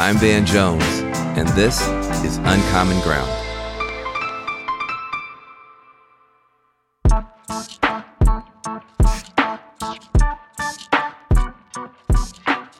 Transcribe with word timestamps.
I'm 0.00 0.16
Van 0.16 0.46
Jones, 0.46 0.82
and 1.36 1.46
this 1.48 1.78
is 2.24 2.38
Uncommon 2.38 2.98
Ground. 3.02 3.30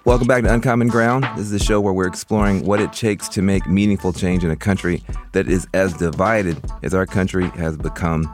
Welcome 0.06 0.26
back 0.26 0.44
to 0.44 0.54
Uncommon 0.54 0.88
Ground. 0.88 1.24
This 1.36 1.44
is 1.44 1.50
the 1.50 1.58
show 1.58 1.78
where 1.78 1.92
we're 1.92 2.06
exploring 2.06 2.64
what 2.64 2.80
it 2.80 2.94
takes 2.94 3.28
to 3.28 3.42
make 3.42 3.66
meaningful 3.66 4.14
change 4.14 4.42
in 4.42 4.50
a 4.50 4.56
country 4.56 5.04
that 5.32 5.46
is 5.46 5.68
as 5.74 5.92
divided 5.92 6.58
as 6.82 6.94
our 6.94 7.04
country 7.04 7.50
has 7.50 7.76
become. 7.76 8.24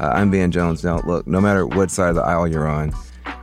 Uh, 0.00 0.12
I'm 0.14 0.30
Van 0.30 0.50
Jones. 0.50 0.82
Now, 0.82 1.02
look, 1.02 1.26
no 1.26 1.42
matter 1.42 1.66
what 1.66 1.90
side 1.90 2.08
of 2.08 2.14
the 2.14 2.22
aisle 2.22 2.48
you're 2.48 2.66
on, 2.66 2.94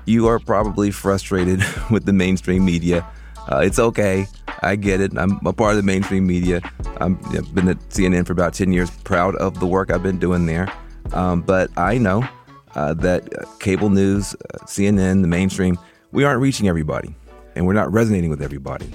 you 0.06 0.26
are 0.26 0.40
probably 0.40 0.90
frustrated 0.90 1.64
with 1.92 2.08
the 2.08 2.14
mainstream 2.14 2.66
media. 2.66 3.08
Uh, 3.52 3.60
it's 3.60 3.80
okay. 3.80 4.28
I 4.62 4.76
get 4.76 5.00
it. 5.02 5.18
I'm 5.18 5.40
a 5.46 5.54
part 5.54 5.72
of 5.72 5.78
the 5.78 5.84
mainstream 5.84 6.28
media. 6.28 6.62
i 7.00 7.04
have 7.06 7.56
been 7.56 7.70
at 7.70 7.78
CNN 7.90 8.26
for 8.26 8.34
about 8.34 8.54
10 8.54 8.74
years, 8.74 8.90
proud 8.90 9.36
of 9.36 9.60
the 9.60 9.68
work 9.68 9.92
I've 9.92 10.04
been 10.04 10.20
doing 10.20 10.46
there. 10.46 10.72
Um, 11.14 11.42
but 11.42 11.70
I 11.78 11.98
know 11.98 12.28
uh, 12.76 12.94
that 12.96 13.34
uh, 13.38 13.46
cable 13.60 13.90
news, 13.90 14.36
uh, 14.36 14.58
CNN, 14.66 15.22
the 15.22 15.28
mainstream, 15.28 15.78
we 16.12 16.24
aren't 16.24 16.42
reaching 16.42 16.68
everybody 16.68 17.16
and 17.56 17.66
we're 17.66 17.74
not 17.74 17.92
resonating 17.92 18.30
with 18.30 18.42
everybody. 18.42 18.90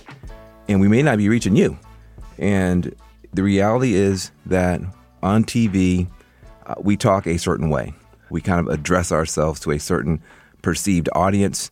And 0.68 0.80
we 0.80 0.88
may 0.88 1.02
not 1.02 1.18
be 1.18 1.28
reaching 1.28 1.56
you. 1.56 1.78
And 2.38 2.94
the 3.32 3.42
reality 3.42 3.94
is 3.94 4.30
that 4.46 4.80
on 5.22 5.44
TV, 5.44 6.08
uh, 6.66 6.74
we 6.78 6.96
talk 6.96 7.26
a 7.26 7.38
certain 7.38 7.70
way. 7.70 7.94
We 8.30 8.40
kind 8.40 8.60
of 8.60 8.72
address 8.72 9.10
ourselves 9.12 9.60
to 9.60 9.72
a 9.72 9.78
certain 9.78 10.22
perceived 10.62 11.08
audience, 11.14 11.70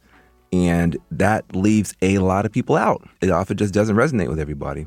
and 0.53 0.97
that 1.11 1.55
leaves 1.55 1.95
a 2.03 2.19
lot 2.19 2.45
of 2.45 2.53
people 2.53 2.77
out. 2.77 3.07
It 3.21 3.31
often 3.31 3.57
just 3.57 3.75
doesn't 3.75 3.97
resonate 3.97 4.29
with 4.29 4.41
everybody. 4.41 4.87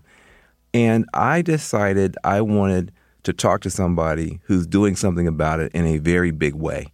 And 0.74 1.06
I 1.14 1.42
decided 1.42 2.18
I 2.24 2.42
wanted 2.42 2.92
to 3.24 3.34
talk 3.34 3.62
to 3.62 3.70
somebody 3.70 4.40
who's 4.44 4.68
doing 4.68 4.96
something 4.96 5.28
about 5.28 5.60
it 5.60 5.72
in 5.74 5.86
a 5.86 5.98
very 6.00 6.32
big 6.32 6.56
way. 6.56 6.88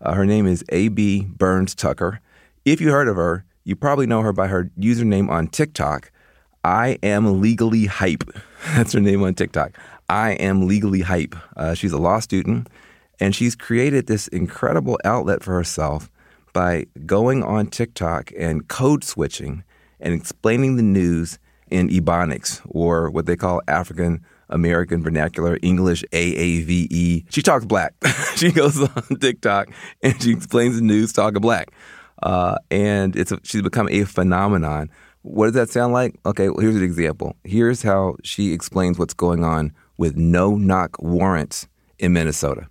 Uh, 0.00 0.14
her 0.14 0.26
name 0.26 0.46
is 0.46 0.64
A.B. 0.70 1.26
Burns 1.28 1.74
Tucker. 1.74 2.20
If 2.64 2.80
you 2.80 2.90
heard 2.90 3.08
of 3.08 3.16
her, 3.16 3.44
you 3.64 3.76
probably 3.76 4.06
know 4.06 4.22
her 4.22 4.32
by 4.32 4.48
her 4.48 4.70
username 4.78 5.28
on 5.28 5.48
TikTok. 5.48 6.10
I 6.64 6.98
am 7.02 7.40
legally 7.40 7.86
hype. 7.86 8.24
That's 8.74 8.92
her 8.92 9.00
name 9.00 9.22
on 9.22 9.34
TikTok. 9.34 9.78
I 10.08 10.32
am 10.32 10.66
legally 10.66 11.00
hype. 11.00 11.36
Uh, 11.56 11.74
she's 11.74 11.92
a 11.92 11.98
law 11.98 12.20
student, 12.20 12.68
and 13.20 13.34
she's 13.34 13.54
created 13.54 14.06
this 14.06 14.28
incredible 14.28 14.98
outlet 15.04 15.42
for 15.42 15.52
herself 15.52 16.10
by 16.56 16.86
going 17.04 17.42
on 17.42 17.66
TikTok 17.66 18.32
and 18.38 18.66
code 18.68 19.04
switching 19.04 19.62
and 20.00 20.14
explaining 20.14 20.76
the 20.76 20.82
news 20.82 21.38
in 21.68 21.88
Ebonics, 21.90 22.62
or 22.66 23.10
what 23.10 23.26
they 23.26 23.36
call 23.36 23.60
African 23.68 24.24
American 24.48 25.02
Vernacular 25.02 25.58
English 25.60 26.02
AAVE. 26.12 27.26
She 27.28 27.42
talks 27.42 27.64
black. 27.66 27.92
she 28.36 28.52
goes 28.52 28.80
on 28.80 29.18
TikTok 29.20 29.68
and 30.02 30.22
she 30.22 30.30
explains 30.32 30.76
the 30.76 30.82
news 30.82 31.12
talking 31.12 31.42
black 31.42 31.68
uh, 32.22 32.56
and 32.70 33.14
it's 33.16 33.32
a, 33.32 33.38
she's 33.42 33.62
become 33.62 33.88
a 33.90 34.04
phenomenon. 34.04 34.90
What 35.22 35.46
does 35.46 35.54
that 35.54 35.70
sound 35.70 35.92
like? 35.92 36.14
Okay, 36.24 36.48
well, 36.48 36.60
here's 36.60 36.76
an 36.76 36.84
example. 36.84 37.36
Here's 37.44 37.82
how 37.82 38.16
she 38.22 38.52
explains 38.52 38.98
what's 38.98 39.14
going 39.14 39.44
on 39.44 39.72
with 39.98 40.16
no 40.16 40.56
knock 40.56 41.00
warrants 41.00 41.66
in 41.98 42.12
Minnesota. 42.12 42.68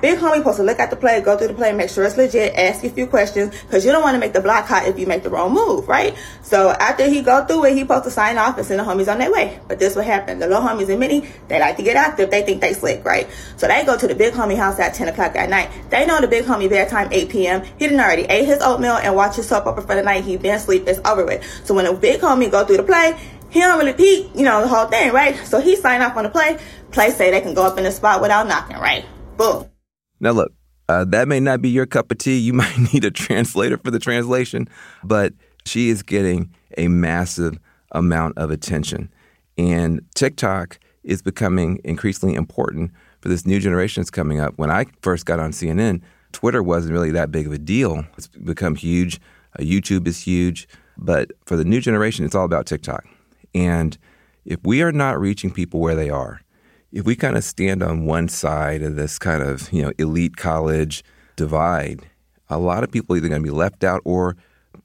Big 0.00 0.18
homie 0.18 0.36
supposed 0.36 0.58
to 0.58 0.62
look 0.62 0.78
at 0.78 0.90
the 0.90 0.96
play, 0.96 1.20
go 1.20 1.36
through 1.36 1.48
the 1.48 1.54
play, 1.54 1.72
make 1.72 1.90
sure 1.90 2.04
it's 2.04 2.16
legit, 2.16 2.54
ask 2.54 2.84
a 2.84 2.90
few 2.90 3.06
questions, 3.06 3.50
because 3.62 3.84
you 3.84 3.90
don't 3.90 4.02
want 4.02 4.14
to 4.14 4.20
make 4.20 4.32
the 4.32 4.40
block 4.40 4.66
hot 4.66 4.86
if 4.86 4.96
you 4.96 5.06
make 5.06 5.24
the 5.24 5.30
wrong 5.30 5.52
move, 5.52 5.88
right? 5.88 6.16
So 6.42 6.70
after 6.70 7.08
he 7.08 7.20
go 7.20 7.44
through 7.44 7.64
it, 7.64 7.74
he 7.74 7.80
supposed 7.80 8.04
to 8.04 8.10
sign 8.10 8.38
off 8.38 8.56
and 8.56 8.66
send 8.66 8.78
the 8.78 8.84
homies 8.84 9.10
on 9.10 9.18
their 9.18 9.32
way. 9.32 9.58
But 9.66 9.80
this 9.80 9.96
what 9.96 10.04
happened. 10.04 10.40
The 10.40 10.46
little 10.46 10.62
homies 10.62 10.88
and 10.88 11.00
mini, 11.00 11.28
they 11.48 11.58
like 11.58 11.76
to 11.78 11.82
get 11.82 11.96
active. 11.96 12.30
They 12.30 12.42
think 12.42 12.60
they 12.60 12.74
slick, 12.74 13.04
right? 13.04 13.28
So 13.56 13.66
they 13.66 13.84
go 13.84 13.98
to 13.98 14.06
the 14.06 14.14
big 14.14 14.34
homie 14.34 14.56
house 14.56 14.78
at 14.78 14.94
10 14.94 15.08
o'clock 15.08 15.34
at 15.34 15.50
night. 15.50 15.70
They 15.90 16.06
know 16.06 16.20
the 16.20 16.28
big 16.28 16.44
homie 16.44 16.70
bedtime 16.70 17.08
8 17.10 17.28
p.m. 17.28 17.62
He 17.78 17.88
done 17.88 17.98
already 17.98 18.22
ate 18.22 18.46
his 18.46 18.60
oatmeal 18.62 18.98
and 18.98 19.16
watched 19.16 19.36
his 19.36 19.48
soap 19.48 19.66
opera 19.66 19.82
for 19.82 19.94
the 19.96 20.02
night. 20.02 20.22
He 20.22 20.36
been 20.36 20.54
asleep. 20.54 20.84
It's 20.86 21.00
over 21.04 21.24
with. 21.24 21.44
So 21.64 21.74
when 21.74 21.86
the 21.86 21.92
big 21.92 22.20
homie 22.20 22.50
go 22.50 22.64
through 22.64 22.76
the 22.76 22.82
play, 22.84 23.18
he 23.50 23.60
don't 23.60 23.78
really 23.78 23.94
peek, 23.94 24.30
you 24.34 24.44
know, 24.44 24.60
the 24.60 24.68
whole 24.68 24.86
thing, 24.86 25.12
right? 25.12 25.34
So 25.46 25.60
he 25.60 25.74
sign 25.74 26.02
off 26.02 26.16
on 26.16 26.24
the 26.24 26.30
play. 26.30 26.58
Play 26.92 27.10
say 27.10 27.30
they 27.30 27.40
can 27.40 27.54
go 27.54 27.64
up 27.64 27.78
in 27.78 27.84
the 27.84 27.90
spot 27.90 28.20
without 28.20 28.46
knocking, 28.46 28.76
right? 28.76 29.04
Boom. 29.36 29.68
Now 30.20 30.32
look, 30.32 30.52
uh, 30.88 31.04
that 31.04 31.28
may 31.28 31.40
not 31.40 31.60
be 31.60 31.68
your 31.68 31.86
cup 31.86 32.10
of 32.10 32.18
tea. 32.18 32.38
You 32.38 32.52
might 32.54 32.92
need 32.92 33.04
a 33.04 33.10
translator 33.10 33.78
for 33.78 33.90
the 33.90 33.98
translation, 33.98 34.68
but 35.04 35.32
she 35.64 35.88
is 35.88 36.02
getting 36.02 36.54
a 36.76 36.88
massive 36.88 37.58
amount 37.92 38.38
of 38.38 38.50
attention. 38.50 39.10
And 39.56 40.02
TikTok 40.14 40.78
is 41.02 41.22
becoming 41.22 41.80
increasingly 41.84 42.34
important 42.34 42.92
for 43.20 43.28
this 43.28 43.46
new 43.46 43.58
generation 43.58 44.00
that's 44.00 44.10
coming 44.10 44.40
up. 44.40 44.56
When 44.56 44.70
I 44.70 44.86
first 45.02 45.26
got 45.26 45.40
on 45.40 45.52
CNN, 45.52 46.02
Twitter 46.32 46.62
wasn't 46.62 46.92
really 46.92 47.10
that 47.12 47.32
big 47.32 47.46
of 47.46 47.52
a 47.52 47.58
deal. 47.58 48.04
It's 48.16 48.28
become 48.28 48.74
huge. 48.74 49.20
Uh, 49.58 49.62
YouTube 49.62 50.06
is 50.06 50.20
huge. 50.20 50.68
But 50.96 51.32
for 51.46 51.56
the 51.56 51.64
new 51.64 51.80
generation, 51.80 52.24
it's 52.24 52.34
all 52.34 52.44
about 52.44 52.66
TikTok. 52.66 53.06
And 53.54 53.96
if 54.44 54.58
we 54.64 54.82
are 54.82 54.92
not 54.92 55.18
reaching 55.20 55.50
people 55.50 55.80
where 55.80 55.94
they 55.94 56.10
are, 56.10 56.42
if 56.92 57.04
we 57.04 57.14
kind 57.14 57.36
of 57.36 57.44
stand 57.44 57.82
on 57.82 58.06
one 58.06 58.28
side 58.28 58.82
of 58.82 58.96
this 58.96 59.18
kind 59.18 59.42
of 59.42 59.72
you 59.72 59.82
know 59.82 59.92
elite 59.98 60.36
college 60.36 61.04
divide, 61.36 62.06
a 62.48 62.58
lot 62.58 62.82
of 62.82 62.90
people 62.90 63.14
are 63.14 63.18
either 63.18 63.28
going 63.28 63.42
to 63.42 63.50
be 63.50 63.54
left 63.54 63.84
out 63.84 64.00
or 64.04 64.36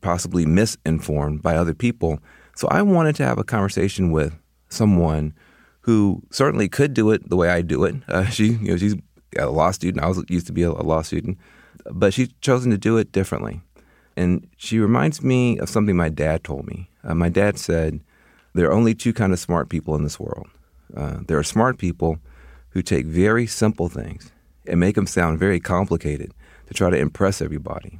possibly 0.02 0.46
misinformed 0.46 1.42
by 1.42 1.56
other 1.56 1.74
people. 1.74 2.20
So 2.56 2.68
I 2.70 2.82
wanted 2.82 3.16
to 3.18 3.26
have 3.26 3.40
a 3.40 3.44
conversation 3.44 4.12
with 4.12 4.34
someone 4.70 5.34
who 5.82 6.22
certainly 6.32 6.70
could 6.70 6.94
do 6.94 7.12
it 7.12 7.30
the 7.30 7.36
way 7.36 7.50
I 7.50 7.62
do 7.62 7.84
it. 7.84 7.96
Uh, 8.08 8.26
she, 8.26 8.54
you 8.54 8.72
know, 8.72 8.78
she's 8.78 8.96
a 9.38 9.48
law 9.48 9.72
student. 9.72 10.04
I 10.04 10.08
was 10.08 10.24
used 10.30 10.48
to 10.48 10.54
be 10.54 10.64
a, 10.64 10.70
a 10.70 10.84
law 10.84 11.02
student, 11.02 11.38
but 11.92 12.14
she's 12.14 12.30
chosen 12.42 12.72
to 12.72 12.78
do 12.78 12.98
it 12.98 13.12
differently. 13.12 13.62
And 14.16 14.48
she 14.58 14.80
reminds 14.80 15.24
me 15.24 15.58
of 15.58 15.70
something 15.70 15.96
my 15.96 16.10
dad 16.10 16.44
told 16.44 16.68
me. 16.68 16.90
Uh, 17.04 17.16
my 17.16 17.30
dad 17.30 17.58
said, 17.58 18.00
"There 18.54 18.68
are 18.68 18.74
only 18.74 18.94
two 18.94 19.12
kind 19.12 19.34
of 19.34 19.40
smart 19.40 19.70
people 19.70 19.96
in 19.96 20.04
this 20.04 20.20
world." 20.20 20.48
Uh, 20.96 21.18
there 21.28 21.38
are 21.38 21.44
smart 21.44 21.78
people 21.78 22.20
who 22.70 22.82
take 22.82 23.06
very 23.06 23.48
simple 23.48 23.90
things 23.90 24.32
and 24.68 24.80
make 24.80 24.96
them 24.96 25.08
sound 25.08 25.40
very 25.40 25.60
complicated 25.60 26.34
to 26.68 26.74
try 26.74 26.90
to 26.90 26.98
impress 26.98 27.42
everybody. 27.42 28.00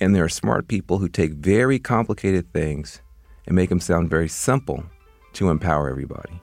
And 0.00 0.14
there 0.14 0.24
are 0.24 0.28
smart 0.28 0.68
people 0.68 0.98
who 0.98 1.08
take 1.08 1.32
very 1.32 1.78
complicated 1.78 2.52
things 2.52 3.00
and 3.46 3.54
make 3.54 3.68
them 3.68 3.80
sound 3.80 4.10
very 4.10 4.28
simple 4.28 4.84
to 5.34 5.50
empower 5.50 5.88
everybody. 5.88 6.40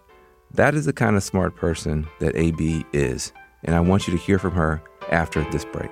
That 0.53 0.75
is 0.75 0.85
the 0.85 0.93
kind 0.93 1.15
of 1.15 1.23
smart 1.23 1.55
person 1.55 2.07
that 2.19 2.35
AB 2.35 2.85
is. 2.93 3.31
And 3.63 3.75
I 3.75 3.79
want 3.79 4.07
you 4.07 4.17
to 4.17 4.23
hear 4.23 4.39
from 4.39 4.51
her 4.51 4.81
after 5.11 5.43
this 5.51 5.65
break. 5.65 5.91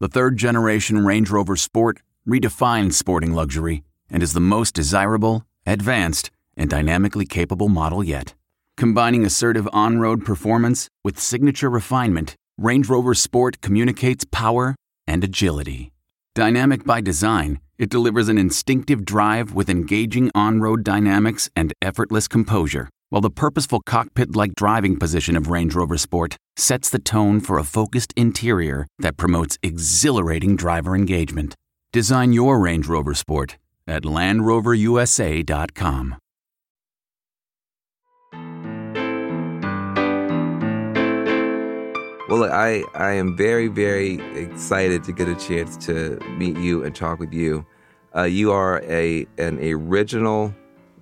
The 0.00 0.08
third 0.08 0.36
generation 0.36 1.04
Range 1.04 1.30
Rover 1.30 1.54
Sport 1.56 2.00
redefines 2.28 2.94
sporting 2.94 3.32
luxury 3.32 3.84
and 4.10 4.24
is 4.24 4.32
the 4.32 4.40
most 4.40 4.74
desirable, 4.74 5.46
advanced, 5.66 6.30
and 6.56 6.68
dynamically 6.68 7.26
capable 7.26 7.68
model 7.68 8.02
yet. 8.02 8.34
Combining 8.76 9.24
assertive 9.24 9.68
on 9.72 10.00
road 10.00 10.24
performance 10.24 10.88
with 11.04 11.20
signature 11.20 11.70
refinement, 11.70 12.34
Range 12.58 12.88
Rover 12.88 13.14
Sport 13.14 13.60
communicates 13.60 14.24
power 14.24 14.74
and 15.06 15.22
agility. 15.22 15.92
Dynamic 16.34 16.84
by 16.84 17.00
design, 17.00 17.60
it 17.78 17.88
delivers 17.88 18.28
an 18.28 18.36
instinctive 18.36 19.04
drive 19.04 19.54
with 19.54 19.70
engaging 19.70 20.30
on 20.34 20.60
road 20.60 20.82
dynamics 20.82 21.48
and 21.54 21.72
effortless 21.80 22.26
composure, 22.26 22.88
while 23.10 23.20
the 23.20 23.30
purposeful 23.30 23.80
cockpit 23.84 24.34
like 24.34 24.54
driving 24.56 24.98
position 24.98 25.36
of 25.36 25.50
Range 25.50 25.74
Rover 25.74 25.98
Sport 25.98 26.36
sets 26.56 26.90
the 26.90 26.98
tone 26.98 27.40
for 27.40 27.58
a 27.58 27.64
focused 27.64 28.12
interior 28.16 28.86
that 28.98 29.16
promotes 29.16 29.58
exhilarating 29.62 30.56
driver 30.56 30.94
engagement. 30.94 31.54
Design 31.92 32.32
your 32.32 32.58
Range 32.58 32.86
Rover 32.86 33.14
Sport 33.14 33.56
at 33.86 34.02
LandRoverUSA.com. 34.02 36.16
Well, 42.26 42.50
I, 42.50 42.82
I 42.94 43.12
am 43.12 43.36
very, 43.36 43.68
very 43.68 44.14
excited 44.34 45.04
to 45.04 45.12
get 45.12 45.28
a 45.28 45.34
chance 45.34 45.76
to 45.86 46.18
meet 46.38 46.56
you 46.56 46.82
and 46.82 46.94
talk 46.94 47.18
with 47.18 47.34
you. 47.34 47.66
Uh, 48.16 48.22
you 48.22 48.50
are 48.50 48.80
a 48.84 49.26
an 49.36 49.58
original 49.60 50.54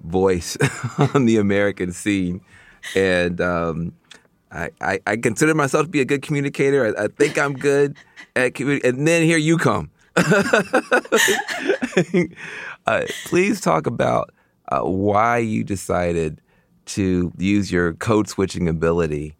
voice 0.02 0.56
on 1.14 1.26
the 1.26 1.36
American 1.36 1.92
scene, 1.92 2.40
and 2.94 3.40
um, 3.40 3.92
I, 4.50 4.70
I, 4.80 5.00
I, 5.06 5.16
consider 5.16 5.54
myself 5.54 5.86
to 5.86 5.90
be 5.90 6.00
a 6.00 6.04
good 6.04 6.22
communicator. 6.22 6.94
I, 6.96 7.04
I 7.04 7.08
think 7.08 7.38
I'm 7.38 7.54
good 7.54 7.96
at 8.36 8.54
communicating, 8.54 8.98
and 8.98 9.06
then 9.06 9.22
here 9.22 9.38
you 9.38 9.58
come. 9.58 9.90
uh, 12.86 13.02
please 13.24 13.60
talk 13.60 13.86
about 13.86 14.32
uh, 14.70 14.80
why 14.80 15.38
you 15.38 15.64
decided 15.64 16.40
to 16.84 17.32
use 17.38 17.72
your 17.72 17.94
code 17.94 18.28
switching 18.28 18.68
ability 18.68 19.36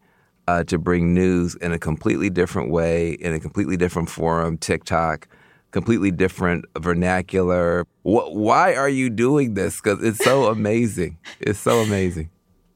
uh, 0.49 0.64
to 0.64 0.79
bring 0.79 1.14
news 1.14 1.55
in 1.56 1.73
a 1.73 1.79
completely 1.79 2.31
different 2.31 2.70
way, 2.70 3.12
in 3.12 3.32
a 3.32 3.41
completely 3.41 3.76
different 3.76 4.09
forum, 4.09 4.56
TikTok, 4.59 5.29
completely 5.73 6.11
different 6.11 6.65
vernacular. 6.79 7.85
Wh- 8.03 8.33
why 8.33 8.75
are 8.75 8.89
you 8.89 9.11
doing 9.11 9.55
this? 9.55 9.81
Because 9.81 10.03
it's 10.05 10.25
so 10.25 10.47
amazing. 10.47 11.19
It's 11.41 11.59
so 11.59 11.81
amazing. 11.81 12.31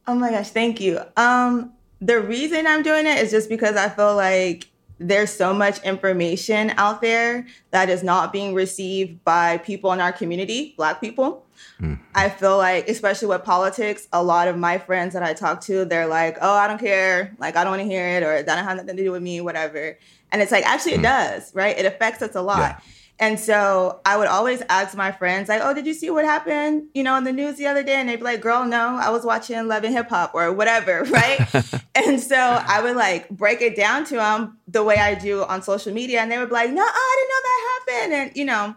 Oh 0.09 0.15
my 0.15 0.31
gosh, 0.31 0.51
thank 0.51 0.81
you. 0.81 1.01
Um, 1.17 1.73
the 2.01 2.21
reason 2.21 2.67
I'm 2.67 2.83
doing 2.83 3.07
it 3.07 3.19
is 3.19 3.31
just 3.31 3.49
because 3.49 3.77
I 3.77 3.89
feel 3.89 4.17
like 4.17 4.69
there's 4.99 5.31
so 5.31 5.53
much 5.53 5.83
information 5.83 6.73
out 6.77 7.03
there 7.03 7.47
that 7.71 7.91
is 7.91 8.03
not 8.03 8.33
being 8.33 8.55
received 8.55 9.23
by 9.25 9.59
people 9.59 9.93
in 9.93 10.01
our 10.01 10.13
community, 10.13 10.75
Black 10.77 11.01
people. 11.01 11.45
Mm. 11.81 11.99
I 12.15 12.29
feel 12.29 12.57
like, 12.57 12.89
especially 12.89 13.29
with 13.29 13.45
politics, 13.45 14.09
a 14.13 14.23
lot 14.23 14.49
of 14.49 14.57
my 14.57 14.79
friends 14.79 15.13
that 15.15 15.23
I 15.23 15.35
talk 15.35 15.61
to, 15.63 15.85
they're 15.85 16.07
like, 16.07 16.39
oh, 16.41 16.53
I 16.53 16.67
don't 16.67 16.81
care. 16.81 17.35
Like, 17.39 17.57
I 17.57 17.65
don't 17.65 17.73
want 17.73 17.83
to 17.83 17.89
hear 17.89 18.07
it, 18.07 18.23
or 18.23 18.43
that 18.43 18.47
don't 18.47 18.65
have 18.65 18.77
nothing 18.77 18.97
to 18.97 19.03
do 19.03 19.13
with 19.13 19.23
me, 19.23 19.41
whatever. 19.41 19.99
And 20.33 20.43
it's 20.43 20.53
like, 20.53 20.67
actually, 20.67 20.93
mm. 20.93 20.99
it 20.99 21.03
does, 21.03 21.55
right? 21.55 21.79
It 21.79 21.87
affects 21.87 22.23
us 22.23 22.35
a 22.35 22.43
lot. 22.43 22.59
Yeah. 22.59 22.81
And 23.19 23.41
so 23.41 24.01
I 24.05 24.19
would 24.19 24.29
always 24.29 24.63
ask 24.69 24.95
my 24.95 25.11
friends, 25.11 25.49
like, 25.49 25.63
oh, 25.63 25.73
did 25.73 25.87
you 25.87 25.95
see 25.95 26.11
what 26.11 26.27
happened, 26.27 26.89
you 26.93 27.03
know, 27.03 27.17
in 27.17 27.25
the 27.25 27.33
news 27.33 27.57
the 27.57 27.67
other 27.67 27.83
day? 27.83 27.95
And 27.95 28.09
they'd 28.09 28.17
be 28.17 28.23
like, 28.23 28.43
girl, 28.43 28.67
no, 28.67 28.99
I 29.01 29.09
was 29.09 29.25
watching 29.25 29.67
Love 29.67 29.85
and 29.85 29.95
Hip 29.95 30.11
Hop 30.11 30.35
or 30.35 30.53
whatever, 30.53 31.03
right? 31.11 31.41
and 31.95 32.21
so 32.21 32.37
I 32.37 32.83
would 32.83 32.97
like 32.97 33.31
break 33.31 33.63
it 33.63 33.75
down 33.75 34.05
to 34.07 34.17
them 34.17 34.59
the 34.69 34.85
way 34.85 34.97
I 34.97 35.15
do 35.15 35.45
on 35.45 35.63
social 35.63 35.95
media. 35.95 36.21
And 36.21 36.31
they 36.31 36.37
would 36.37 36.51
be 36.51 36.55
like, 36.55 36.71
no, 36.71 36.83
I 36.83 37.17
didn't 37.17 37.31
know 37.31 37.43
that 37.43 38.03
happened. 38.03 38.13
And, 38.13 38.37
you 38.37 38.45
know, 38.45 38.77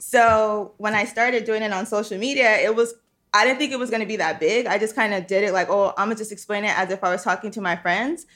so 0.00 0.74
when 0.76 0.94
I 0.94 1.04
started 1.04 1.44
doing 1.44 1.62
it 1.62 1.72
on 1.72 1.86
social 1.86 2.18
media, 2.18 2.58
it 2.58 2.74
was 2.74 2.94
I 3.32 3.44
didn't 3.44 3.58
think 3.58 3.72
it 3.72 3.78
was 3.78 3.90
going 3.90 4.00
to 4.00 4.06
be 4.06 4.16
that 4.16 4.40
big. 4.40 4.66
I 4.66 4.78
just 4.78 4.94
kind 4.94 5.12
of 5.12 5.26
did 5.26 5.44
it 5.44 5.52
like, 5.52 5.68
oh, 5.68 5.92
I'm 5.98 6.06
gonna 6.08 6.16
just 6.16 6.32
explain 6.32 6.64
it 6.64 6.76
as 6.78 6.90
if 6.90 7.04
I 7.04 7.10
was 7.10 7.22
talking 7.22 7.50
to 7.52 7.60
my 7.60 7.76
friends, 7.76 8.26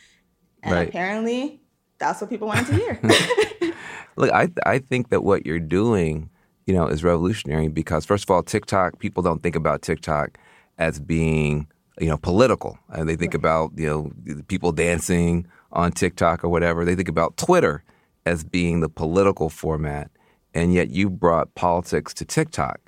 and 0.62 0.74
right. 0.74 0.88
apparently, 0.88 1.61
that's 2.02 2.20
what 2.20 2.30
people 2.30 2.48
wanted 2.48 2.66
to 2.66 2.74
hear. 2.74 3.00
Look, 4.16 4.30
I 4.32 4.48
I 4.64 4.78
think 4.78 5.10
that 5.10 5.22
what 5.22 5.46
you're 5.46 5.58
doing, 5.58 6.30
you 6.66 6.74
know, 6.74 6.86
is 6.86 7.02
revolutionary 7.02 7.68
because 7.68 8.04
first 8.04 8.24
of 8.24 8.30
all, 8.30 8.42
TikTok 8.42 8.98
people 8.98 9.22
don't 9.22 9.42
think 9.42 9.56
about 9.56 9.82
TikTok 9.82 10.38
as 10.78 11.00
being 11.00 11.66
you 12.00 12.08
know 12.08 12.18
political, 12.18 12.78
and 12.90 13.08
they 13.08 13.16
think 13.16 13.34
right. 13.34 13.40
about 13.40 13.72
you 13.76 13.86
know 13.86 14.42
people 14.48 14.72
dancing 14.72 15.46
on 15.72 15.92
TikTok 15.92 16.44
or 16.44 16.48
whatever. 16.48 16.84
They 16.84 16.94
think 16.94 17.08
about 17.08 17.36
Twitter 17.36 17.82
as 18.26 18.44
being 18.44 18.80
the 18.80 18.88
political 18.88 19.48
format 19.48 20.10
and 20.54 20.74
yet 20.74 20.90
you 20.90 21.10
brought 21.10 21.54
politics 21.54 22.12
to 22.14 22.24
TikTok. 22.24 22.80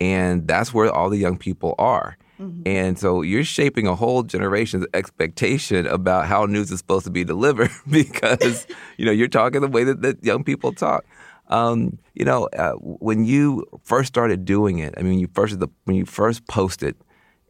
And 0.00 0.46
that's 0.46 0.72
where 0.72 0.90
all 0.90 1.10
the 1.10 1.18
young 1.18 1.36
people 1.36 1.74
are. 1.78 2.16
Mm-hmm. 2.40 2.62
And 2.66 2.98
so 2.98 3.22
you're 3.22 3.44
shaping 3.44 3.86
a 3.86 3.94
whole 3.94 4.22
generation's 4.22 4.86
expectation 4.94 5.86
about 5.86 6.26
how 6.26 6.44
news 6.44 6.70
is 6.70 6.78
supposed 6.78 7.04
to 7.04 7.10
be 7.10 7.24
delivered 7.34 7.70
because, 7.90 8.66
you 8.96 9.04
know, 9.04 9.12
you're 9.12 9.28
talking 9.28 9.60
the 9.60 9.68
way 9.68 9.84
that, 9.84 10.02
that 10.02 10.24
young 10.24 10.44
people 10.44 10.72
talk. 10.72 11.04
Um, 11.48 11.98
you 12.14 12.24
know, 12.24 12.48
uh, 12.56 12.72
when 12.74 13.24
you 13.24 13.64
first 13.82 14.08
started 14.08 14.44
doing 14.44 14.78
it, 14.80 14.94
I 14.98 15.02
mean, 15.02 15.18
you 15.18 15.28
first 15.32 15.58
when 15.84 15.96
you 15.96 16.04
first 16.04 16.46
posted 16.46 16.94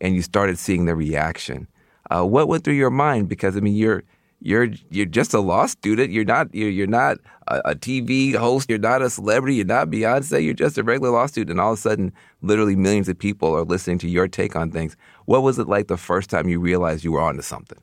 and 0.00 0.14
you 0.14 0.23
started 0.23 0.58
seeing 0.58 0.87
the 0.87 0.94
reaction, 0.94 1.67
uh, 2.11 2.25
what 2.25 2.46
went 2.46 2.62
through 2.62 2.75
your 2.75 2.90
mind? 2.90 3.29
Because 3.29 3.56
I 3.56 3.61
mean, 3.61 3.75
you're 3.75 4.05
you're 4.40 4.69
you're 4.90 5.06
just 5.06 5.35
a 5.35 5.40
law 5.40 5.67
student. 5.67 6.11
You're 6.11 6.25
not 6.25 6.55
you're, 6.55 6.70
you're 6.70 6.87
not 6.87 7.19
a, 7.49 7.70
a, 7.70 7.75
TV 7.75 8.35
host. 8.35 8.70
You're 8.70 8.79
not 8.79 9.02
a 9.02 9.11
celebrity. 9.11 9.56
You're 9.56 9.67
not 9.67 9.88
Beyonce. 9.88 10.44
You're 10.44 10.55
just 10.55 10.79
a 10.79 10.82
regular 10.82 11.11
law 11.11 11.26
student. 11.26 11.50
And 11.50 11.61
all 11.61 11.73
of 11.73 11.79
a 11.79 11.81
sudden, 11.82 12.12
literally 12.43 12.76
millions 12.76 13.08
of 13.08 13.19
people 13.19 13.55
are 13.55 13.64
listening 13.64 13.99
to 13.99 14.08
your 14.08 14.29
take 14.29 14.55
on 14.55 14.70
things. 14.70 14.96
What 15.25 15.43
was 15.43 15.58
it 15.58 15.69
like 15.69 15.88
the 15.88 15.96
first 15.96 16.31
time 16.31 16.49
you 16.49 16.61
realized 16.61 17.05
you 17.05 17.12
were 17.12 17.20
onto 17.20 17.43
something? 17.43 17.79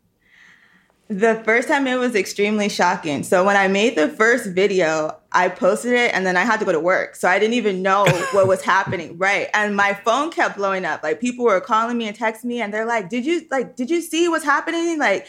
The 1.08 1.40
first 1.46 1.68
time 1.68 1.86
it 1.86 2.00
was 2.00 2.16
extremely 2.16 2.68
shocking. 2.68 3.22
So 3.22 3.46
when 3.46 3.56
I 3.56 3.68
made 3.68 3.96
the 3.96 4.10
first 4.10 4.50
video, 4.50 5.16
I 5.32 5.50
posted 5.50 5.92
it 5.92 6.12
and 6.16 6.26
then 6.26 6.36
I 6.36 6.42
had 6.42 6.60
to 6.62 6.66
go 6.66 6.72
to 6.72 6.80
work. 6.80 7.16
So 7.16 7.28
I 7.28 7.38
didn't 7.38 7.54
even 7.54 7.84
know 7.84 8.06
what 8.32 8.48
was 8.48 8.64
happening, 8.64 9.16
right? 9.20 9.50
And 9.54 9.76
my 9.76 9.94
phone 9.94 10.32
kept 10.32 10.58
blowing 10.58 10.84
up. 10.84 11.04
Like 11.04 11.20
people 11.20 11.46
were 11.46 11.62
calling 11.62 11.98
me 11.98 12.08
and 12.08 12.18
texting 12.18 12.46
me 12.46 12.60
and 12.60 12.74
they're 12.74 12.88
like, 12.88 13.10
"Did 13.10 13.24
you 13.24 13.46
like 13.52 13.76
did 13.76 13.92
you 13.92 14.02
see 14.02 14.28
what's 14.30 14.46
happening?" 14.46 14.98
Like 14.98 15.28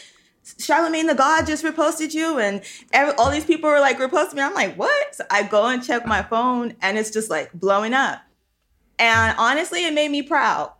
Charlemagne 0.57 1.07
the 1.07 1.15
God 1.15 1.45
just 1.45 1.63
reposted 1.63 2.13
you, 2.13 2.39
and 2.39 2.61
every, 2.93 3.13
all 3.15 3.31
these 3.31 3.45
people 3.45 3.69
were 3.69 3.79
like 3.79 3.99
reposting 3.99 4.35
me. 4.35 4.41
I'm 4.41 4.53
like, 4.53 4.75
what? 4.75 5.15
So 5.15 5.25
I 5.29 5.43
go 5.43 5.67
and 5.67 5.83
check 5.83 6.05
my 6.05 6.21
phone, 6.21 6.75
and 6.81 6.97
it's 6.97 7.11
just 7.11 7.29
like 7.29 7.51
blowing 7.53 7.93
up. 7.93 8.21
And 8.99 9.35
honestly, 9.37 9.85
it 9.85 9.93
made 9.93 10.09
me 10.09 10.21
proud 10.21 10.73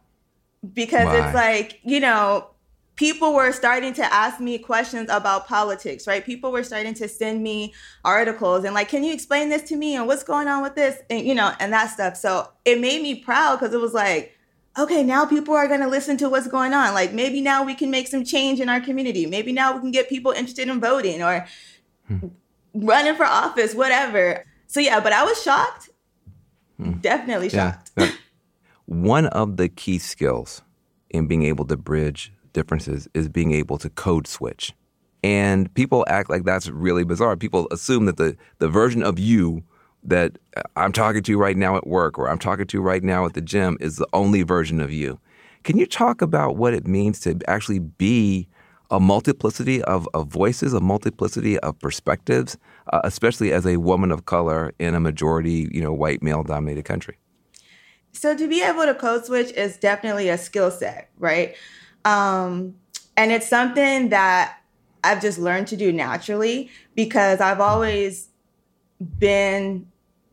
because 0.73 1.05
Why? 1.05 1.25
it's 1.25 1.35
like 1.35 1.79
you 1.83 1.99
know, 1.99 2.49
people 2.95 3.33
were 3.33 3.51
starting 3.51 3.93
to 3.93 4.13
ask 4.13 4.39
me 4.39 4.57
questions 4.57 5.09
about 5.09 5.47
politics, 5.47 6.07
right? 6.07 6.25
People 6.25 6.51
were 6.51 6.63
starting 6.63 6.93
to 6.95 7.07
send 7.07 7.43
me 7.43 7.73
articles 8.03 8.63
and 8.63 8.73
like, 8.73 8.89
can 8.89 9.03
you 9.03 9.13
explain 9.13 9.49
this 9.49 9.61
to 9.63 9.75
me 9.75 9.95
and 9.95 10.07
what's 10.07 10.23
going 10.23 10.47
on 10.47 10.61
with 10.61 10.75
this, 10.75 10.97
and 11.09 11.25
you 11.25 11.35
know, 11.35 11.53
and 11.59 11.73
that 11.73 11.87
stuff. 11.87 12.15
So 12.17 12.49
it 12.65 12.79
made 12.79 13.01
me 13.01 13.15
proud 13.15 13.59
because 13.59 13.73
it 13.73 13.81
was 13.81 13.93
like 13.93 14.36
okay, 14.77 15.03
now 15.03 15.25
people 15.25 15.53
are 15.55 15.67
going 15.67 15.81
to 15.81 15.87
listen 15.87 16.17
to 16.17 16.29
what's 16.29 16.47
going 16.47 16.73
on. 16.73 16.93
Like 16.93 17.13
maybe 17.13 17.41
now 17.41 17.63
we 17.63 17.73
can 17.73 17.89
make 17.89 18.07
some 18.07 18.23
change 18.23 18.59
in 18.59 18.69
our 18.69 18.79
community. 18.79 19.25
Maybe 19.25 19.51
now 19.51 19.73
we 19.73 19.79
can 19.79 19.91
get 19.91 20.09
people 20.09 20.31
interested 20.31 20.67
in 20.67 20.79
voting 20.79 21.21
or 21.21 21.47
hmm. 22.07 22.27
running 22.73 23.15
for 23.15 23.25
office, 23.25 23.73
whatever. 23.73 24.45
So 24.67 24.79
yeah, 24.79 24.99
but 24.99 25.13
I 25.13 25.23
was 25.23 25.41
shocked. 25.41 25.89
Hmm. 26.77 26.93
Definitely 26.93 27.49
shocked. 27.49 27.91
Yeah. 27.97 28.11
One 28.85 29.25
of 29.27 29.57
the 29.57 29.67
key 29.67 29.99
skills 29.99 30.61
in 31.09 31.27
being 31.27 31.43
able 31.43 31.65
to 31.65 31.77
bridge 31.77 32.31
differences 32.53 33.07
is 33.13 33.29
being 33.29 33.51
able 33.51 33.77
to 33.79 33.89
code 33.89 34.27
switch. 34.27 34.73
And 35.23 35.73
people 35.73 36.05
act 36.07 36.29
like 36.29 36.43
that's 36.43 36.69
really 36.69 37.03
bizarre. 37.03 37.35
People 37.35 37.67
assume 37.71 38.05
that 38.05 38.17
the, 38.17 38.37
the 38.59 38.67
version 38.67 39.03
of 39.03 39.19
you 39.19 39.63
that 40.07 40.37
I'm 40.75 40.93
talking 40.93 41.21
to 41.23 41.37
right 41.37 41.55
now 41.55 41.75
at 41.75 41.85
work 41.85 42.17
or 42.17 42.29
I'm 42.29 42.39
talking 42.39 42.65
to 42.67 42.81
right 42.81 43.03
now 43.03 43.25
at 43.25 43.33
the 43.33 43.41
gym 43.41 43.77
is 43.79 43.97
the 43.97 44.07
only 44.13 44.41
version 44.41 44.81
of 44.81 44.91
you. 44.91 45.19
Can 45.63 45.77
you 45.77 45.85
talk 45.85 46.21
about 46.21 46.55
what 46.55 46.73
it 46.73 46.87
means 46.87 47.19
to 47.21 47.37
actually 47.47 47.79
be 47.79 48.47
a 48.89 49.01
multiplicity 49.01 49.81
of, 49.83 50.07
of 50.13 50.27
voices, 50.27 50.73
a 50.73 50.79
multiplicity 50.79 51.59
of 51.59 51.77
perspectives, 51.79 52.57
uh, 52.93 53.01
especially 53.03 53.51
as 53.51 53.67
a 53.67 53.75
woman 53.75 54.11
of 54.11 54.25
color 54.25 54.73
in 54.79 54.95
a 54.95 54.99
majority, 54.99 55.69
you 55.73 55.81
know, 55.81 55.91
white 55.91 56.23
male 56.23 56.41
dominated 56.41 56.85
country? 56.85 57.17
So 58.13 58.35
to 58.35 58.47
be 58.47 58.63
able 58.63 58.85
to 58.85 58.95
code 58.95 59.25
switch 59.25 59.51
is 59.51 59.75
definitely 59.75 60.29
a 60.29 60.37
skill 60.37 60.71
set, 60.71 61.09
right? 61.19 61.55
Um, 62.05 62.75
and 63.17 63.33
it's 63.33 63.47
something 63.47 64.09
that 64.09 64.57
I've 65.03 65.21
just 65.21 65.37
learned 65.37 65.67
to 65.67 65.75
do 65.75 65.91
naturally 65.91 66.69
because 66.95 67.41
I've 67.41 67.59
always 67.59 68.29
been 69.19 69.87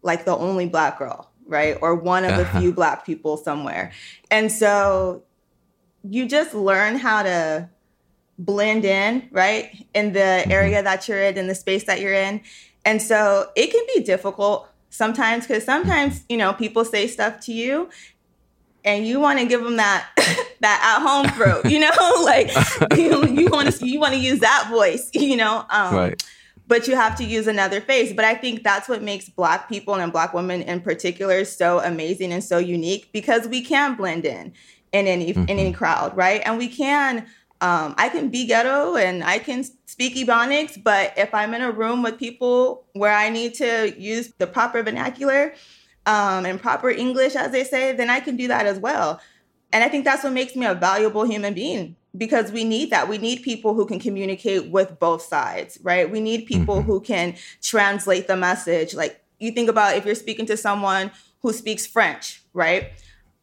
like 0.05 0.25
the 0.25 0.37
only 0.37 0.69
black 0.69 0.99
girl, 0.99 1.31
right? 1.47 1.77
Or 1.83 1.95
one 1.97 2.25
of 2.25 2.37
the 2.37 2.43
Uh-huh. 2.43 2.61
few 2.61 2.73
black 2.73 3.05
people 3.05 3.37
somewhere. 3.37 3.91
And 4.31 4.53
so 4.53 5.25
you 6.03 6.29
just 6.29 6.55
learn 6.55 6.97
how 6.97 7.23
to 7.25 7.69
blend 8.39 8.85
in, 8.85 9.29
right? 9.33 9.71
In 9.95 10.13
the 10.13 10.47
area 10.51 10.83
that 10.83 11.09
you're 11.09 11.21
in, 11.23 11.37
in 11.39 11.47
the 11.49 11.55
space 11.55 11.85
that 11.85 12.01
you're 12.01 12.13
in. 12.15 12.41
And 12.85 13.01
so 13.01 13.49
it 13.57 13.71
can 13.73 13.83
be 13.97 14.03
difficult 14.05 14.69
sometimes 14.91 15.47
because 15.47 15.65
sometimes, 15.65 16.23
you 16.29 16.37
know, 16.37 16.53
people 16.53 16.85
say 16.85 17.07
stuff 17.07 17.41
to 17.47 17.53
you 17.53 17.89
and 18.85 19.07
you 19.07 19.19
want 19.21 19.39
to 19.39 19.47
give 19.47 19.63
them 19.65 19.77
that 19.77 20.07
that 20.61 20.99
at 21.01 21.03
home 21.03 21.29
throat, 21.33 21.65
you 21.67 21.81
know, 21.81 21.91
like 22.25 22.51
you, 22.97 23.27
you 23.27 23.49
want 23.49 23.73
to 23.75 23.87
you 23.87 23.99
want 23.99 24.13
to 24.15 24.21
use 24.21 24.41
that 24.41 24.69
voice, 24.71 25.11
you 25.15 25.37
know. 25.37 25.65
Um, 25.71 25.95
Right. 25.95 26.23
But 26.67 26.89
you 26.89 26.97
have 26.97 27.17
to 27.19 27.25
use 27.25 27.47
another 27.47 27.81
face. 27.81 28.13
But 28.13 28.25
I 28.25 28.35
think 28.35 28.63
that's 28.63 28.89
what 28.89 29.03
makes 29.03 29.29
Black 29.29 29.69
people 29.69 29.95
and 29.95 30.13
Black 30.13 30.33
women 30.33 30.63
in 30.63 30.81
particular 30.81 31.45
so 31.45 31.81
amazing 31.81 32.33
and 32.33 32.43
so 32.43 32.59
unique 32.59 33.11
because 33.13 33.47
we 33.47 33.63
can 33.63 33.97
blend 33.97 34.25
in 34.25 34.53
in 34.93 35.07
any 35.07 35.31
in 35.31 35.51
any 35.51 35.73
crowd, 35.73 36.17
right? 36.17 36.41
And 36.45 36.59
we 36.59 36.69
can. 36.69 37.27
Um, 37.61 37.95
I 37.97 38.11
can 38.11 38.29
be 38.29 38.47
ghetto 38.47 38.97
and 38.97 39.25
I 39.25 39.39
can 39.39 39.65
speak 39.87 40.17
Ebonics, 40.17 40.83
but 40.83 41.15
if 41.17 41.33
I'm 41.33 41.55
in 41.55 41.63
a 41.63 41.71
room 41.71 42.03
with 42.03 42.19
people 42.19 42.85
where 42.93 43.15
I 43.15 43.31
need 43.31 43.55
to 43.55 43.95
use 43.97 44.35
the 44.37 44.47
proper 44.47 44.83
vernacular, 44.83 45.55
um, 46.07 46.45
and 46.45 46.61
proper 46.61 46.91
English, 46.91 47.35
as 47.35 47.53
they 47.53 47.65
say, 47.65 47.93
then 47.93 48.11
I 48.11 48.21
can 48.21 48.37
do 48.37 48.49
that 48.49 48.67
as 48.67 48.79
well. 48.79 49.21
And 49.73 49.83
I 49.83 49.89
think 49.89 50.05
that's 50.05 50.23
what 50.23 50.33
makes 50.33 50.55
me 50.55 50.67
a 50.67 50.75
valuable 50.75 51.25
human 51.25 51.55
being 51.55 51.97
because 52.17 52.53
we 52.53 52.65
need 52.65 52.91
that. 52.91 53.09
We 53.09 53.19
need 53.19 53.43
people 53.43 53.75
who 53.75 53.87
can 53.87 53.99
communicate 53.99 54.71
with 54.71 54.99
both 54.99 55.23
sides, 55.23 55.79
right? 55.83 56.11
We 56.11 56.21
need 56.21 56.47
people 56.47 56.77
mm-hmm. 56.77 56.87
who 56.87 57.01
can 57.01 57.37
translate 57.63 58.27
the 58.27 58.37
message. 58.37 58.95
Like 58.95 59.23
you 59.39 59.51
think 59.51 59.69
about 59.69 59.97
if 59.97 60.05
you're 60.05 60.15
speaking 60.15 60.47
to 60.47 60.57
someone 60.57 61.11
who 61.41 61.53
speaks 61.53 61.87
French, 61.87 62.43
right? 62.53 62.91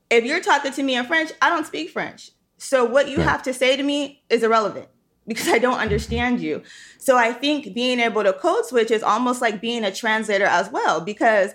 If 0.10 0.26
you're 0.26 0.42
talking 0.42 0.72
to 0.74 0.84
me 0.84 0.96
in 0.96 1.06
French, 1.06 1.32
I 1.42 1.50
don't 1.50 1.66
speak 1.66 1.90
French. 1.90 2.32
So 2.58 2.86
what 2.86 3.10
you 3.10 3.20
have 3.20 3.44
to 3.44 3.54
say 3.54 3.76
to 3.76 3.84
me 3.84 4.24
is 4.30 4.44
irrelevant 4.44 4.88
because 5.28 5.48
I 5.48 5.58
don't 5.58 5.80
understand 5.80 6.40
you. 6.40 6.64
So 6.98 7.18
I 7.18 7.34
think 7.34 7.74
being 7.74 8.00
able 8.00 8.24
to 8.24 8.34
code 8.34 8.66
switch 8.66 8.92
is 8.92 9.04
almost 9.04 9.42
like 9.42 9.62
being 9.62 9.84
a 9.84 9.94
translator 9.94 10.46
as 10.46 10.70
well 10.70 11.02
because 11.02 11.52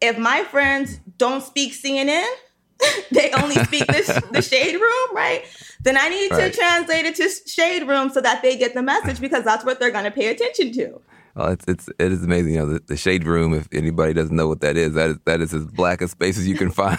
if 0.00 0.18
my 0.18 0.44
friends 0.44 1.00
don't 1.18 1.42
speak 1.42 1.72
CNN, 1.72 2.26
they 3.12 3.30
only 3.32 3.56
speak 3.64 3.86
the, 3.86 4.22
the 4.32 4.42
shade 4.52 4.74
room, 4.74 5.14
right? 5.16 5.44
Then 5.82 5.96
I 5.96 6.08
need 6.08 6.30
Right. 6.30 6.52
to 6.52 6.58
translate 6.58 7.06
it 7.06 7.14
to 7.16 7.28
shade 7.50 7.86
room 7.88 8.10
so 8.10 8.20
that 8.20 8.42
they 8.42 8.56
get 8.56 8.74
the 8.74 8.82
message 8.82 9.20
because 9.26 9.44
that's 9.44 9.64
what 9.64 9.80
they're 9.80 9.90
going 9.90 10.04
to 10.04 10.10
pay 10.10 10.28
attention 10.28 10.72
to. 10.72 11.00
Well, 11.34 11.48
it's 11.52 11.64
it's 11.68 11.88
it 11.98 12.10
is 12.12 12.24
amazing. 12.24 12.54
You 12.54 12.58
know, 12.60 12.66
the, 12.66 12.80
the 12.86 12.96
shade 12.96 13.24
room. 13.24 13.54
If 13.54 13.68
anybody 13.72 14.12
doesn't 14.12 14.34
know 14.34 14.48
what 14.48 14.60
that 14.62 14.76
is, 14.76 14.94
that 14.94 15.10
is 15.10 15.16
that 15.26 15.40
is 15.40 15.54
as 15.54 15.64
black 15.66 16.00
a 16.02 16.08
space 16.08 16.36
as 16.38 16.46
you 16.48 16.56
can 16.56 16.70
find, 16.70 16.98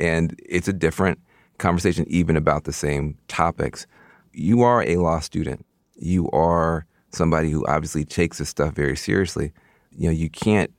and 0.00 0.38
it's 0.44 0.66
a 0.68 0.72
different 0.72 1.20
conversation, 1.58 2.04
even 2.08 2.36
about 2.36 2.64
the 2.64 2.72
same 2.72 3.16
topics. 3.28 3.86
You 4.32 4.62
are 4.62 4.82
a 4.82 4.96
law 4.96 5.20
student. 5.20 5.64
You 5.94 6.28
are 6.32 6.86
somebody 7.12 7.50
who 7.50 7.64
obviously 7.66 8.04
takes 8.04 8.38
this 8.38 8.48
stuff 8.48 8.74
very 8.74 8.96
seriously. 8.96 9.52
You 9.92 10.08
know, 10.08 10.12
you 10.12 10.28
can't 10.28 10.72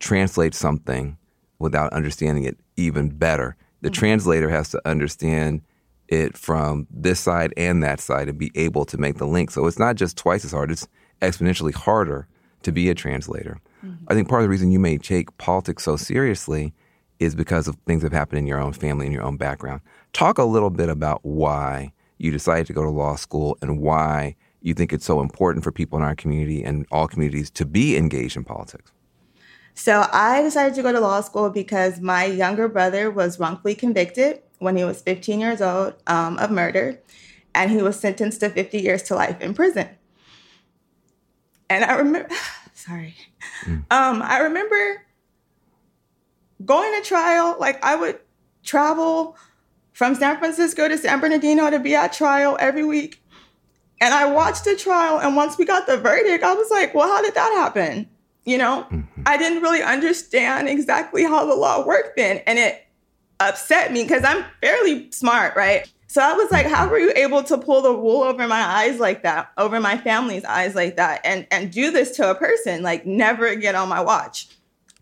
translate 0.00 0.54
something 0.54 1.16
without 1.60 1.92
understanding 1.92 2.44
it 2.44 2.58
even 2.76 3.08
better. 3.10 3.56
The 3.80 3.88
mm-hmm. 3.88 3.94
translator 3.94 4.50
has 4.50 4.70
to 4.70 4.88
understand 4.88 5.62
it 6.08 6.36
from 6.36 6.86
this 6.90 7.20
side 7.20 7.52
and 7.56 7.82
that 7.82 8.00
side 8.00 8.28
and 8.28 8.38
be 8.38 8.50
able 8.54 8.84
to 8.86 8.98
make 8.98 9.18
the 9.18 9.26
link. 9.26 9.50
So 9.50 9.66
it's 9.66 9.78
not 9.78 9.96
just 9.96 10.16
twice 10.16 10.44
as 10.44 10.52
hard, 10.52 10.70
it's 10.70 10.88
exponentially 11.20 11.74
harder 11.74 12.26
to 12.62 12.72
be 12.72 12.88
a 12.88 12.94
translator. 12.94 13.60
Mm-hmm. 13.84 14.04
I 14.08 14.14
think 14.14 14.28
part 14.28 14.42
of 14.42 14.44
the 14.44 14.50
reason 14.50 14.70
you 14.70 14.78
may 14.78 14.98
take 14.98 15.36
politics 15.38 15.84
so 15.84 15.96
seriously 15.96 16.72
is 17.18 17.34
because 17.34 17.68
of 17.68 17.76
things 17.86 18.02
that 18.02 18.12
have 18.12 18.18
happened 18.18 18.40
in 18.40 18.46
your 18.46 18.60
own 18.60 18.72
family 18.72 19.06
and 19.06 19.12
your 19.12 19.24
own 19.24 19.36
background. 19.36 19.80
Talk 20.12 20.38
a 20.38 20.44
little 20.44 20.70
bit 20.70 20.88
about 20.88 21.20
why 21.22 21.92
you 22.18 22.30
decided 22.32 22.66
to 22.66 22.72
go 22.72 22.82
to 22.82 22.90
law 22.90 23.16
school 23.16 23.58
and 23.62 23.80
why 23.80 24.34
you 24.60 24.74
think 24.74 24.92
it's 24.92 25.04
so 25.04 25.20
important 25.20 25.64
for 25.64 25.72
people 25.72 25.98
in 25.98 26.04
our 26.04 26.16
community 26.16 26.62
and 26.64 26.86
all 26.90 27.06
communities 27.06 27.50
to 27.50 27.64
be 27.64 27.96
engaged 27.96 28.36
in 28.36 28.44
politics. 28.44 28.92
So 29.78 30.04
I 30.12 30.42
decided 30.42 30.74
to 30.74 30.82
go 30.82 30.90
to 30.90 30.98
law 30.98 31.20
school 31.20 31.50
because 31.50 32.00
my 32.00 32.24
younger 32.24 32.66
brother 32.66 33.12
was 33.12 33.38
wrongfully 33.38 33.76
convicted 33.76 34.42
when 34.58 34.76
he 34.76 34.82
was 34.82 35.00
15 35.02 35.38
years 35.38 35.62
old 35.62 35.94
um, 36.08 36.36
of 36.38 36.50
murder, 36.50 36.98
and 37.54 37.70
he 37.70 37.80
was 37.80 37.98
sentenced 37.98 38.40
to 38.40 38.50
50 38.50 38.80
years 38.80 39.04
to 39.04 39.14
life 39.14 39.40
in 39.40 39.54
prison. 39.54 39.88
And 41.70 41.84
I 41.84 41.94
remember, 41.94 42.28
sorry, 42.74 43.14
um, 43.68 44.20
I 44.20 44.40
remember 44.40 45.06
going 46.64 47.00
to 47.00 47.08
trial. 47.08 47.56
Like 47.60 47.82
I 47.84 47.94
would 47.94 48.18
travel 48.64 49.36
from 49.92 50.16
San 50.16 50.38
Francisco 50.38 50.88
to 50.88 50.98
San 50.98 51.20
Bernardino 51.20 51.70
to 51.70 51.78
be 51.78 51.94
at 51.94 52.12
trial 52.12 52.56
every 52.58 52.84
week. 52.84 53.22
And 54.00 54.12
I 54.12 54.26
watched 54.26 54.64
the 54.64 54.74
trial, 54.74 55.20
and 55.20 55.36
once 55.36 55.56
we 55.56 55.64
got 55.64 55.86
the 55.86 55.98
verdict, 55.98 56.42
I 56.42 56.54
was 56.54 56.68
like, 56.68 56.96
well, 56.96 57.06
how 57.06 57.22
did 57.22 57.34
that 57.34 57.52
happen? 57.52 58.08
You 58.44 58.58
know, 58.58 58.86
I 59.28 59.36
didn't 59.36 59.62
really 59.62 59.82
understand 59.82 60.70
exactly 60.70 61.22
how 61.22 61.44
the 61.44 61.54
law 61.54 61.84
worked 61.84 62.16
then. 62.16 62.38
And 62.46 62.58
it 62.58 62.86
upset 63.38 63.92
me 63.92 64.02
because 64.02 64.24
I'm 64.24 64.42
fairly 64.62 65.10
smart, 65.10 65.54
right? 65.54 65.86
So 66.06 66.22
I 66.22 66.32
was 66.32 66.50
like, 66.50 66.64
how 66.64 66.88
were 66.88 66.98
you 66.98 67.12
able 67.14 67.42
to 67.42 67.58
pull 67.58 67.82
the 67.82 67.92
wool 67.92 68.22
over 68.22 68.48
my 68.48 68.62
eyes 68.62 68.98
like 68.98 69.24
that, 69.24 69.52
over 69.58 69.80
my 69.80 69.98
family's 69.98 70.46
eyes 70.46 70.74
like 70.74 70.96
that, 70.96 71.20
and, 71.24 71.46
and 71.50 71.70
do 71.70 71.90
this 71.90 72.12
to 72.12 72.30
a 72.30 72.34
person? 72.34 72.82
Like, 72.82 73.04
never 73.04 73.54
get 73.54 73.74
on 73.74 73.90
my 73.90 74.00
watch. 74.00 74.48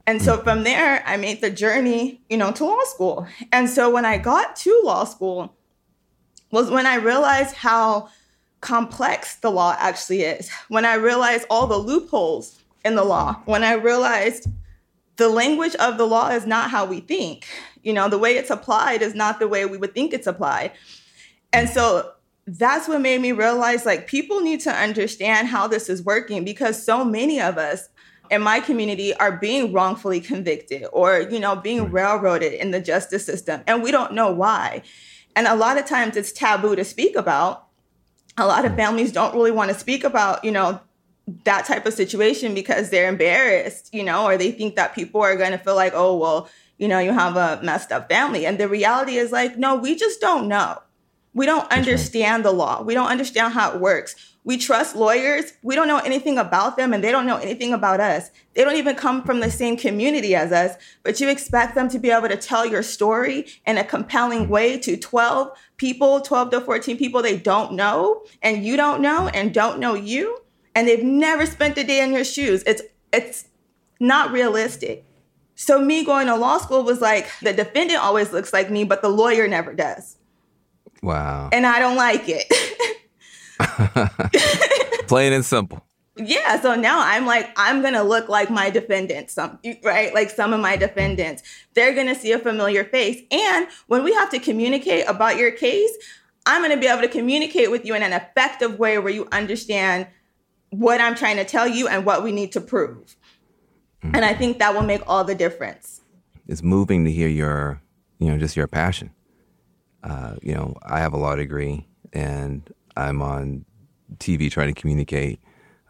And 0.09 0.21
so 0.21 0.39
from 0.39 0.65
there, 0.65 1.05
I 1.07 1.17
made 1.17 1.41
the 1.41 1.51
journey, 1.51 2.21
you 2.29 2.37
know, 2.37 2.51
to 2.51 2.65
law 2.65 2.83
school. 2.87 3.29
And 3.53 3.71
so 3.71 3.91
when 3.91 4.05
I 4.05 4.19
got 4.19 4.57
to 4.57 4.81
law 4.85 5.05
school, 5.05 5.55
was 6.51 6.69
when 6.69 6.87
I 6.87 6.97
realized 6.97 7.55
how 7.55 8.09
complex 8.61 9.37
the 9.37 9.51
law 9.53 9.77
actually 9.79 10.23
is. 10.23 10.51
When 10.69 10.85
I 10.85 10.95
realized 10.95 11.47
all 11.49 11.69
the 11.69 11.77
loopholes 11.77 12.59
in 12.87 12.95
the 12.95 13.05
law. 13.05 13.43
When 13.45 13.63
I 13.63 13.75
realized 13.75 14.49
the 15.17 15.29
language 15.29 15.75
of 15.77 15.99
the 15.99 16.07
law 16.07 16.29
is 16.29 16.47
not 16.47 16.71
how 16.71 16.87
we 16.87 17.01
think. 17.01 17.47
You 17.83 17.93
know, 17.93 18.09
the 18.09 18.19
way 18.19 18.37
it's 18.37 18.51
applied 18.51 19.03
is 19.03 19.15
not 19.15 19.39
the 19.39 19.49
way 19.49 19.65
we 19.65 19.79
would 19.79 19.95
think 19.95 20.13
it's 20.13 20.27
applied. 20.27 20.73
And 21.53 21.69
so 21.69 22.13
that's 22.47 22.87
what 22.87 23.01
made 23.01 23.21
me 23.21 23.33
realize 23.33 23.85
like 23.85 24.07
people 24.07 24.41
need 24.41 24.61
to 24.61 24.71
understand 24.71 25.49
how 25.49 25.67
this 25.67 25.89
is 25.89 26.03
working 26.03 26.45
because 26.45 26.83
so 26.83 27.05
many 27.05 27.41
of 27.41 27.59
us 27.59 27.89
in 28.31 28.43
my 28.43 28.61
community 28.61 29.15
are 29.15 29.33
being 29.33 29.73
wrongfully 29.73 30.21
convicted 30.21 30.85
or 30.93 31.21
you 31.31 31.41
know 31.41 31.57
being 31.57 31.91
railroaded 31.91 32.53
in 32.53 32.71
the 32.71 32.81
justice 32.81 33.27
system 33.27 33.63
and 33.67 33.83
we 33.83 33.91
don't 33.91 34.13
know 34.13 34.31
why 34.31 34.81
and 35.35 35.49
a 35.49 35.57
lot 35.57 35.77
of 35.77 35.87
times 35.87 36.17
it's 36.17 36.31
taboo 36.31 36.77
to 36.77 36.85
speak 36.85 37.17
about 37.17 37.67
a 38.39 38.47
lot 38.47 38.65
of 38.65 38.77
families 38.77 39.11
don't 39.11 39.35
really 39.35 39.51
want 39.51 39.71
to 39.73 39.79
speak 39.79 40.05
about 40.05 40.45
you 40.45 40.53
know 40.53 40.81
that 41.45 41.65
type 41.65 41.87
of 41.87 41.93
situation 41.93 42.55
because 42.55 42.91
they're 42.91 43.09
embarrassed 43.09 43.93
you 43.93 44.05
know 44.05 44.27
or 44.27 44.37
they 44.37 44.53
think 44.53 44.77
that 44.77 44.95
people 44.95 45.21
are 45.21 45.37
going 45.37 45.51
to 45.51 45.59
feel 45.59 45.75
like 45.75 45.93
oh 45.95 46.17
well 46.17 46.49
you 46.79 46.89
know 46.89 46.99
you 46.99 47.13
have 47.13 47.37
a 47.37 47.61
messed 47.63 47.93
up 47.93 48.09
family. 48.09 48.47
And 48.47 48.59
the 48.59 48.69
reality 48.69 49.17
is 49.17 49.33
like 49.33 49.57
no 49.57 49.77
we 49.77 49.95
just 49.95 50.21
don't 50.21 50.49
know. 50.49 50.83
We 51.35 51.45
don't 51.45 51.71
understand 51.71 52.45
the 52.47 52.53
law. 52.53 52.83
We 52.83 52.95
don't 52.95 53.09
understand 53.09 53.53
how 53.53 53.73
it 53.73 53.81
works. 53.81 54.15
We 54.45 54.57
trust 54.57 54.97
lawyers. 54.97 55.53
We 55.63 55.75
don't 55.75 55.89
know 55.89 55.99
anything 55.99 56.39
about 56.39 56.77
them 56.77 56.95
and 56.95 57.05
they 57.05 57.11
don't 57.11 57.27
know 57.27 57.37
anything 57.37 57.75
about 57.75 58.01
us. 58.01 58.31
They 58.55 58.65
don't 58.65 58.77
even 58.77 58.95
come 58.95 59.23
from 59.23 59.41
the 59.41 59.51
same 59.51 59.77
community 59.77 60.35
as 60.35 60.53
us, 60.53 60.77
but 61.03 61.21
you 61.21 61.29
expect 61.29 61.75
them 61.75 61.89
to 61.89 61.99
be 61.99 62.11
able 62.11 62.29
to 62.29 62.37
tell 62.37 62.65
your 62.65 62.83
story 62.83 63.47
in 63.67 63.77
a 63.77 63.85
compelling 63.85 64.49
way 64.49 64.79
to 64.79 64.97
12 64.97 65.51
people, 65.77 66.21
12 66.21 66.51
to 66.51 66.61
14 66.61 66.97
people 66.97 67.21
they 67.21 67.37
don't 67.37 67.73
know 67.73 68.23
and 68.41 68.65
you 68.65 68.77
don't 68.77 69.03
know 69.03 69.29
and 69.29 69.53
don't 69.53 69.79
know 69.79 69.95
you 69.95 70.39
and 70.77 70.87
they've 70.87 71.03
never 71.03 71.47
spent 71.47 71.77
a 71.79 71.83
day 71.83 72.01
in 72.01 72.13
your 72.13 72.23
shoes. 72.23 72.63
It's 72.67 72.83
it's 73.13 73.47
not 73.99 74.31
realistic. 74.31 75.05
So 75.55 75.81
me 75.81 76.05
going 76.05 76.27
to 76.27 76.37
law 76.37 76.59
school 76.59 76.85
was 76.85 77.01
like 77.01 77.27
the 77.41 77.55
defendant 77.55 77.99
always 78.01 78.31
looks 78.33 78.53
like 78.53 78.71
me, 78.71 78.85
but 78.85 79.01
the 79.01 79.09
lawyer 79.09 79.49
never 79.49 79.73
does. 79.73 80.17
Wow. 81.03 81.49
And 81.51 81.67
I 81.67 81.79
don't 81.79 81.97
like 81.97 82.25
it. 82.27 82.47
Plain 85.09 85.33
and 85.33 85.45
simple. 85.45 85.83
Yeah, 86.19 86.61
so 86.61 86.75
now 86.75 87.01
I'm 87.01 87.27
like, 87.27 87.51
I'm 87.57 87.83
gonna 87.83 88.03
look 88.03 88.29
like 88.29 88.51
my 88.51 88.71
defendant 88.71 89.31
some 89.31 89.59
right? 89.83 90.13
Like 90.15 90.31
some 90.31 90.53
of 90.53 90.61
my 90.61 90.77
defendants. 90.77 91.43
They're 91.75 91.95
gonna 91.95 92.15
see 92.15 92.33
a 92.33 92.39
familiar 92.39 92.85
face. 92.85 93.23
And 93.31 93.67
when 93.87 94.05
we 94.05 94.13
have 94.15 94.31
to 94.31 94.39
communicate 94.39 95.09
about 95.09 95.39
your 95.39 95.53
case, 95.53 95.93
I'm 96.45 96.61
gonna 96.61 96.79
be 96.79 96.87
able 96.87 97.03
to 97.03 97.09
communicate 97.09 97.71
with 97.71 97.87
you 97.87 97.95
in 97.95 98.03
an 98.03 98.13
effective 98.13 98.79
way 98.79 98.99
where 98.99 99.13
you 99.13 99.27
understand 99.33 100.07
what 100.71 101.01
I'm 101.01 101.15
trying 101.15 101.37
to 101.37 101.45
tell 101.45 101.67
you 101.67 101.89
and 101.89 102.05
what 102.05 102.23
we 102.23 102.33
need 102.33 102.53
to 102.53 102.61
prove. 102.61 103.17
And 104.03 104.25
I 104.25 104.35
think 104.35 104.59
that 104.59 104.73
will 104.75 104.83
make 104.83 105.03
all 105.09 105.25
the 105.25 105.35
difference. 105.35 106.01
It's 106.47 106.63
moving 106.63 107.05
to 107.07 107.11
hear 107.11 107.29
your, 107.29 107.83
you 108.19 108.29
know, 108.31 108.39
just 108.39 108.57
your 108.57 108.69
passion. 108.69 109.11
Uh, 110.05 110.37
you 110.43 110.55
know, 110.55 110.77
I 110.85 111.01
have 111.01 111.13
a 111.13 111.17
law 111.17 111.35
degree 111.35 111.89
and 112.13 112.73
I'm 112.97 113.21
on 113.21 113.65
TV 114.19 114.51
trying 114.51 114.73
to 114.73 114.81
communicate. 114.81 115.41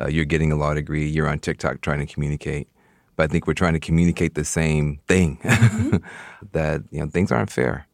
Uh, 0.00 0.08
you're 0.08 0.24
getting 0.24 0.50
a 0.50 0.56
law 0.56 0.72
degree. 0.72 1.06
You're 1.06 1.28
on 1.28 1.40
TikTok 1.40 1.82
trying 1.82 1.98
to 1.98 2.06
communicate. 2.06 2.68
but 3.16 3.24
I 3.24 3.26
think 3.26 3.46
we're 3.46 3.54
trying 3.54 3.72
to 3.72 3.80
communicate 3.80 4.34
the 4.34 4.44
same 4.44 5.00
thing 5.08 5.38
that 6.52 6.82
you 6.90 7.00
know 7.00 7.08
things 7.08 7.32
aren't 7.32 7.50
fair, 7.50 7.86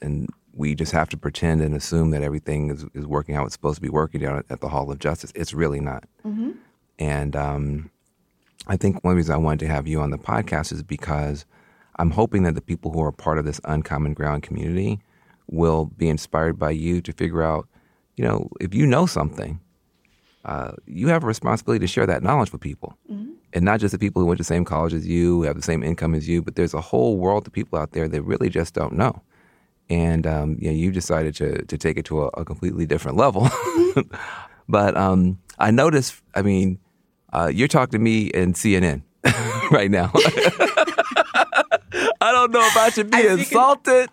and 0.00 0.28
we 0.54 0.74
just 0.74 0.92
have 0.92 1.08
to 1.10 1.16
pretend 1.16 1.60
and 1.62 1.74
assume 1.74 2.10
that 2.10 2.22
everything 2.22 2.70
is, 2.70 2.84
is 2.94 3.06
working 3.06 3.34
how 3.34 3.44
it's 3.44 3.54
supposed 3.54 3.76
to 3.76 3.82
be 3.82 3.88
working 3.88 4.20
down 4.20 4.44
at 4.50 4.60
the 4.60 4.68
Hall 4.68 4.90
of 4.90 4.98
Justice. 4.98 5.32
It's 5.34 5.54
really 5.54 5.80
not. 5.80 6.04
And 6.98 7.34
um, 7.36 7.90
I 8.66 8.76
think 8.76 9.02
one 9.02 9.16
reason 9.16 9.34
I 9.34 9.38
wanted 9.38 9.60
to 9.60 9.72
have 9.72 9.86
you 9.86 10.00
on 10.00 10.10
the 10.10 10.18
podcast 10.18 10.72
is 10.72 10.82
because 10.82 11.46
I'm 11.96 12.10
hoping 12.10 12.42
that 12.44 12.54
the 12.54 12.60
people 12.60 12.92
who 12.92 13.02
are 13.02 13.12
part 13.12 13.38
of 13.38 13.44
this 13.44 13.60
uncommon 13.64 14.14
ground 14.14 14.42
community 14.42 15.00
will 15.50 15.86
be 15.86 16.08
inspired 16.08 16.58
by 16.58 16.70
you 16.70 17.00
to 17.02 17.12
figure 17.12 17.42
out, 17.42 17.66
you 18.16 18.24
know, 18.24 18.48
if 18.60 18.74
you 18.74 18.86
know 18.86 19.06
something, 19.06 19.60
uh, 20.44 20.72
you 20.86 21.08
have 21.08 21.24
a 21.24 21.26
responsibility 21.26 21.80
to 21.80 21.86
share 21.86 22.06
that 22.06 22.22
knowledge 22.22 22.52
with 22.52 22.60
people. 22.60 22.96
And 23.54 23.64
not 23.64 23.80
just 23.80 23.92
the 23.92 23.98
people 23.98 24.20
who 24.20 24.26
went 24.26 24.38
to 24.38 24.42
the 24.42 24.46
same 24.46 24.64
college 24.64 24.94
as 24.94 25.06
you, 25.06 25.42
have 25.42 25.56
the 25.56 25.62
same 25.62 25.82
income 25.82 26.14
as 26.14 26.28
you, 26.28 26.40
but 26.42 26.56
there's 26.56 26.74
a 26.74 26.80
whole 26.80 27.16
world 27.18 27.46
of 27.46 27.52
people 27.52 27.78
out 27.78 27.92
there 27.92 28.08
that 28.08 28.22
really 28.22 28.48
just 28.48 28.74
don't 28.74 28.94
know. 28.94 29.22
And 29.90 30.26
um, 30.26 30.56
you 30.58 30.68
know, 30.68 30.76
you 30.76 30.90
decided 30.90 31.34
to 31.36 31.64
to 31.66 31.76
take 31.78 31.98
it 31.98 32.04
to 32.06 32.22
a, 32.22 32.26
a 32.28 32.44
completely 32.44 32.86
different 32.86 33.16
level. 33.16 33.48
but 34.68 34.96
um, 34.96 35.38
I 35.58 35.70
noticed, 35.70 36.22
I 36.34 36.42
mean, 36.42 36.78
uh, 37.32 37.50
you're 37.52 37.68
talking 37.68 37.92
to 37.92 37.98
me 37.98 38.26
in 38.28 38.54
CNN 38.54 39.02
right 39.70 39.90
now. 39.90 40.10
I 42.20 42.30
don't 42.32 42.52
know 42.52 42.64
if 42.66 42.76
I 42.76 42.88
should 42.90 43.10
be 43.10 43.26
insulted. 43.26 44.08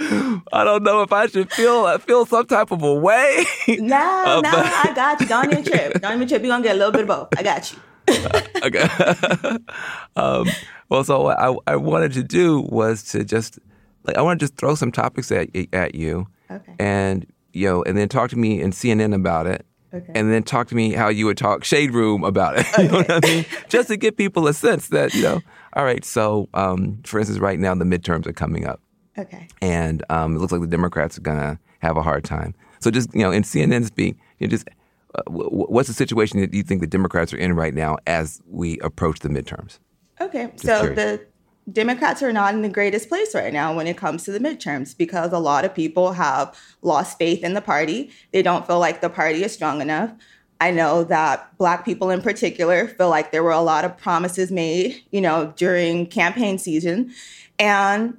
I 0.00 0.64
don't 0.64 0.84
know 0.84 1.02
if 1.02 1.12
I 1.12 1.26
should 1.26 1.52
feel 1.52 1.84
I 1.84 1.98
feel 1.98 2.24
some 2.24 2.46
type 2.46 2.70
of 2.70 2.82
a 2.82 2.94
way. 2.94 3.44
No, 3.68 3.96
Uh, 3.96 4.40
no, 4.40 4.50
I 4.54 4.92
got 4.94 5.20
you. 5.20 5.26
Don't 5.26 5.50
even 5.52 5.64
trip. 5.64 6.00
Don't 6.00 6.14
even 6.14 6.28
trip. 6.28 6.42
You're 6.42 6.50
gonna 6.52 6.62
get 6.62 6.76
a 6.76 6.78
little 6.78 6.92
bit 6.92 7.02
of 7.02 7.08
both. 7.08 7.28
I 7.36 7.42
got 7.42 7.72
you. 7.72 7.78
okay. 8.64 8.88
um, 10.16 10.46
well, 10.88 11.04
so 11.04 11.22
what 11.22 11.38
I, 11.38 11.54
I 11.66 11.76
wanted 11.76 12.12
to 12.14 12.22
do 12.22 12.60
was 12.62 13.02
to 13.12 13.24
just 13.24 13.58
like 14.04 14.16
I 14.16 14.22
want 14.22 14.40
to 14.40 14.44
just 14.44 14.56
throw 14.56 14.74
some 14.74 14.92
topics 14.92 15.30
at 15.32 15.48
at 15.72 15.94
you, 15.94 16.26
Okay. 16.50 16.74
and 16.78 17.26
you 17.52 17.66
know, 17.68 17.82
and 17.84 17.96
then 17.96 18.08
talk 18.08 18.30
to 18.30 18.36
me 18.38 18.60
in 18.60 18.70
CNN 18.70 19.14
about 19.14 19.46
it, 19.46 19.66
Okay. 19.92 20.12
and 20.14 20.30
then 20.32 20.42
talk 20.42 20.68
to 20.68 20.74
me 20.74 20.92
how 20.92 21.08
you 21.08 21.26
would 21.26 21.36
talk 21.38 21.64
Shade 21.64 21.92
Room 21.92 22.24
about 22.24 22.58
it. 22.58 22.66
you 22.78 22.88
know 22.88 22.98
what 22.98 23.10
I 23.10 23.20
mean? 23.28 23.44
Just 23.68 23.88
to 23.88 23.96
give 23.96 24.16
people 24.16 24.46
a 24.46 24.54
sense 24.54 24.88
that 24.88 25.14
you 25.14 25.22
know, 25.22 25.40
all 25.74 25.84
right. 25.84 26.04
So, 26.04 26.48
um, 26.54 27.00
for 27.04 27.18
instance, 27.18 27.38
right 27.38 27.58
now 27.58 27.74
the 27.74 27.84
midterms 27.84 28.26
are 28.26 28.32
coming 28.32 28.66
up 28.66 28.80
Okay. 29.18 29.48
and 29.60 30.02
um, 30.10 30.36
it 30.36 30.38
looks 30.38 30.52
like 30.52 30.60
the 30.62 30.66
Democrats 30.66 31.18
are 31.18 31.22
gonna 31.22 31.58
have 31.80 31.96
a 31.96 32.02
hard 32.02 32.24
time. 32.24 32.54
So 32.80 32.90
just 32.90 33.12
you 33.14 33.20
know, 33.20 33.30
in 33.30 33.42
CNN 33.42 33.84
speak, 33.84 34.16
you 34.38 34.46
know, 34.46 34.50
just 34.50 34.68
uh, 35.14 35.22
what's 35.26 35.88
the 35.88 35.94
situation 35.94 36.40
that 36.40 36.52
you 36.52 36.62
think 36.62 36.80
the 36.80 36.86
Democrats 36.86 37.32
are 37.32 37.38
in 37.38 37.54
right 37.54 37.74
now 37.74 37.96
as 38.06 38.42
we 38.46 38.78
approach 38.80 39.20
the 39.20 39.28
midterms? 39.28 39.78
Okay. 40.20 40.50
so 40.56 40.80
curious. 40.80 40.96
the 40.96 41.26
Democrats 41.72 42.22
are 42.22 42.32
not 42.32 42.54
in 42.54 42.62
the 42.62 42.68
greatest 42.68 43.08
place 43.08 43.34
right 43.34 43.52
now 43.52 43.74
when 43.74 43.86
it 43.86 43.96
comes 43.96 44.24
to 44.24 44.32
the 44.32 44.40
midterms 44.40 44.96
because 44.96 45.32
a 45.32 45.38
lot 45.38 45.64
of 45.64 45.74
people 45.74 46.12
have 46.12 46.58
lost 46.82 47.18
faith 47.18 47.44
in 47.44 47.54
the 47.54 47.60
party. 47.60 48.10
They 48.32 48.42
don't 48.42 48.66
feel 48.66 48.78
like 48.78 49.00
the 49.00 49.10
party 49.10 49.44
is 49.44 49.52
strong 49.52 49.80
enough. 49.80 50.12
I 50.60 50.70
know 50.70 51.04
that 51.04 51.56
Black 51.56 51.84
people 51.84 52.10
in 52.10 52.20
particular 52.20 52.88
feel 52.88 53.10
like 53.10 53.32
there 53.32 53.44
were 53.44 53.52
a 53.52 53.60
lot 53.60 53.84
of 53.84 53.96
promises 53.96 54.50
made, 54.50 55.02
you 55.10 55.20
know, 55.20 55.52
during 55.56 56.06
campaign 56.06 56.58
season, 56.58 57.12
and 57.58 58.16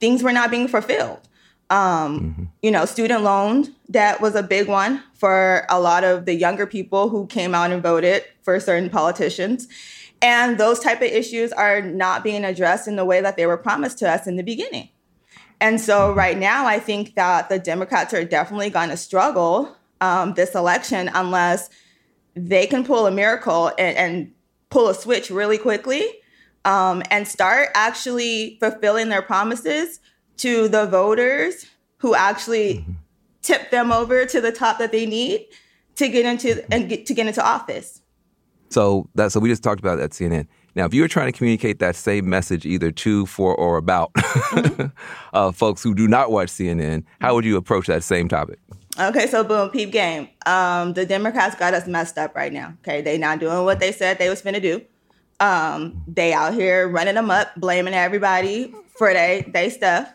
things 0.00 0.22
were 0.22 0.32
not 0.32 0.50
being 0.50 0.68
fulfilled. 0.68 1.20
Um, 1.70 2.50
You 2.62 2.70
know, 2.70 2.86
student 2.86 3.22
loan 3.22 3.74
debt 3.90 4.20
was 4.20 4.34
a 4.34 4.42
big 4.42 4.68
one 4.68 5.02
for 5.12 5.66
a 5.68 5.78
lot 5.78 6.02
of 6.02 6.24
the 6.24 6.34
younger 6.34 6.66
people 6.66 7.10
who 7.10 7.26
came 7.26 7.54
out 7.54 7.70
and 7.70 7.82
voted 7.82 8.24
for 8.42 8.58
certain 8.58 8.88
politicians. 8.88 9.68
And 10.22 10.56
those 10.56 10.80
type 10.80 11.02
of 11.02 11.08
issues 11.08 11.52
are 11.52 11.82
not 11.82 12.24
being 12.24 12.44
addressed 12.44 12.88
in 12.88 12.96
the 12.96 13.04
way 13.04 13.20
that 13.20 13.36
they 13.36 13.44
were 13.44 13.58
promised 13.58 13.98
to 13.98 14.10
us 14.10 14.26
in 14.26 14.36
the 14.36 14.42
beginning. 14.42 14.88
And 15.60 15.78
so 15.80 16.12
right 16.12 16.38
now, 16.38 16.66
I 16.66 16.78
think 16.78 17.14
that 17.16 17.50
the 17.50 17.58
Democrats 17.58 18.14
are 18.14 18.24
definitely 18.24 18.70
going 18.70 18.88
to 18.88 18.96
struggle 18.96 19.76
um, 20.00 20.34
this 20.34 20.54
election 20.54 21.10
unless 21.14 21.68
they 22.34 22.66
can 22.66 22.84
pull 22.84 23.06
a 23.06 23.10
miracle 23.10 23.68
and, 23.78 23.96
and 23.96 24.32
pull 24.70 24.88
a 24.88 24.94
switch 24.94 25.30
really 25.30 25.58
quickly 25.58 26.04
um, 26.64 27.02
and 27.10 27.28
start 27.28 27.68
actually 27.74 28.56
fulfilling 28.60 29.10
their 29.10 29.22
promises 29.22 30.00
to 30.38 30.68
the 30.68 30.86
voters 30.86 31.66
who 31.98 32.14
actually 32.14 32.84
tip 33.42 33.70
them 33.70 33.92
over 33.92 34.26
to 34.26 34.40
the 34.40 34.52
top 34.52 34.78
that 34.78 34.92
they 34.92 35.06
need 35.06 35.46
to 35.96 36.08
get 36.08 36.26
into 36.26 36.64
and 36.72 36.88
get 36.88 37.06
to 37.06 37.14
get 37.14 37.26
into 37.26 37.44
office. 37.44 38.00
So 38.70 39.08
that 39.14 39.32
so 39.32 39.40
we 39.40 39.48
just 39.48 39.62
talked 39.62 39.80
about 39.80 39.96
that 39.96 40.04
at 40.04 40.10
CNN. 40.10 40.46
Now, 40.76 40.86
if 40.86 40.94
you 40.94 41.02
were 41.02 41.08
trying 41.08 41.30
to 41.30 41.36
communicate 41.36 41.78
that 41.78 41.94
same 41.94 42.28
message 42.28 42.66
either 42.66 42.90
to, 42.90 43.26
for, 43.26 43.54
or 43.54 43.76
about 43.76 44.10
uh, 45.32 45.52
folks 45.52 45.82
who 45.82 45.94
do 45.94 46.08
not 46.08 46.32
watch 46.32 46.48
CNN, 46.48 47.04
how 47.20 47.34
would 47.34 47.44
you 47.44 47.56
approach 47.56 47.86
that 47.86 48.02
same 48.02 48.28
topic? 48.28 48.58
Okay, 48.98 49.28
so 49.28 49.44
boom, 49.44 49.70
peep 49.70 49.92
game. 49.92 50.28
Um, 50.46 50.92
the 50.92 51.06
Democrats 51.06 51.54
got 51.54 51.74
us 51.74 51.86
messed 51.86 52.18
up 52.18 52.34
right 52.34 52.52
now. 52.52 52.74
Okay, 52.80 53.02
they 53.02 53.18
not 53.18 53.38
doing 53.38 53.64
what 53.64 53.80
they 53.80 53.92
said 53.92 54.18
they 54.18 54.28
was 54.28 54.42
finna 54.42 54.60
do. 54.60 54.82
Um, 55.40 56.02
they 56.06 56.32
out 56.32 56.54
here 56.54 56.88
running 56.88 57.14
them 57.14 57.30
up, 57.30 57.54
blaming 57.56 57.94
everybody 57.94 58.72
for 58.96 59.12
they 59.12 59.44
they 59.48 59.70
stuff. 59.70 60.12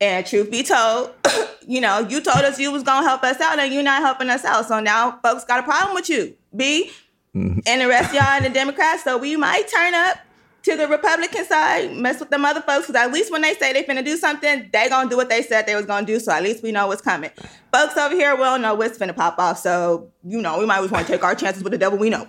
And 0.00 0.24
truth 0.24 0.50
be 0.50 0.62
told, 0.62 1.12
you 1.66 1.80
know, 1.80 2.00
you 2.00 2.20
told 2.20 2.38
us 2.38 2.58
you 2.58 2.72
was 2.72 2.82
gonna 2.82 3.06
help 3.06 3.22
us 3.22 3.40
out, 3.40 3.58
and 3.58 3.72
you're 3.72 3.82
not 3.82 4.02
helping 4.02 4.30
us 4.30 4.44
out. 4.44 4.66
So 4.66 4.80
now 4.80 5.18
folks 5.22 5.44
got 5.44 5.60
a 5.60 5.62
problem 5.62 5.94
with 5.94 6.08
you, 6.08 6.34
B, 6.54 6.90
mm-hmm. 7.34 7.60
and 7.66 7.80
the 7.80 7.88
rest 7.88 8.10
of 8.10 8.14
y'all 8.14 8.36
in 8.38 8.44
the 8.44 8.50
Democrats. 8.50 9.04
So 9.04 9.18
we 9.18 9.36
might 9.36 9.68
turn 9.68 9.94
up 9.94 10.18
to 10.62 10.76
the 10.76 10.88
Republican 10.88 11.44
side, 11.44 11.96
mess 11.96 12.20
with 12.20 12.30
them 12.30 12.44
other 12.44 12.60
folks, 12.60 12.86
because 12.86 13.02
at 13.02 13.12
least 13.12 13.32
when 13.32 13.40
they 13.42 13.54
say 13.54 13.72
they 13.72 13.82
finna 13.82 14.04
do 14.04 14.16
something, 14.16 14.68
they 14.72 14.88
gonna 14.88 15.08
do 15.08 15.16
what 15.16 15.28
they 15.28 15.42
said 15.42 15.66
they 15.66 15.74
was 15.74 15.86
gonna 15.86 16.06
do. 16.06 16.18
So 16.18 16.32
at 16.32 16.42
least 16.42 16.62
we 16.62 16.72
know 16.72 16.86
what's 16.86 17.02
coming. 17.02 17.30
Folks 17.72 17.96
over 17.96 18.14
here, 18.14 18.36
don't 18.36 18.62
know 18.62 18.74
what's 18.74 18.98
finna 18.98 19.14
pop 19.14 19.38
off. 19.38 19.58
So 19.58 20.10
you 20.24 20.40
know, 20.40 20.58
we 20.58 20.66
might 20.66 20.76
always 20.76 20.90
want 20.90 21.06
to 21.06 21.12
take 21.12 21.24
our 21.24 21.34
chances 21.34 21.62
with 21.62 21.72
the 21.72 21.78
devil 21.78 21.98
we 21.98 22.10
know. 22.10 22.26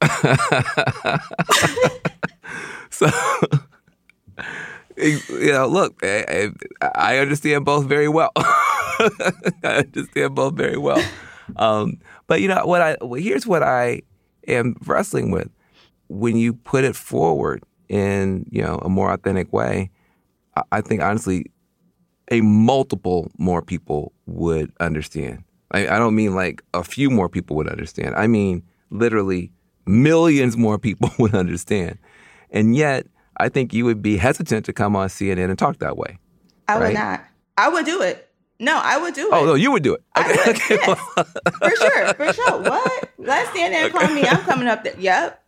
So, 2.90 3.06
you 4.98 5.52
know, 5.52 5.66
look, 5.66 6.00
I, 6.02 6.50
I 6.80 6.90
I 6.94 7.18
understand 7.18 7.64
both 7.64 7.86
very 7.86 8.08
well. 8.08 8.32
I 8.36 9.84
understand 9.86 10.34
both 10.34 10.54
very 10.54 10.76
well. 10.76 11.02
Um, 11.56 11.98
but 12.26 12.40
you 12.40 12.48
know 12.48 12.66
what? 12.66 12.82
I 12.82 12.96
here's 13.16 13.46
what 13.46 13.62
I 13.62 14.02
am 14.46 14.76
wrestling 14.86 15.30
with. 15.30 15.48
When 16.08 16.36
you 16.36 16.54
put 16.54 16.84
it 16.84 16.96
forward 16.96 17.62
in 17.88 18.46
you 18.50 18.62
know 18.62 18.78
a 18.82 18.88
more 18.88 19.12
authentic 19.12 19.52
way, 19.52 19.90
I, 20.56 20.62
I 20.72 20.80
think 20.80 21.02
honestly, 21.02 21.46
a 22.30 22.40
multiple 22.40 23.30
more 23.38 23.62
people 23.62 24.12
would 24.26 24.72
understand. 24.80 25.44
I, 25.70 25.88
I 25.88 25.98
don't 25.98 26.14
mean 26.14 26.34
like 26.34 26.62
a 26.74 26.82
few 26.82 27.10
more 27.10 27.28
people 27.28 27.56
would 27.56 27.68
understand. 27.68 28.14
I 28.16 28.26
mean 28.26 28.62
literally 28.90 29.52
millions 29.86 30.56
more 30.56 30.78
people 30.78 31.10
would 31.18 31.34
understand. 31.34 31.98
And 32.50 32.74
yet, 32.74 33.06
I 33.38 33.48
think 33.48 33.72
you 33.72 33.84
would 33.84 34.02
be 34.02 34.16
hesitant 34.16 34.66
to 34.66 34.72
come 34.72 34.96
on 34.96 35.08
CNN 35.08 35.48
and 35.50 35.58
talk 35.58 35.78
that 35.78 35.96
way. 35.96 36.18
I 36.66 36.78
would 36.78 36.94
not. 36.94 37.24
I 37.56 37.68
would 37.68 37.86
do 37.86 38.02
it. 38.02 38.28
No, 38.60 38.80
I 38.82 38.98
would 38.98 39.14
do 39.14 39.28
oh, 39.32 39.36
it. 39.36 39.42
Oh 39.42 39.46
no, 39.46 39.54
you 39.54 39.70
would 39.70 39.82
do 39.82 39.94
it. 39.94 40.02
Okay, 40.16 40.30
would, 40.30 40.48
okay, 40.48 40.78
yes. 40.80 41.00
for 41.58 41.70
sure, 41.76 42.14
for 42.14 42.32
sure. 42.32 42.62
What? 42.62 43.08
Stand 43.50 43.74
there 43.74 43.84
and 43.84 43.92
call 43.92 44.08
me. 44.12 44.22
I'm 44.22 44.40
coming 44.40 44.66
up 44.66 44.82
there. 44.82 44.98
Yep. 44.98 45.44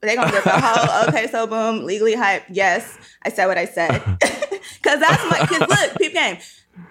They 0.00 0.14
gonna 0.14 0.30
get 0.30 0.44
the 0.44 0.50
whole 0.50 1.08
okay, 1.08 1.26
so 1.26 1.46
boom, 1.46 1.84
legally 1.84 2.14
hype. 2.14 2.44
Yes, 2.48 2.96
I 3.22 3.30
said 3.30 3.46
what 3.46 3.58
I 3.58 3.66
said. 3.66 4.02
Cause 4.82 5.00
that's 5.00 5.30
my 5.30 5.38
cause 5.46 5.68
look, 5.68 5.98
peep 5.98 6.14
game. 6.14 6.38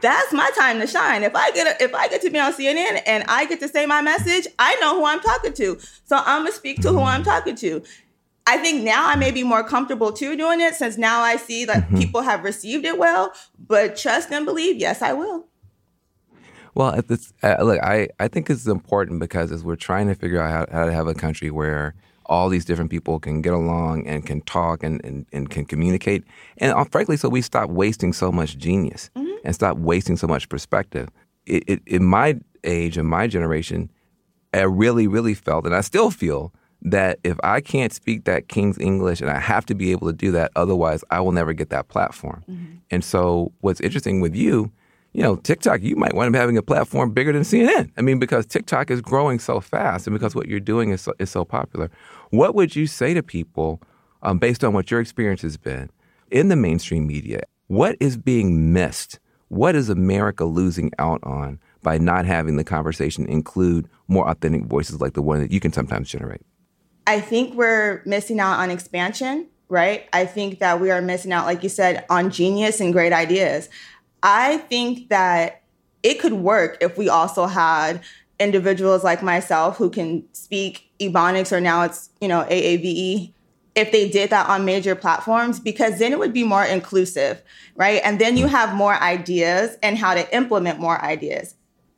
That's 0.02 0.34
my 0.34 0.50
time 0.58 0.80
to 0.80 0.88
shine. 0.88 1.24
If 1.24 1.36
I 1.36 1.52
get 1.52 1.68
a, 1.68 1.84
if 1.84 1.94
I 1.94 2.08
get 2.10 2.22
to 2.24 2.30
be 2.30 2.38
on 2.38 2.54
CNN 2.54 3.02
and 3.06 3.24
I 3.28 3.46
get 3.46 3.60
to 3.62 3.70
say 3.70 3.86
my 3.86 4.02
message, 4.02 4.48
I 4.60 4.76
know 4.76 5.00
who 5.00 5.06
I'm 5.06 5.22
talking 5.22 5.54
to. 5.54 5.80
So 6.04 6.18
I'm 6.18 6.42
gonna 6.42 6.52
speak 6.52 6.82
to 6.82 6.90
who 6.90 7.00
I'm 7.00 7.22
mm. 7.22 7.26
talking 7.26 7.56
to. 7.58 7.82
I 8.48 8.58
think 8.58 8.84
now 8.84 9.06
I 9.08 9.18
may 9.18 9.32
be 9.32 9.44
more 9.44 9.64
comfortable 9.64 10.14
too 10.14 10.38
doing 10.38 10.62
it 10.62 10.74
since 10.74 10.98
now 10.98 11.22
I 11.22 11.36
see 11.36 11.66
that 11.66 11.94
people 11.96 12.22
have 12.22 12.44
received 12.44 12.86
it 12.86 12.98
well. 12.98 13.34
But 13.60 13.98
trust 13.98 14.32
and 14.32 14.46
believe, 14.46 14.78
yes, 14.78 15.02
I 15.02 15.14
will. 15.14 15.48
Well, 16.74 16.94
at 16.94 17.08
this, 17.08 17.34
uh, 17.44 17.58
look, 17.62 17.82
I, 17.84 18.08
I 18.20 18.28
think 18.28 18.50
it's 18.50 18.66
important 18.68 19.20
because 19.20 19.52
as 19.52 19.64
we're 19.64 19.76
trying 19.76 20.08
to 20.08 20.16
figure 20.16 20.40
out 20.40 20.70
how, 20.70 20.80
how 20.80 20.86
to 20.86 20.94
have 20.94 21.08
a 21.08 21.14
country 21.14 21.52
where 21.52 21.94
all 22.28 22.50
these 22.50 22.66
different 22.66 22.92
people 22.92 23.20
can 23.20 23.42
get 23.42 23.54
along 23.54 24.08
and 24.08 24.26
can 24.26 24.42
talk 24.42 24.84
and, 24.84 25.04
and, 25.04 25.26
and 25.34 25.50
can 25.50 25.66
communicate, 25.66 26.24
and 26.58 26.72
uh, 26.74 26.84
frankly, 26.84 27.18
so 27.18 27.30
we 27.30 27.42
stop 27.42 27.70
wasting 27.70 28.14
so 28.14 28.32
much 28.32 28.58
genius 28.58 29.10
and 29.44 29.56
stop 29.56 29.78
wasting 29.78 30.18
so 30.18 30.28
much 30.28 30.50
perspective. 30.50 31.10
It, 31.46 31.64
it, 31.68 31.82
in 31.88 32.06
my 32.06 32.40
age, 32.64 32.98
in 32.98 33.06
my 33.06 33.28
generation, 33.28 33.90
I 34.54 34.62
really, 34.64 35.08
really 35.08 35.34
felt, 35.34 35.66
and 35.66 35.74
I 35.74 35.82
still 35.82 36.12
feel, 36.12 36.54
that 36.82 37.20
if 37.24 37.38
I 37.44 37.62
can't 37.62 37.92
speak 37.92 38.26
that 38.26 38.48
King's 38.48 38.78
English 38.78 39.22
and 39.22 39.30
I 39.30 39.40
have 39.40 39.66
to 39.68 39.76
be 39.76 39.92
able 39.92 40.08
to 40.08 40.14
do 40.14 40.32
that, 40.32 40.52
otherwise 40.56 41.04
I 41.10 41.20
will 41.22 41.32
never 41.32 41.54
get 41.54 41.70
that 41.70 41.88
platform. 41.88 42.44
And 42.92 43.04
so, 43.04 43.52
what's 43.62 43.82
interesting 43.82 44.22
with 44.22 44.36
you, 44.36 44.72
you 45.14 45.24
know, 45.24 45.38
TikTok, 45.38 45.82
you 45.82 45.96
might 45.96 46.14
wind 46.14 46.36
up 46.36 46.40
having 46.40 46.58
a 46.58 46.62
platform 46.62 47.12
bigger 47.12 47.34
than 47.34 47.42
CNN. 47.42 47.92
I 47.98 48.02
mean, 48.02 48.20
because 48.20 48.46
TikTok 48.46 48.92
is 48.92 49.02
growing 49.02 49.40
so 49.40 49.60
fast 49.60 50.06
and 50.06 50.14
because 50.14 50.36
what 50.36 50.48
you're 50.48 50.60
doing 50.60 50.92
is 50.92 51.02
so, 51.02 51.14
is 51.20 51.32
so 51.32 51.44
popular. 51.44 51.90
What 52.30 52.56
would 52.56 52.76
you 52.76 52.86
say 52.86 53.14
to 53.16 53.24
people 53.24 53.82
um, 54.22 54.38
based 54.38 54.64
on 54.64 54.74
what 54.74 54.92
your 54.92 55.00
experience 55.00 55.42
has 55.42 55.58
been 55.58 55.90
in 56.30 56.50
the 56.50 56.56
mainstream 56.56 57.08
media? 57.08 57.42
What 57.68 57.98
is 58.00 58.16
being 58.16 58.72
missed? 58.74 59.20
What 59.50 59.76
is 59.76 59.90
America 59.90 60.46
losing 60.46 60.92
out 61.00 61.20
on 61.24 61.60
by 61.82 61.98
not 61.98 62.26
having 62.26 62.58
the 62.58 62.64
conversation 62.64 63.26
include 63.28 63.90
more 64.08 64.30
authentic 64.30 64.66
voices 64.66 65.02
like 65.02 65.14
the 65.14 65.22
one 65.22 65.40
that 65.40 65.52
you 65.52 65.60
can 65.60 65.74
sometimes 65.74 66.10
generate? 66.10 66.42
I 67.08 67.22
think 67.22 67.56
we're 67.56 68.02
missing 68.06 68.40
out 68.42 68.60
on 68.60 68.70
expansion, 68.70 69.48
right? 69.70 70.08
I 70.12 70.26
think 70.26 70.60
that 70.60 70.82
we 70.82 70.92
are 70.92 71.02
missing 71.02 71.32
out, 71.32 71.46
like 71.46 71.64
you 71.64 71.70
said, 71.70 72.06
on 72.10 72.30
genius 72.30 72.82
and 72.82 72.92
great 72.92 73.14
ideas. 73.14 73.70
I 74.22 74.58
think 74.58 75.08
that 75.08 75.64
it 76.04 76.20
could 76.20 76.34
work 76.34 76.78
if 76.82 76.98
we 76.98 77.08
also 77.08 77.46
had 77.46 78.02
individuals 78.40 79.06
like 79.06 79.24
myself 79.24 79.78
who 79.78 79.90
can 79.90 80.26
speak 80.34 80.92
Ebonics 81.00 81.52
or 81.52 81.62
now 81.62 81.84
it's, 81.84 82.10
you 82.20 82.28
know, 82.28 82.46
AAVE 82.50 83.34
if 83.76 83.92
they 83.92 84.10
did 84.10 84.32
that 84.32 84.50
on 84.50 84.66
major 84.66 84.96
platforms 84.96 85.60
because 85.60 86.00
then 86.00 86.12
it 86.12 86.18
would 86.18 86.34
be 86.34 86.44
more 86.44 86.64
inclusive, 86.64 87.42
right? 87.76 88.02
And 88.04 88.20
then 88.20 88.36
you 88.36 88.48
have 88.48 88.74
more 88.76 88.96
ideas 88.96 89.78
and 89.84 89.98
how 89.98 90.16
to 90.16 90.36
implement 90.36 90.80
more 90.80 91.00
ideas 91.02 91.54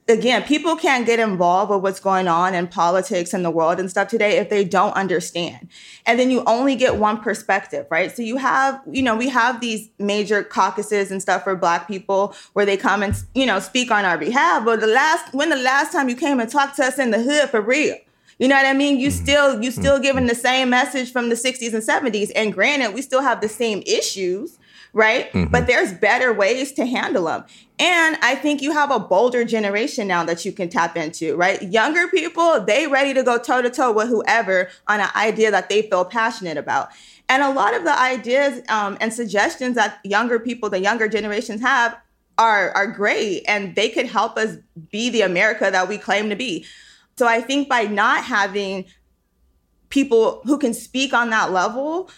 again, 0.10 0.44
people 0.44 0.76
can't 0.76 1.06
get 1.06 1.20
involved 1.20 1.72
with 1.72 1.82
what's 1.82 2.00
going 2.00 2.28
on 2.28 2.54
in 2.54 2.68
politics 2.68 3.34
and 3.34 3.46
the 3.46 3.52
world 3.52 3.80
and 3.80 3.90
stuff 3.90 4.08
today 4.08 4.38
if 4.38 4.50
they 4.50 4.64
don't 4.64 4.94
understand. 4.94 5.70
And 6.06 6.20
then 6.20 6.32
you 6.32 6.44
only 6.46 6.76
get 6.76 6.98
one 6.98 7.20
perspective, 7.22 7.86
right? 7.90 8.16
So 8.16 8.22
you 8.22 8.38
have, 8.38 8.82
you 8.90 9.02
know, 9.02 9.16
we 9.16 9.30
have 9.30 9.62
these 9.62 9.90
major 10.00 10.44
caucuses 10.44 11.12
and 11.12 11.22
stuff 11.22 11.44
for 11.44 11.56
black 11.56 11.88
people 11.88 12.36
where 12.54 12.66
they 12.66 12.78
come 12.78 13.04
and, 13.04 13.16
you 13.36 13.46
know, 13.46 13.60
speak 13.60 13.92
on 13.92 14.06
our 14.06 14.18
behalf. 14.18 14.66
But 14.66 14.80
the 14.80 14.88
last, 14.88 15.34
when 15.34 15.50
the 15.50 15.56
last 15.56 15.92
time 15.92 16.10
you 16.10 16.16
came 16.16 16.40
and 16.40 16.50
talked 16.50 16.76
to 16.78 16.86
us 16.86 17.00
in 17.00 17.12
the 17.12 17.22
hood 17.22 17.50
for 17.50 17.62
real? 17.62 17.96
You 18.40 18.48
know 18.48 18.56
what 18.56 18.66
I 18.66 18.74
mean? 18.74 19.00
You 19.00 19.10
mm-hmm. 19.10 19.24
still, 19.24 19.62
you 19.62 19.70
still 19.70 20.00
giving 20.00 20.28
the 20.28 20.36
same 20.36 20.70
message 20.70 21.12
from 21.12 21.28
the 21.28 21.36
60s 21.36 21.74
and 21.74 21.84
70s. 21.84 22.32
And 22.36 22.54
granted, 22.54 22.94
we 22.94 23.02
still 23.02 23.22
have 23.22 23.42
the 23.42 23.50
same 23.50 23.84
issues 23.86 24.58
right? 24.94 25.32
Mm-hmm. 25.32 25.52
But 25.52 25.68
there's 25.68 25.94
better 25.94 26.34
ways 26.34 26.72
to 26.74 26.86
handle 26.86 27.26
them. 27.26 27.46
And 27.80 28.18
I 28.22 28.36
think 28.36 28.62
you 28.62 28.74
have 28.74 28.92
a 28.92 29.00
bolder 29.00 29.46
generation 29.46 30.06
now 30.08 30.26
that 30.26 30.44
you 30.44 30.52
can 30.52 30.68
tap 30.68 30.98
into, 30.98 31.38
right? 31.38 31.62
Younger 31.62 32.10
people, 32.10 32.60
they 32.60 32.88
ready 32.88 33.14
to 33.14 33.24
go 33.24 33.38
toe 33.38 33.62
to 33.62 33.70
toe 33.70 33.94
with 33.94 34.10
whoever 34.10 34.70
on 34.88 35.00
an 35.00 35.10
idea 35.16 35.50
that 35.50 35.70
they 35.70 35.84
feel 35.84 36.04
passionate 36.04 36.58
about. 36.58 36.90
And 37.30 37.42
a 37.42 37.52
lot 37.52 37.74
of 37.74 37.86
the 37.86 37.98
ideas 37.98 38.62
um, 38.68 38.98
and 39.00 39.14
suggestions 39.14 39.76
that 39.76 40.00
younger 40.04 40.40
people, 40.40 40.70
the 40.70 40.82
younger 40.82 41.08
generations 41.08 41.62
have 41.62 41.98
are, 42.38 42.72
are 42.72 42.88
great 42.88 43.44
and 43.48 43.76
they 43.76 43.90
could 43.90 44.08
help 44.08 44.38
us 44.38 44.58
be 44.92 45.10
the 45.10 45.22
America 45.22 45.70
that 45.72 45.88
we 45.88 45.98
claim 45.98 46.30
to 46.30 46.36
be. 46.36 46.66
So 47.18 47.28
I 47.28 47.40
think 47.40 47.70
by 47.70 47.84
not 47.84 48.26
having 48.26 48.86
people 49.90 50.42
who 50.46 50.58
can 50.58 50.74
speak 50.74 51.14
on 51.14 51.30
that 51.30 51.52
level, 51.52 52.10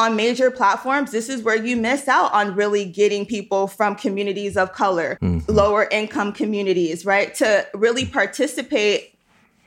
on 0.00 0.16
major 0.16 0.50
platforms, 0.50 1.12
this 1.12 1.28
is 1.28 1.42
where 1.42 1.56
you 1.56 1.76
miss 1.76 2.08
out 2.08 2.32
on 2.32 2.54
really 2.54 2.86
getting 2.86 3.26
people 3.26 3.66
from 3.66 3.94
communities 3.94 4.56
of 4.56 4.72
color, 4.72 5.18
mm-hmm. 5.20 5.52
lower 5.52 5.86
income 5.90 6.32
communities, 6.32 7.04
right? 7.04 7.34
To 7.34 7.66
really 7.74 8.06
participate 8.06 9.14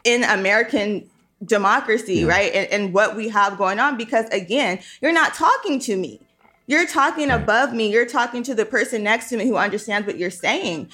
in 0.04 0.24
American 0.24 1.08
democracy, 1.46 2.22
yeah. 2.22 2.28
right? 2.28 2.52
And, 2.54 2.67
and, 2.72 2.93
what 2.93 3.15
we 3.15 3.30
have 3.30 3.60
going 3.60 3.80
on. 3.80 3.96
Because 3.96 4.28
again, 4.30 4.80
you're 5.02 5.13
not 5.13 5.36
talking 5.36 5.80
to 5.82 5.96
me. 5.96 6.19
You're 6.65 6.88
talking 6.88 7.30
right. 7.30 7.39
above 7.39 7.74
me. 7.74 7.91
You're 7.91 8.08
talking 8.08 8.41
to 8.43 8.56
the 8.56 8.65
person 8.65 9.04
next 9.04 9.30
to 9.30 9.38
me 9.38 9.46
who 9.46 9.56
understands 9.56 10.08
what 10.08 10.17
you're 10.17 10.32
saying. 10.32 10.89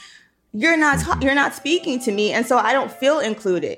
You're 0.51 0.77
not 0.77 0.99
ta- 0.99 1.19
you're 1.21 1.35
not 1.35 1.53
speaking 1.53 1.99
to 2.01 2.11
me, 2.11 2.33
and 2.33 2.45
so 2.45 2.57
I 2.57 2.73
don't 2.73 2.91
feel 2.91 3.19
included. 3.19 3.77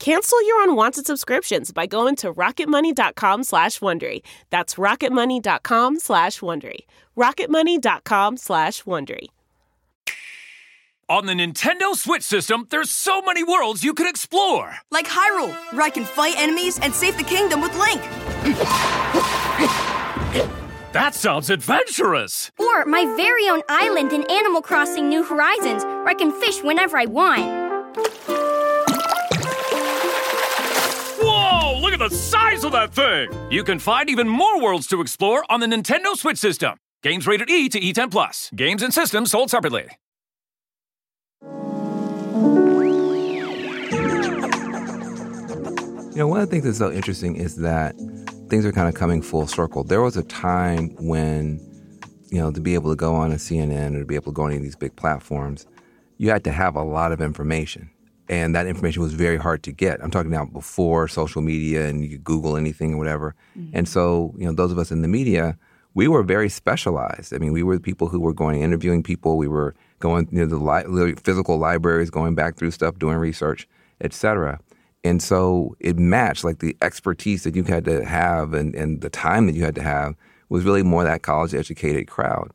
Cancel 0.00 0.42
your 0.46 0.62
unwanted 0.62 1.06
subscriptions 1.06 1.72
by 1.72 1.86
going 1.86 2.16
to 2.16 2.32
rocketmoney.com 2.32 3.44
slash 3.44 3.80
Wondery. 3.80 4.22
That's 4.48 4.76
rocketmoney.com 4.76 6.00
slash 6.00 6.40
Wondery. 6.40 6.86
rocketmoney.com 7.16 8.38
slash 8.38 8.82
Wondery. 8.84 9.26
On 11.10 11.26
the 11.26 11.34
Nintendo 11.34 11.94
Switch 11.94 12.22
system, 12.22 12.66
there's 12.70 12.90
so 12.90 13.20
many 13.20 13.44
worlds 13.44 13.84
you 13.84 13.92
can 13.92 14.06
explore. 14.06 14.76
Like 14.90 15.06
Hyrule, 15.06 15.52
where 15.74 15.82
I 15.82 15.90
can 15.90 16.06
fight 16.06 16.36
enemies 16.38 16.78
and 16.80 16.94
save 16.94 17.18
the 17.18 17.24
kingdom 17.24 17.60
with 17.60 17.76
Link. 17.76 18.00
That 20.92 21.14
sounds 21.14 21.50
adventurous. 21.50 22.50
Or 22.58 22.86
my 22.86 23.04
very 23.16 23.48
own 23.48 23.62
island 23.68 24.12
in 24.12 24.22
Animal 24.30 24.62
Crossing 24.62 25.10
New 25.10 25.22
Horizons, 25.24 25.84
where 25.84 26.08
I 26.08 26.14
can 26.14 26.32
fish 26.40 26.62
whenever 26.62 26.96
I 26.96 27.04
want. 27.04 28.39
The 32.10 32.16
size 32.16 32.64
of 32.64 32.72
that 32.72 32.92
thing! 32.92 33.30
You 33.50 33.64
can 33.64 33.78
find 33.78 34.10
even 34.10 34.28
more 34.28 34.60
worlds 34.60 34.86
to 34.88 35.00
explore 35.00 35.44
on 35.48 35.60
the 35.60 35.66
Nintendo 35.66 36.16
Switch 36.16 36.38
system. 36.38 36.76
Games 37.02 37.26
rated 37.26 37.48
E 37.48 37.68
to 37.70 37.80
E10 37.80 38.10
plus. 38.10 38.50
Games 38.54 38.82
and 38.82 38.92
systems 38.92 39.30
sold 39.30 39.50
separately. 39.50 39.88
You 46.10 46.16
know, 46.16 46.26
one 46.26 46.40
of 46.40 46.50
the 46.50 46.50
things 46.50 46.64
that's 46.64 46.78
so 46.78 46.90
interesting 46.90 47.36
is 47.36 47.56
that 47.56 47.94
things 48.50 48.66
are 48.66 48.72
kind 48.72 48.88
of 48.88 48.94
coming 48.94 49.22
full 49.22 49.46
circle. 49.46 49.84
There 49.84 50.02
was 50.02 50.16
a 50.16 50.24
time 50.24 50.90
when, 50.98 51.60
you 52.30 52.38
know, 52.38 52.50
to 52.50 52.60
be 52.60 52.74
able 52.74 52.90
to 52.90 52.96
go 52.96 53.14
on 53.14 53.30
a 53.30 53.36
CNN 53.36 53.94
or 53.94 54.00
to 54.00 54.04
be 54.04 54.16
able 54.16 54.32
to 54.32 54.36
go 54.36 54.42
on 54.42 54.50
any 54.50 54.56
of 54.56 54.62
these 54.64 54.76
big 54.76 54.96
platforms, 54.96 55.66
you 56.18 56.28
had 56.28 56.42
to 56.44 56.50
have 56.50 56.74
a 56.74 56.82
lot 56.82 57.12
of 57.12 57.20
information. 57.20 57.88
And 58.30 58.54
that 58.54 58.68
information 58.68 59.02
was 59.02 59.12
very 59.12 59.36
hard 59.36 59.64
to 59.64 59.72
get. 59.72 60.00
I'm 60.00 60.10
talking 60.12 60.30
now 60.30 60.44
before 60.44 61.08
social 61.08 61.42
media 61.42 61.88
and 61.88 62.00
you 62.04 62.10
could 62.10 62.22
Google 62.22 62.56
anything 62.56 62.94
or 62.94 62.96
whatever. 62.96 63.34
Mm-hmm. 63.58 63.76
And 63.76 63.88
so, 63.88 64.32
you 64.38 64.46
know, 64.46 64.52
those 64.52 64.70
of 64.70 64.78
us 64.78 64.92
in 64.92 65.02
the 65.02 65.08
media, 65.08 65.58
we 65.94 66.06
were 66.06 66.22
very 66.22 66.48
specialized. 66.48 67.34
I 67.34 67.38
mean, 67.38 67.52
we 67.52 67.64
were 67.64 67.74
the 67.74 67.82
people 67.82 68.06
who 68.06 68.20
were 68.20 68.32
going 68.32 68.62
interviewing 68.62 69.02
people. 69.02 69.36
We 69.36 69.48
were 69.48 69.74
going 69.98 70.28
you 70.30 70.46
know, 70.46 70.46
the 70.46 70.58
li- 70.58 71.14
physical 71.24 71.58
libraries, 71.58 72.08
going 72.08 72.36
back 72.36 72.54
through 72.54 72.70
stuff, 72.70 73.00
doing 73.00 73.16
research, 73.16 73.66
et 74.00 74.12
cetera. 74.12 74.60
And 75.02 75.20
so 75.20 75.74
it 75.80 75.98
matched 75.98 76.44
like 76.44 76.60
the 76.60 76.76
expertise 76.82 77.42
that 77.42 77.56
you 77.56 77.64
had 77.64 77.84
to 77.86 78.04
have 78.04 78.54
and, 78.54 78.76
and 78.76 79.00
the 79.00 79.10
time 79.10 79.46
that 79.48 79.56
you 79.56 79.64
had 79.64 79.74
to 79.74 79.82
have 79.82 80.14
was 80.50 80.62
really 80.62 80.84
more 80.84 81.02
that 81.02 81.22
college 81.22 81.52
educated 81.52 82.06
crowd. 82.06 82.52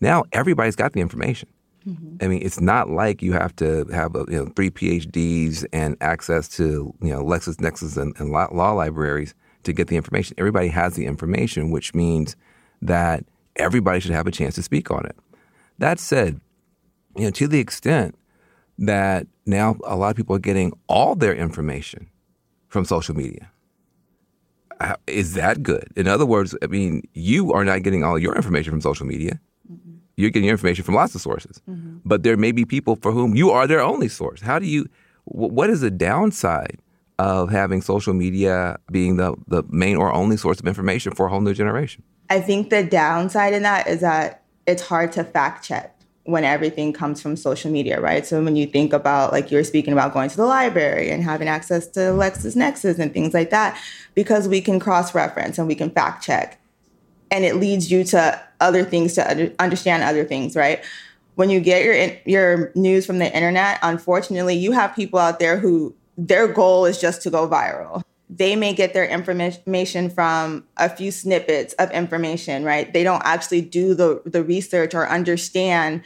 Now 0.00 0.22
everybody's 0.30 0.76
got 0.76 0.92
the 0.92 1.00
information. 1.00 1.48
Mm-hmm. 1.86 2.16
I 2.20 2.28
mean, 2.28 2.42
it's 2.42 2.60
not 2.60 2.90
like 2.90 3.22
you 3.22 3.32
have 3.32 3.54
to 3.56 3.84
have 3.92 4.16
a, 4.16 4.24
you 4.28 4.38
know 4.38 4.52
three 4.56 4.70
PhDs 4.70 5.64
and 5.72 5.96
access 6.00 6.48
to 6.56 6.92
you 7.00 7.10
know 7.10 7.22
LexisNexis 7.22 7.96
and, 7.96 8.18
and 8.18 8.30
law 8.30 8.72
libraries 8.72 9.34
to 9.62 9.72
get 9.72 9.88
the 9.88 9.96
information. 9.96 10.34
Everybody 10.38 10.68
has 10.68 10.94
the 10.94 11.06
information, 11.06 11.70
which 11.70 11.94
means 11.94 12.34
that 12.82 13.24
everybody 13.56 14.00
should 14.00 14.10
have 14.12 14.26
a 14.26 14.32
chance 14.32 14.54
to 14.56 14.62
speak 14.62 14.90
on 14.90 15.06
it. 15.06 15.16
That 15.78 16.00
said, 16.00 16.40
you 17.16 17.24
know, 17.24 17.30
to 17.30 17.46
the 17.46 17.60
extent 17.60 18.16
that 18.78 19.26
now 19.46 19.76
a 19.84 19.96
lot 19.96 20.10
of 20.10 20.16
people 20.16 20.34
are 20.36 20.40
getting 20.40 20.72
all 20.88 21.14
their 21.14 21.34
information 21.34 22.08
from 22.68 22.84
social 22.84 23.14
media. 23.14 23.50
Uh, 24.80 24.96
is 25.06 25.34
that 25.34 25.62
good? 25.62 25.88
In 25.96 26.06
other 26.06 26.26
words, 26.26 26.54
I 26.62 26.66
mean, 26.66 27.02
you 27.14 27.52
are 27.52 27.64
not 27.64 27.82
getting 27.82 28.04
all 28.04 28.18
your 28.18 28.34
information 28.34 28.72
from 28.72 28.80
social 28.82 29.06
media. 29.06 29.40
Mm-hmm. 29.72 29.96
You're 30.16 30.30
getting 30.30 30.46
your 30.46 30.52
information 30.52 30.84
from 30.84 30.94
lots 30.94 31.14
of 31.14 31.20
sources. 31.20 31.60
Mm-hmm. 31.68 31.98
But 32.04 32.22
there 32.22 32.36
may 32.36 32.52
be 32.52 32.64
people 32.64 32.96
for 32.96 33.12
whom 33.12 33.36
you 33.36 33.50
are 33.50 33.66
their 33.66 33.80
only 33.80 34.08
source. 34.08 34.40
How 34.40 34.58
do 34.58 34.66
you, 34.66 34.88
what 35.24 35.68
is 35.68 35.82
the 35.82 35.90
downside 35.90 36.78
of 37.18 37.50
having 37.50 37.82
social 37.82 38.14
media 38.14 38.78
being 38.90 39.16
the, 39.16 39.34
the 39.46 39.62
main 39.68 39.96
or 39.96 40.12
only 40.14 40.36
source 40.36 40.60
of 40.60 40.66
information 40.66 41.14
for 41.14 41.26
a 41.26 41.30
whole 41.30 41.40
new 41.40 41.54
generation? 41.54 42.02
I 42.30 42.40
think 42.40 42.70
the 42.70 42.82
downside 42.82 43.52
in 43.52 43.62
that 43.62 43.86
is 43.86 44.00
that 44.00 44.42
it's 44.66 44.82
hard 44.82 45.12
to 45.12 45.24
fact 45.24 45.64
check 45.64 45.92
when 46.24 46.42
everything 46.44 46.92
comes 46.92 47.22
from 47.22 47.36
social 47.36 47.70
media, 47.70 48.00
right? 48.00 48.26
So 48.26 48.42
when 48.42 48.56
you 48.56 48.66
think 48.66 48.92
about 48.92 49.32
like 49.32 49.50
you're 49.50 49.62
speaking 49.62 49.92
about 49.92 50.12
going 50.12 50.28
to 50.28 50.36
the 50.36 50.44
library 50.44 51.10
and 51.10 51.22
having 51.22 51.46
access 51.46 51.86
to 51.88 52.00
LexisNexis 52.00 52.98
and 52.98 53.12
things 53.12 53.32
like 53.32 53.50
that, 53.50 53.80
because 54.14 54.48
we 54.48 54.60
can 54.60 54.80
cross 54.80 55.14
reference 55.14 55.56
and 55.58 55.68
we 55.68 55.76
can 55.76 55.90
fact 55.90 56.24
check. 56.24 56.58
And 57.30 57.44
it 57.44 57.56
leads 57.56 57.90
you 57.90 58.04
to 58.04 58.40
other 58.60 58.84
things 58.84 59.14
to 59.14 59.54
understand 59.58 60.02
other 60.02 60.24
things, 60.24 60.56
right? 60.56 60.82
When 61.34 61.50
you 61.50 61.60
get 61.60 61.84
your 61.84 62.16
your 62.24 62.72
news 62.74 63.04
from 63.04 63.18
the 63.18 63.34
internet, 63.34 63.78
unfortunately, 63.82 64.54
you 64.54 64.72
have 64.72 64.94
people 64.94 65.18
out 65.18 65.38
there 65.38 65.58
who 65.58 65.94
their 66.16 66.48
goal 66.48 66.86
is 66.86 67.00
just 67.00 67.22
to 67.22 67.30
go 67.30 67.48
viral 67.48 68.02
they 68.28 68.56
may 68.56 68.72
get 68.74 68.92
their 68.92 69.06
information 69.06 70.10
from 70.10 70.64
a 70.76 70.88
few 70.88 71.10
snippets 71.10 71.74
of 71.74 71.90
information, 71.92 72.64
right? 72.64 72.92
They 72.92 73.04
don't 73.04 73.22
actually 73.24 73.60
do 73.60 73.94
the, 73.94 74.20
the 74.24 74.42
research 74.42 74.94
or 74.94 75.08
understand 75.08 76.02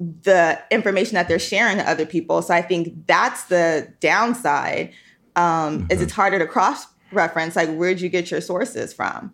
the 0.00 0.60
information 0.72 1.14
that 1.14 1.28
they're 1.28 1.38
sharing 1.38 1.76
to 1.76 1.88
other 1.88 2.06
people. 2.06 2.42
So 2.42 2.54
I 2.54 2.62
think 2.62 3.06
that's 3.06 3.44
the 3.44 3.92
downside. 4.00 4.92
Um, 5.36 5.82
mm-hmm. 5.82 5.92
Is 5.92 6.02
it's 6.02 6.12
harder 6.12 6.40
to 6.40 6.46
cross 6.46 6.86
reference, 7.12 7.54
like 7.54 7.72
where'd 7.72 8.00
you 8.00 8.08
get 8.08 8.30
your 8.30 8.40
sources 8.40 8.92
from? 8.92 9.32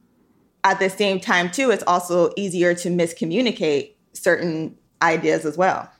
At 0.64 0.80
the 0.80 0.90
same 0.90 1.20
time, 1.20 1.50
too, 1.50 1.70
it's 1.70 1.84
also 1.86 2.30
easier 2.36 2.74
to 2.74 2.88
miscommunicate 2.88 3.92
certain 4.12 4.76
ideas 5.02 5.44
as 5.44 5.56
well. 5.56 5.90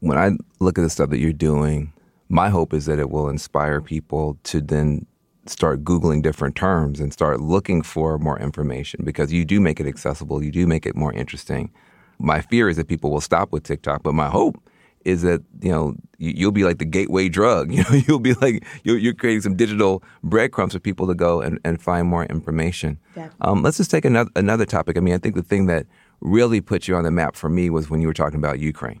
When 0.00 0.18
I 0.18 0.32
look 0.60 0.78
at 0.78 0.82
the 0.82 0.90
stuff 0.90 1.10
that 1.10 1.18
you're 1.18 1.32
doing, 1.32 1.92
my 2.28 2.50
hope 2.50 2.74
is 2.74 2.86
that 2.86 2.98
it 2.98 3.10
will 3.10 3.28
inspire 3.28 3.80
people 3.80 4.38
to 4.44 4.60
then 4.60 5.06
start 5.46 5.82
Googling 5.82 6.22
different 6.22 6.56
terms 6.56 7.00
and 7.00 7.12
start 7.12 7.40
looking 7.40 7.82
for 7.82 8.18
more 8.18 8.38
information 8.38 9.00
because 9.04 9.32
you 9.32 9.44
do 9.44 9.60
make 9.60 9.80
it 9.80 9.86
accessible, 9.86 10.42
you 10.42 10.50
do 10.50 10.66
make 10.66 10.84
it 10.84 10.94
more 10.94 11.12
interesting. 11.12 11.70
My 12.18 12.40
fear 12.40 12.68
is 12.68 12.76
that 12.76 12.88
people 12.88 13.10
will 13.10 13.20
stop 13.20 13.52
with 13.52 13.62
TikTok, 13.62 14.02
but 14.02 14.12
my 14.12 14.28
hope 14.28 14.60
is 15.08 15.22
that 15.22 15.42
you 15.60 15.72
know 15.72 15.94
you'll 16.18 16.52
be 16.52 16.64
like 16.64 16.78
the 16.78 16.84
gateway 16.84 17.28
drug. 17.28 17.72
You 17.78 17.84
know, 17.84 18.02
you'll 18.06 18.18
be 18.18 18.34
like 18.34 18.64
you're, 18.82 19.14
creating 19.14 19.42
some 19.42 19.56
digital 19.56 20.02
breadcrumbs 20.22 20.72
for 20.72 20.80
people 20.80 21.06
to 21.06 21.14
go 21.14 21.40
and, 21.40 21.60
and 21.64 21.80
find 21.80 22.08
more 22.08 22.24
information. 22.26 22.98
Um, 23.40 23.62
let's 23.62 23.76
just 23.76 23.90
take 23.90 24.04
another 24.04 24.30
another 24.36 24.66
topic. 24.66 24.96
I 24.96 25.00
mean, 25.00 25.14
I 25.14 25.18
think 25.18 25.34
the 25.34 25.42
thing 25.42 25.66
that 25.66 25.86
really 26.20 26.60
put 26.60 26.88
you 26.88 26.96
on 26.96 27.04
the 27.04 27.10
map 27.10 27.36
for 27.36 27.48
me 27.48 27.70
was 27.70 27.88
when 27.88 28.00
you 28.00 28.08
were 28.08 28.14
talking 28.14 28.38
about 28.38 28.58
Ukraine 28.58 29.00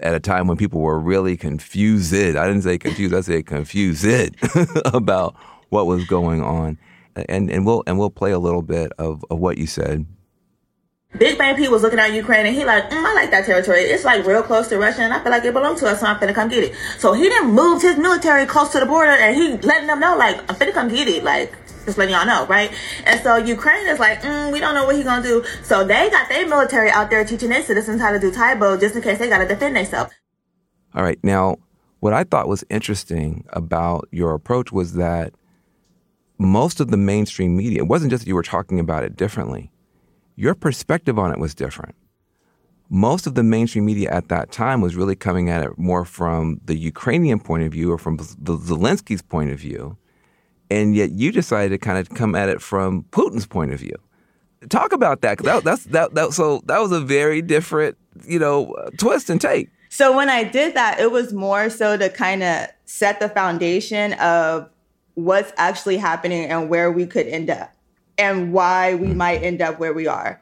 at 0.00 0.14
a 0.14 0.20
time 0.20 0.46
when 0.46 0.56
people 0.56 0.80
were 0.80 0.98
really 0.98 1.36
confused. 1.36 2.14
I 2.14 2.46
didn't 2.46 2.62
say 2.62 2.78
confused. 2.78 3.14
I 3.14 3.20
said 3.20 3.46
confused 3.46 4.06
about 4.86 5.36
what 5.68 5.86
was 5.86 6.04
going 6.04 6.42
on. 6.42 6.78
And 7.28 7.50
and 7.50 7.64
we'll 7.64 7.82
and 7.86 7.98
we'll 7.98 8.10
play 8.10 8.32
a 8.32 8.38
little 8.38 8.62
bit 8.62 8.92
of, 8.98 9.24
of 9.30 9.38
what 9.38 9.58
you 9.58 9.66
said. 9.66 10.06
Big 11.18 11.38
Bang 11.38 11.56
P 11.56 11.68
was 11.68 11.82
looking 11.82 11.98
at 11.98 12.12
Ukraine 12.12 12.46
and 12.46 12.54
he 12.54 12.64
like, 12.64 12.90
mm, 12.90 13.04
I 13.04 13.14
like 13.14 13.30
that 13.30 13.46
territory. 13.46 13.80
It's 13.80 14.04
like 14.04 14.26
real 14.26 14.42
close 14.42 14.68
to 14.68 14.78
Russia 14.78 15.02
and 15.02 15.12
I 15.12 15.22
feel 15.22 15.32
like 15.32 15.44
it 15.44 15.52
belongs 15.52 15.80
to 15.80 15.88
us, 15.88 16.00
so 16.00 16.06
I'm 16.06 16.16
finna 16.18 16.34
come 16.34 16.48
get 16.48 16.64
it. 16.64 16.74
So 16.98 17.12
he 17.12 17.22
didn't 17.28 17.50
move 17.50 17.82
his 17.82 17.96
military 17.96 18.46
close 18.46 18.70
to 18.72 18.80
the 18.80 18.86
border 18.86 19.10
and 19.12 19.34
he 19.34 19.56
letting 19.66 19.86
them 19.86 20.00
know 20.00 20.16
like, 20.16 20.38
I'm 20.50 20.56
finna 20.56 20.72
come 20.72 20.88
get 20.88 21.08
it. 21.08 21.24
Like, 21.24 21.54
just 21.84 21.98
letting 21.98 22.14
y'all 22.14 22.26
know, 22.26 22.46
right? 22.46 22.70
And 23.04 23.20
so 23.20 23.36
Ukraine 23.36 23.86
is 23.86 23.98
like, 23.98 24.20
mm, 24.22 24.52
we 24.52 24.60
don't 24.60 24.74
know 24.74 24.84
what 24.84 24.96
he's 24.96 25.04
gonna 25.04 25.22
do. 25.22 25.44
So 25.62 25.84
they 25.84 26.10
got 26.10 26.28
their 26.28 26.46
military 26.46 26.90
out 26.90 27.10
there 27.10 27.24
teaching 27.24 27.48
their 27.48 27.62
citizens 27.62 28.00
how 28.00 28.12
to 28.12 28.18
do 28.18 28.30
Tae 28.30 28.54
Bo 28.54 28.76
just 28.76 28.96
in 28.96 29.02
case 29.02 29.18
they 29.18 29.28
gotta 29.28 29.46
defend 29.46 29.76
themselves. 29.76 30.12
All 30.94 31.02
right. 31.02 31.18
Now, 31.22 31.56
what 32.00 32.12
I 32.12 32.24
thought 32.24 32.48
was 32.48 32.64
interesting 32.68 33.44
about 33.50 34.08
your 34.10 34.34
approach 34.34 34.72
was 34.72 34.94
that 34.94 35.32
most 36.38 36.80
of 36.80 36.90
the 36.90 36.96
mainstream 36.96 37.56
media, 37.56 37.82
it 37.82 37.88
wasn't 37.88 38.10
just 38.10 38.24
that 38.24 38.28
you 38.28 38.34
were 38.34 38.42
talking 38.42 38.78
about 38.78 39.04
it 39.04 39.16
differently, 39.16 39.70
your 40.36 40.54
perspective 40.54 41.18
on 41.18 41.32
it 41.32 41.38
was 41.38 41.54
different. 41.54 41.94
Most 42.88 43.26
of 43.26 43.34
the 43.34 43.42
mainstream 43.42 43.86
media 43.86 44.10
at 44.12 44.28
that 44.28 44.52
time 44.52 44.80
was 44.80 44.94
really 44.94 45.16
coming 45.16 45.50
at 45.50 45.64
it 45.64 45.76
more 45.76 46.04
from 46.04 46.60
the 46.66 46.76
Ukrainian 46.76 47.40
point 47.40 47.64
of 47.64 47.72
view 47.72 47.90
or 47.90 47.98
from 47.98 48.18
the 48.18 48.56
Zelensky's 48.56 49.22
point 49.22 49.50
of 49.50 49.58
view. 49.58 49.96
And 50.70 50.94
yet 50.94 51.10
you 51.10 51.32
decided 51.32 51.70
to 51.70 51.78
kind 51.78 51.98
of 51.98 52.10
come 52.10 52.36
at 52.36 52.48
it 52.48 52.62
from 52.62 53.04
Putin's 53.10 53.46
point 53.46 53.72
of 53.72 53.80
view. 53.80 53.96
Talk 54.68 54.92
about 54.92 55.22
that. 55.22 55.38
that 55.38 55.64
that's 55.64 55.84
that, 55.84 56.14
that 56.14 56.32
so 56.32 56.62
that 56.66 56.80
was 56.80 56.92
a 56.92 57.00
very 57.00 57.42
different, 57.42 57.96
you 58.24 58.38
know, 58.38 58.74
twist 58.98 59.30
and 59.30 59.40
take. 59.40 59.70
So 59.88 60.16
when 60.16 60.28
I 60.28 60.44
did 60.44 60.74
that, 60.74 61.00
it 61.00 61.10
was 61.10 61.32
more 61.32 61.70
so 61.70 61.96
to 61.96 62.08
kind 62.08 62.42
of 62.42 62.68
set 62.84 63.20
the 63.20 63.28
foundation 63.28 64.12
of 64.14 64.68
what's 65.14 65.52
actually 65.56 65.96
happening 65.96 66.46
and 66.46 66.68
where 66.68 66.92
we 66.92 67.06
could 67.06 67.26
end 67.26 67.50
up 67.50 67.75
and 68.18 68.52
why 68.52 68.94
we 68.94 69.08
mm. 69.08 69.16
might 69.16 69.42
end 69.42 69.60
up 69.60 69.78
where 69.78 69.92
we 69.92 70.06
are. 70.06 70.40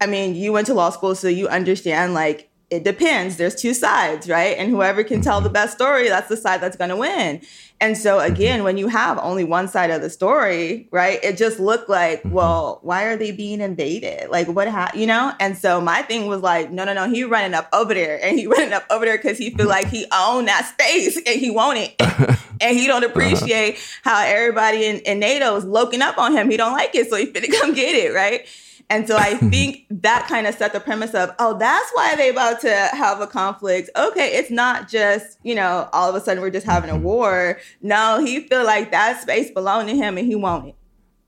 I 0.00 0.06
mean, 0.06 0.34
you 0.34 0.52
went 0.52 0.66
to 0.66 0.74
law 0.74 0.90
school, 0.90 1.14
so 1.14 1.28
you 1.28 1.48
understand 1.48 2.14
like 2.14 2.50
it 2.70 2.84
depends. 2.84 3.36
There's 3.36 3.54
two 3.54 3.74
sides, 3.74 4.28
right? 4.28 4.56
And 4.58 4.70
whoever 4.70 5.04
can 5.04 5.20
tell 5.20 5.40
the 5.40 5.48
mm-hmm. 5.48 5.54
best 5.54 5.74
story, 5.74 6.08
that's 6.08 6.28
the 6.28 6.36
side 6.36 6.60
that's 6.60 6.76
going 6.76 6.90
to 6.90 6.96
win. 6.96 7.40
And 7.80 7.98
so 7.98 8.18
mm-hmm. 8.18 8.32
again, 8.32 8.64
when 8.64 8.78
you 8.78 8.88
have 8.88 9.18
only 9.18 9.44
one 9.44 9.68
side 9.68 9.90
of 9.90 10.00
the 10.00 10.10
story, 10.10 10.88
right? 10.90 11.18
It 11.22 11.36
just 11.36 11.60
looked 11.60 11.88
like, 11.88 12.20
mm-hmm. 12.20 12.30
well, 12.30 12.78
why 12.82 13.04
are 13.04 13.16
they 13.16 13.30
being 13.30 13.60
invaded? 13.60 14.30
Like 14.30 14.48
what 14.48 14.68
ha- 14.68 14.92
you 14.94 15.06
know? 15.06 15.32
And 15.40 15.56
so 15.56 15.80
my 15.80 16.02
thing 16.02 16.26
was 16.26 16.40
like, 16.40 16.70
no, 16.70 16.84
no, 16.84 16.94
no, 16.94 17.08
he 17.08 17.24
running 17.24 17.54
up 17.54 17.68
over 17.72 17.92
there 17.92 18.22
and 18.24 18.38
he 18.38 18.46
running 18.48 18.72
up 18.72 18.84
over 18.90 19.04
there 19.04 19.18
cuz 19.18 19.38
he 19.38 19.50
feel 19.50 19.68
like 19.68 19.88
he 19.88 20.06
owned 20.12 20.48
that 20.48 20.66
space 20.66 21.16
and 21.16 21.40
he 21.40 21.50
want 21.50 21.78
it. 21.78 21.94
and 22.60 22.76
he 22.76 22.86
don't 22.86 23.04
uh-huh. 23.04 23.12
appreciate 23.12 23.78
how 24.02 24.24
everybody 24.24 24.86
in, 24.86 24.98
in 25.00 25.18
NATO 25.18 25.56
is 25.56 25.64
looking 25.64 26.02
up 26.02 26.18
on 26.18 26.32
him. 26.32 26.50
He 26.50 26.56
don't 26.56 26.72
like 26.72 26.94
it, 26.94 27.10
so 27.10 27.16
he 27.16 27.26
finna 27.26 27.52
come 27.60 27.74
get 27.74 27.94
it, 27.94 28.14
right? 28.14 28.46
And 28.90 29.08
so 29.08 29.16
I 29.16 29.34
think 29.50 29.86
that 29.90 30.26
kind 30.28 30.46
of 30.46 30.54
set 30.54 30.72
the 30.72 30.80
premise 30.80 31.14
of, 31.14 31.34
oh, 31.38 31.58
that's 31.58 31.90
why 31.92 32.14
they 32.16 32.30
about 32.30 32.60
to 32.62 32.72
have 32.92 33.20
a 33.20 33.26
conflict. 33.26 33.90
Okay, 33.96 34.36
it's 34.36 34.50
not 34.50 34.88
just, 34.88 35.38
you 35.42 35.54
know, 35.54 35.88
all 35.92 36.08
of 36.08 36.14
a 36.14 36.20
sudden 36.20 36.42
we're 36.42 36.50
just 36.50 36.66
having 36.66 36.90
a 36.90 36.96
war. 36.96 37.58
No, 37.82 38.24
he 38.24 38.40
feel 38.40 38.64
like 38.64 38.90
that 38.90 39.20
space 39.22 39.50
belonged 39.50 39.88
to 39.88 39.96
him 39.96 40.18
and 40.18 40.26
he 40.26 40.34
want 40.34 40.68
it. 40.68 40.74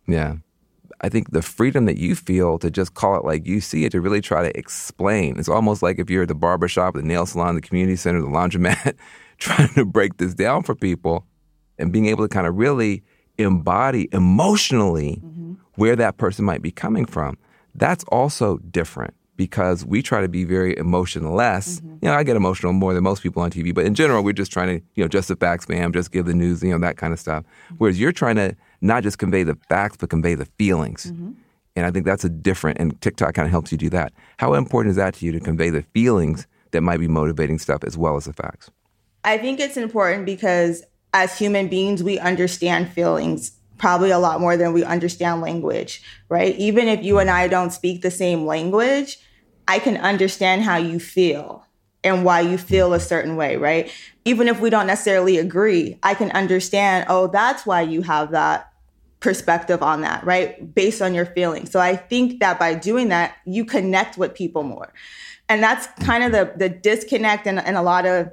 Yeah. 0.06 0.36
I 1.02 1.08
think 1.08 1.30
the 1.30 1.42
freedom 1.42 1.84
that 1.86 1.98
you 1.98 2.14
feel 2.14 2.58
to 2.58 2.70
just 2.70 2.94
call 2.94 3.16
it 3.16 3.24
like 3.24 3.46
you 3.46 3.60
see 3.60 3.84
it, 3.84 3.92
to 3.92 4.00
really 4.00 4.22
try 4.22 4.42
to 4.42 4.58
explain. 4.58 5.38
It's 5.38 5.48
almost 5.48 5.82
like 5.82 5.98
if 5.98 6.08
you're 6.08 6.22
at 6.22 6.28
the 6.28 6.34
barbershop, 6.34 6.94
the 6.94 7.02
nail 7.02 7.26
salon, 7.26 7.54
the 7.54 7.60
community 7.60 7.96
center, 7.96 8.20
the 8.20 8.28
laundromat, 8.28 8.94
trying 9.38 9.68
to 9.74 9.84
break 9.84 10.16
this 10.16 10.32
down 10.32 10.62
for 10.62 10.74
people 10.74 11.26
and 11.78 11.92
being 11.92 12.06
able 12.06 12.24
to 12.24 12.28
kind 12.28 12.46
of 12.46 12.56
really 12.56 13.02
embody 13.38 14.08
emotionally 14.12 15.20
mm-hmm. 15.22 15.54
where 15.74 15.96
that 15.96 16.16
person 16.16 16.44
might 16.44 16.62
be 16.62 16.70
coming 16.70 17.04
from. 17.04 17.36
That's 17.76 18.04
also 18.04 18.58
different 18.58 19.14
because 19.36 19.84
we 19.84 20.02
try 20.02 20.20
to 20.20 20.28
be 20.28 20.44
very 20.44 20.76
emotionless. 20.76 21.80
Mm-hmm. 21.80 21.98
You 22.02 22.08
know, 22.08 22.14
I 22.14 22.22
get 22.22 22.36
emotional 22.36 22.72
more 22.72 22.94
than 22.94 23.04
most 23.04 23.22
people 23.22 23.42
on 23.42 23.50
TV, 23.50 23.74
but 23.74 23.84
in 23.84 23.94
general, 23.94 24.24
we're 24.24 24.32
just 24.32 24.50
trying 24.50 24.78
to, 24.78 24.86
you 24.94 25.04
know, 25.04 25.08
just 25.08 25.28
the 25.28 25.36
facts, 25.36 25.68
ma'am, 25.68 25.92
just 25.92 26.10
give 26.10 26.26
the 26.26 26.34
news, 26.34 26.62
you 26.62 26.70
know, 26.70 26.78
that 26.78 26.96
kind 26.96 27.12
of 27.12 27.20
stuff. 27.20 27.44
Mm-hmm. 27.44 27.74
Whereas 27.76 28.00
you're 28.00 28.12
trying 28.12 28.36
to 28.36 28.56
not 28.80 29.02
just 29.02 29.18
convey 29.18 29.42
the 29.42 29.56
facts, 29.68 29.98
but 29.98 30.10
convey 30.10 30.34
the 30.34 30.46
feelings. 30.58 31.06
Mm-hmm. 31.06 31.32
And 31.76 31.84
I 31.84 31.90
think 31.90 32.06
that's 32.06 32.24
a 32.24 32.30
different, 32.30 32.78
and 32.78 32.98
TikTok 33.02 33.34
kind 33.34 33.44
of 33.44 33.50
helps 33.50 33.70
you 33.70 33.76
do 33.76 33.90
that. 33.90 34.14
How 34.38 34.54
important 34.54 34.90
is 34.92 34.96
that 34.96 35.14
to 35.14 35.26
you 35.26 35.32
to 35.32 35.40
convey 35.40 35.68
the 35.68 35.82
feelings 35.82 36.46
that 36.70 36.80
might 36.80 37.00
be 37.00 37.08
motivating 37.08 37.58
stuff 37.58 37.84
as 37.84 37.98
well 37.98 38.16
as 38.16 38.24
the 38.24 38.32
facts? 38.32 38.70
I 39.24 39.36
think 39.36 39.60
it's 39.60 39.76
important 39.76 40.24
because 40.24 40.82
as 41.12 41.38
human 41.38 41.68
beings, 41.68 42.02
we 42.02 42.18
understand 42.18 42.90
feelings 42.90 43.55
probably 43.78 44.10
a 44.10 44.18
lot 44.18 44.40
more 44.40 44.56
than 44.56 44.72
we 44.72 44.84
understand 44.84 45.40
language, 45.40 46.02
right? 46.28 46.56
Even 46.56 46.88
if 46.88 47.04
you 47.04 47.18
and 47.18 47.30
I 47.30 47.48
don't 47.48 47.72
speak 47.72 48.02
the 48.02 48.10
same 48.10 48.46
language, 48.46 49.18
I 49.68 49.78
can 49.78 49.96
understand 49.96 50.62
how 50.62 50.76
you 50.76 50.98
feel 50.98 51.64
and 52.04 52.24
why 52.24 52.40
you 52.40 52.56
feel 52.56 52.94
a 52.94 53.00
certain 53.00 53.36
way, 53.36 53.56
right? 53.56 53.90
Even 54.24 54.48
if 54.48 54.60
we 54.60 54.70
don't 54.70 54.86
necessarily 54.86 55.38
agree, 55.38 55.98
I 56.02 56.14
can 56.14 56.30
understand, 56.30 57.06
oh, 57.08 57.26
that's 57.26 57.66
why 57.66 57.82
you 57.82 58.02
have 58.02 58.30
that 58.30 58.72
perspective 59.20 59.82
on 59.82 60.02
that, 60.02 60.24
right? 60.24 60.74
Based 60.74 61.02
on 61.02 61.14
your 61.14 61.26
feelings. 61.26 61.70
So 61.70 61.80
I 61.80 61.96
think 61.96 62.40
that 62.40 62.58
by 62.58 62.74
doing 62.74 63.08
that, 63.08 63.36
you 63.44 63.64
connect 63.64 64.16
with 64.16 64.34
people 64.34 64.62
more. 64.62 64.92
And 65.48 65.62
that's 65.62 65.86
kind 66.04 66.24
of 66.24 66.32
the 66.32 66.52
the 66.56 66.68
disconnect 66.68 67.46
and, 67.46 67.60
and 67.60 67.76
a 67.76 67.82
lot 67.82 68.04
of 68.04 68.30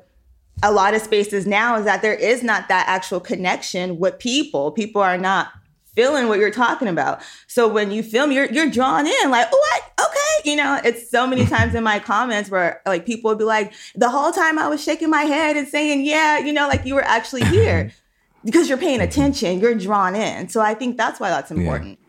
a 0.63 0.71
lot 0.71 0.93
of 0.93 1.01
spaces 1.01 1.45
now 1.45 1.77
is 1.77 1.85
that 1.85 2.01
there 2.01 2.15
is 2.15 2.41
not 2.41 2.69
that 2.69 2.85
actual 2.87 3.19
connection 3.19 3.99
with 3.99 4.17
people. 4.17 4.71
People 4.71 5.01
are 5.01 5.17
not 5.17 5.51
feeling 5.93 6.27
what 6.27 6.39
you're 6.39 6.51
talking 6.51 6.87
about. 6.87 7.21
So 7.47 7.67
when 7.67 7.91
you 7.91 8.01
film, 8.01 8.31
you're 8.31 8.51
you're 8.51 8.69
drawn 8.69 9.05
in, 9.05 9.29
like, 9.29 9.51
what? 9.51 9.83
Okay, 9.99 10.49
you 10.49 10.55
know, 10.55 10.79
it's 10.83 11.11
so 11.11 11.27
many 11.27 11.43
mm-hmm. 11.43 11.53
times 11.53 11.75
in 11.75 11.83
my 11.83 11.99
comments 11.99 12.49
where 12.49 12.81
like 12.85 13.05
people 13.05 13.29
would 13.29 13.37
be 13.37 13.43
like, 13.43 13.73
the 13.95 14.09
whole 14.09 14.31
time 14.31 14.57
I 14.57 14.67
was 14.67 14.81
shaking 14.81 15.09
my 15.09 15.23
head 15.23 15.57
and 15.57 15.67
saying, 15.67 16.05
yeah, 16.05 16.39
you 16.39 16.53
know, 16.53 16.67
like 16.67 16.85
you 16.85 16.95
were 16.95 17.03
actually 17.03 17.43
here 17.43 17.91
because 18.45 18.69
you're 18.69 18.77
paying 18.77 19.01
attention, 19.01 19.59
you're 19.59 19.75
drawn 19.75 20.15
in. 20.15 20.47
So 20.47 20.61
I 20.61 20.73
think 20.73 20.97
that's 20.97 21.19
why 21.19 21.29
that's 21.29 21.51
important. 21.51 21.99
Yeah. 21.99 22.07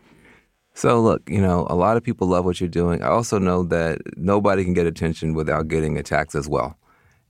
So 0.77 1.01
look, 1.01 1.29
you 1.29 1.41
know, 1.41 1.67
a 1.69 1.75
lot 1.75 1.95
of 1.95 2.03
people 2.03 2.27
love 2.27 2.43
what 2.43 2.59
you're 2.59 2.67
doing. 2.69 3.01
I 3.01 3.07
also 3.07 3.37
know 3.37 3.63
that 3.63 3.99
nobody 4.17 4.63
can 4.63 4.73
get 4.73 4.85
attention 4.85 5.33
without 5.33 5.69
getting 5.69 5.97
attacks 5.97 6.35
as 6.35 6.49
well. 6.49 6.77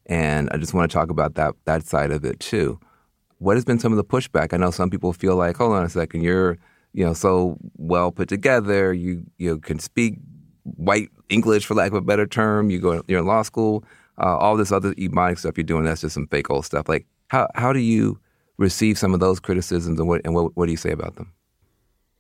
And 0.08 0.50
I 0.52 0.58
just 0.58 0.74
want 0.74 0.90
to 0.90 0.94
talk 0.94 1.10
about 1.10 1.36
that 1.36 1.56
that 1.66 1.86
side 1.86 2.12
of 2.12 2.24
it 2.26 2.40
too. 2.40 2.80
what 3.40 3.58
has 3.58 3.66
been 3.66 3.80
some 3.80 3.92
of 3.92 3.98
the 3.98 4.04
pushback? 4.04 4.54
I 4.54 4.58
know 4.58 4.72
some 4.72 4.90
people 4.90 5.14
feel 5.14 5.36
like, 5.36 5.58
hold 5.58 5.74
on 5.74 5.84
a 5.84 5.90
second, 5.90 6.22
you're 6.22 6.58
you 6.94 7.06
know 7.06 7.14
so 7.14 7.58
well 7.78 8.12
put 8.12 8.30
together, 8.30 8.94
you 8.94 9.24
you 9.38 9.60
can 9.60 9.80
speak 9.80 10.16
white 10.64 11.10
English 11.30 11.66
for 11.66 11.76
lack 11.76 11.90
of 11.92 11.96
a 11.96 12.02
better 12.02 12.26
term. 12.26 12.70
You 12.70 12.80
go 12.80 13.02
you're 13.08 13.20
in 13.20 13.26
law 13.26 13.42
school, 13.42 13.84
uh, 14.18 14.38
all 14.38 14.56
this 14.58 14.72
other 14.72 14.94
ebonic 14.96 15.40
stuff 15.40 15.58
you're 15.58 15.64
doing 15.64 15.84
that's 15.84 16.02
just 16.02 16.14
some 16.14 16.28
fake 16.28 16.50
old 16.50 16.66
stuff. 16.66 16.88
Like 16.88 17.06
how 17.28 17.48
how 17.56 17.74
do 17.74 17.80
you 17.80 18.20
receive 18.58 18.98
some 18.98 19.14
of 19.14 19.20
those 19.20 19.40
criticisms 19.40 20.00
and 20.00 20.08
what 20.08 20.22
and 20.24 20.34
what, 20.34 20.56
what 20.56 20.66
do 20.68 20.72
you 20.72 20.78
say 20.78 20.92
about 20.92 21.16
them? 21.16 21.32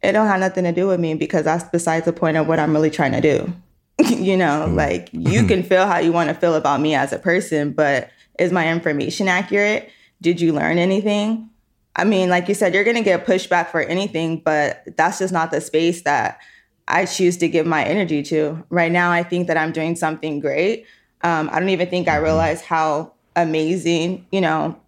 It 0.03 0.11
don't 0.11 0.27
have 0.27 0.39
nothing 0.39 0.65
to 0.65 0.71
do 0.71 0.87
with 0.87 0.99
me 0.99 1.15
because 1.15 1.45
that's 1.45 1.63
besides 1.69 2.05
the 2.05 2.13
point 2.13 2.37
of 2.37 2.47
what 2.47 2.59
I'm 2.59 2.73
really 2.73 2.91
trying 2.91 3.13
to 3.13 3.21
do. 3.21 3.53
you 4.09 4.35
know, 4.37 4.67
mm. 4.67 4.75
like 4.75 5.09
you 5.11 5.45
can 5.45 5.63
feel 5.69 5.85
how 5.87 5.99
you 5.99 6.11
want 6.11 6.29
to 6.29 6.35
feel 6.35 6.55
about 6.55 6.81
me 6.81 6.95
as 6.95 7.13
a 7.13 7.19
person, 7.19 7.71
but 7.71 8.09
is 8.39 8.51
my 8.51 8.69
information 8.69 9.27
accurate? 9.27 9.89
Did 10.21 10.41
you 10.41 10.53
learn 10.53 10.77
anything? 10.77 11.49
I 11.95 12.03
mean, 12.03 12.29
like 12.29 12.49
you 12.49 12.55
said, 12.55 12.73
you're 12.73 12.83
going 12.83 12.97
to 12.97 13.03
get 13.03 13.25
pushback 13.25 13.69
for 13.69 13.81
anything, 13.81 14.41
but 14.43 14.83
that's 14.97 15.19
just 15.19 15.31
not 15.31 15.51
the 15.51 15.61
space 15.61 16.01
that 16.01 16.39
I 16.87 17.05
choose 17.05 17.37
to 17.37 17.47
give 17.47 17.65
my 17.65 17.83
energy 17.83 18.21
to. 18.23 18.63
Right 18.69 18.91
now, 18.91 19.11
I 19.11 19.23
think 19.23 19.47
that 19.47 19.57
I'm 19.57 19.71
doing 19.71 19.95
something 19.95 20.39
great. 20.39 20.85
Um, 21.21 21.49
I 21.51 21.59
don't 21.59 21.69
even 21.69 21.89
think 21.89 22.07
I 22.09 22.17
realize 22.17 22.61
how 22.61 23.13
amazing, 23.35 24.25
you 24.31 24.41
know, 24.41 24.79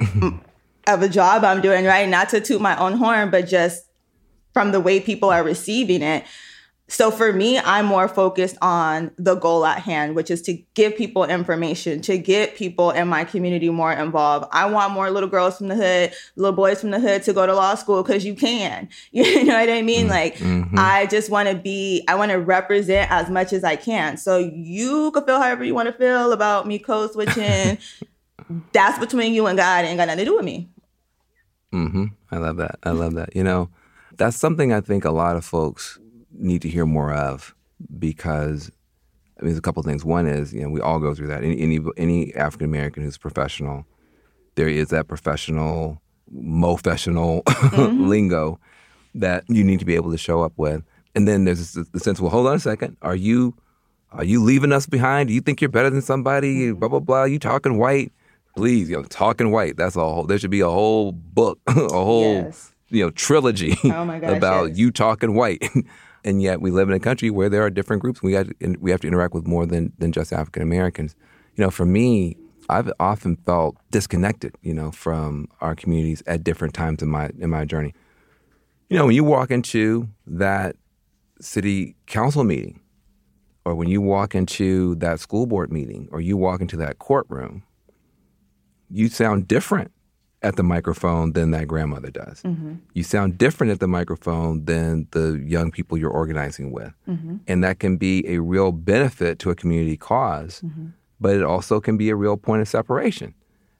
of 0.86 1.02
a 1.02 1.08
job 1.08 1.44
I'm 1.44 1.60
doing, 1.60 1.84
right? 1.84 2.08
Not 2.08 2.30
to 2.30 2.40
toot 2.40 2.60
my 2.60 2.76
own 2.78 2.94
horn, 2.94 3.30
but 3.30 3.46
just 3.46 3.84
from 4.54 4.72
the 4.72 4.80
way 4.80 5.00
people 5.00 5.30
are 5.30 5.44
receiving 5.44 6.02
it. 6.02 6.24
So 6.86 7.10
for 7.10 7.32
me, 7.32 7.58
I'm 7.58 7.86
more 7.86 8.08
focused 8.08 8.58
on 8.60 9.10
the 9.16 9.36
goal 9.36 9.64
at 9.64 9.78
hand, 9.78 10.14
which 10.14 10.30
is 10.30 10.42
to 10.42 10.52
give 10.74 10.96
people 10.96 11.24
information, 11.24 12.02
to 12.02 12.18
get 12.18 12.56
people 12.56 12.90
in 12.90 13.08
my 13.08 13.24
community 13.24 13.70
more 13.70 13.92
involved. 13.92 14.48
I 14.52 14.66
want 14.66 14.92
more 14.92 15.10
little 15.10 15.28
girls 15.28 15.56
from 15.56 15.68
the 15.68 15.76
hood, 15.76 16.12
little 16.36 16.54
boys 16.54 16.82
from 16.82 16.90
the 16.90 17.00
hood 17.00 17.22
to 17.22 17.32
go 17.32 17.46
to 17.46 17.54
law 17.54 17.74
school 17.74 18.02
because 18.02 18.24
you 18.24 18.34
can. 18.34 18.88
You 19.24 19.44
know 19.44 19.58
what 19.58 19.70
I 19.70 19.80
mean? 19.82 20.08
Like, 20.08 20.36
mm-hmm. 20.36 20.76
I 20.78 21.06
just 21.06 21.30
want 21.30 21.48
to 21.48 21.54
be, 21.54 22.04
I 22.08 22.14
want 22.14 22.32
to 22.32 22.38
represent 22.38 23.10
as 23.10 23.30
much 23.30 23.52
as 23.52 23.64
I 23.64 23.76
can. 23.76 24.16
So 24.16 24.38
you 24.38 25.10
can 25.12 25.24
feel 25.24 25.40
however 25.40 25.64
you 25.64 25.74
want 25.74 25.86
to 25.86 25.92
feel 25.92 26.32
about 26.32 26.66
me 26.66 26.78
code 26.78 27.12
switching. 27.12 27.78
That's 28.72 28.98
between 28.98 29.32
you 29.32 29.46
and 29.46 29.56
God. 29.56 29.84
It 29.84 29.88
ain't 29.88 29.98
got 29.98 30.06
nothing 30.06 30.18
to 30.18 30.24
do 30.24 30.36
with 30.36 30.44
me. 30.44 30.68
Mm-hmm. 31.72 32.04
I 32.30 32.36
love 32.38 32.56
that. 32.56 32.78
I 32.82 32.90
love 32.90 33.14
that. 33.14 33.34
You 33.34 33.44
know, 33.44 33.70
that's 34.12 34.36
something 34.36 34.72
I 34.72 34.80
think 34.80 35.04
a 35.04 35.10
lot 35.10 35.36
of 35.36 35.44
folks 35.44 35.98
need 36.38 36.62
to 36.62 36.68
hear 36.68 36.86
more 36.86 37.12
of 37.12 37.54
because 37.98 38.70
I 39.38 39.42
mean, 39.42 39.50
there's 39.50 39.58
a 39.58 39.62
couple 39.62 39.80
of 39.80 39.86
things. 39.86 40.04
One 40.04 40.26
is, 40.26 40.52
you 40.52 40.62
know, 40.62 40.68
we 40.68 40.80
all 40.80 41.00
go 41.00 41.14
through 41.14 41.26
that. 41.28 41.42
Any 41.42 41.60
any, 41.60 41.80
any 41.96 42.34
African 42.34 42.66
American 42.66 43.02
who's 43.02 43.18
professional, 43.18 43.84
there 44.54 44.68
is 44.68 44.88
that 44.88 45.08
professional, 45.08 46.00
professional 46.30 47.42
mm-hmm. 47.46 48.08
lingo 48.08 48.60
that 49.14 49.44
you 49.48 49.64
need 49.64 49.80
to 49.80 49.84
be 49.84 49.96
able 49.96 50.10
to 50.12 50.18
show 50.18 50.42
up 50.42 50.52
with. 50.56 50.82
And 51.14 51.26
then 51.28 51.44
there's 51.44 51.72
the 51.72 52.00
sense, 52.00 52.20
well, 52.20 52.30
hold 52.30 52.46
on 52.46 52.56
a 52.56 52.60
second. 52.60 52.96
Are 53.02 53.16
you 53.16 53.54
are 54.12 54.24
you 54.24 54.42
leaving 54.42 54.72
us 54.72 54.86
behind? 54.86 55.28
Do 55.28 55.34
you 55.34 55.40
think 55.40 55.60
you're 55.60 55.70
better 55.70 55.90
than 55.90 56.02
somebody? 56.02 56.68
Mm-hmm. 56.68 56.78
Blah 56.78 56.88
blah 56.88 57.00
blah. 57.00 57.24
You 57.24 57.40
talking 57.40 57.78
white? 57.78 58.12
Please, 58.56 58.88
you 58.88 58.96
know, 58.96 59.02
talking 59.02 59.50
white. 59.50 59.76
That's 59.76 59.96
a 59.96 60.00
whole. 60.00 60.24
There 60.24 60.38
should 60.38 60.50
be 60.50 60.60
a 60.60 60.68
whole 60.68 61.10
book, 61.10 61.58
a 61.66 61.74
whole 61.74 62.34
yes. 62.34 62.72
you 62.90 63.02
know 63.04 63.10
trilogy 63.10 63.76
oh 63.84 64.06
gosh, 64.20 64.36
about 64.36 64.68
yes. 64.68 64.78
you 64.78 64.92
talking 64.92 65.34
white 65.34 65.68
and 66.24 66.42
yet 66.42 66.60
we 66.60 66.70
live 66.70 66.88
in 66.88 66.94
a 66.94 67.00
country 67.00 67.30
where 67.30 67.48
there 67.48 67.62
are 67.62 67.70
different 67.70 68.02
groups. 68.02 68.22
We 68.22 68.32
have 68.32 68.48
to, 68.48 68.76
we 68.80 68.90
have 68.90 69.00
to 69.00 69.08
interact 69.08 69.34
with 69.34 69.46
more 69.46 69.66
than 69.66 69.92
than 69.98 70.12
just 70.12 70.32
African 70.32 70.62
Americans. 70.62 71.14
You 71.56 71.64
know, 71.64 71.70
for 71.70 71.84
me, 71.84 72.36
I've 72.68 72.90
often 72.98 73.36
felt 73.36 73.76
disconnected. 73.90 74.56
You 74.62 74.74
know, 74.74 74.90
from 74.90 75.48
our 75.60 75.74
communities 75.74 76.22
at 76.26 76.42
different 76.42 76.74
times 76.74 77.02
in 77.02 77.08
my 77.08 77.30
in 77.38 77.50
my 77.50 77.64
journey. 77.64 77.94
You 78.88 78.98
know, 78.98 79.06
when 79.06 79.14
you 79.14 79.24
walk 79.24 79.50
into 79.50 80.08
that 80.26 80.76
city 81.40 81.96
council 82.06 82.44
meeting, 82.44 82.80
or 83.64 83.74
when 83.74 83.88
you 83.88 84.00
walk 84.00 84.34
into 84.34 84.94
that 84.96 85.20
school 85.20 85.46
board 85.46 85.72
meeting, 85.72 86.08
or 86.12 86.20
you 86.20 86.36
walk 86.36 86.60
into 86.60 86.76
that 86.78 86.98
courtroom, 86.98 87.62
you 88.90 89.08
sound 89.08 89.48
different 89.48 89.90
at 90.44 90.56
the 90.56 90.62
microphone 90.62 91.32
than 91.32 91.50
that 91.52 91.66
grandmother 91.66 92.10
does. 92.10 92.42
Mm-hmm. 92.42 92.74
You 92.92 93.02
sound 93.02 93.38
different 93.38 93.72
at 93.72 93.80
the 93.80 93.88
microphone 93.88 94.66
than 94.66 95.08
the 95.12 95.42
young 95.44 95.70
people 95.70 95.96
you're 95.96 96.10
organizing 96.10 96.70
with. 96.70 96.92
Mm-hmm. 97.08 97.36
And 97.48 97.64
that 97.64 97.80
can 97.80 97.96
be 97.96 98.28
a 98.28 98.40
real 98.40 98.70
benefit 98.70 99.38
to 99.40 99.50
a 99.50 99.54
community 99.54 99.92
because 99.92 100.60
mm-hmm. 100.60 100.88
but 101.18 101.34
it 101.34 101.42
also 101.42 101.80
can 101.80 101.96
be 101.96 102.10
a 102.10 102.16
real 102.16 102.36
point 102.36 102.60
of 102.60 102.68
separation 102.68 103.34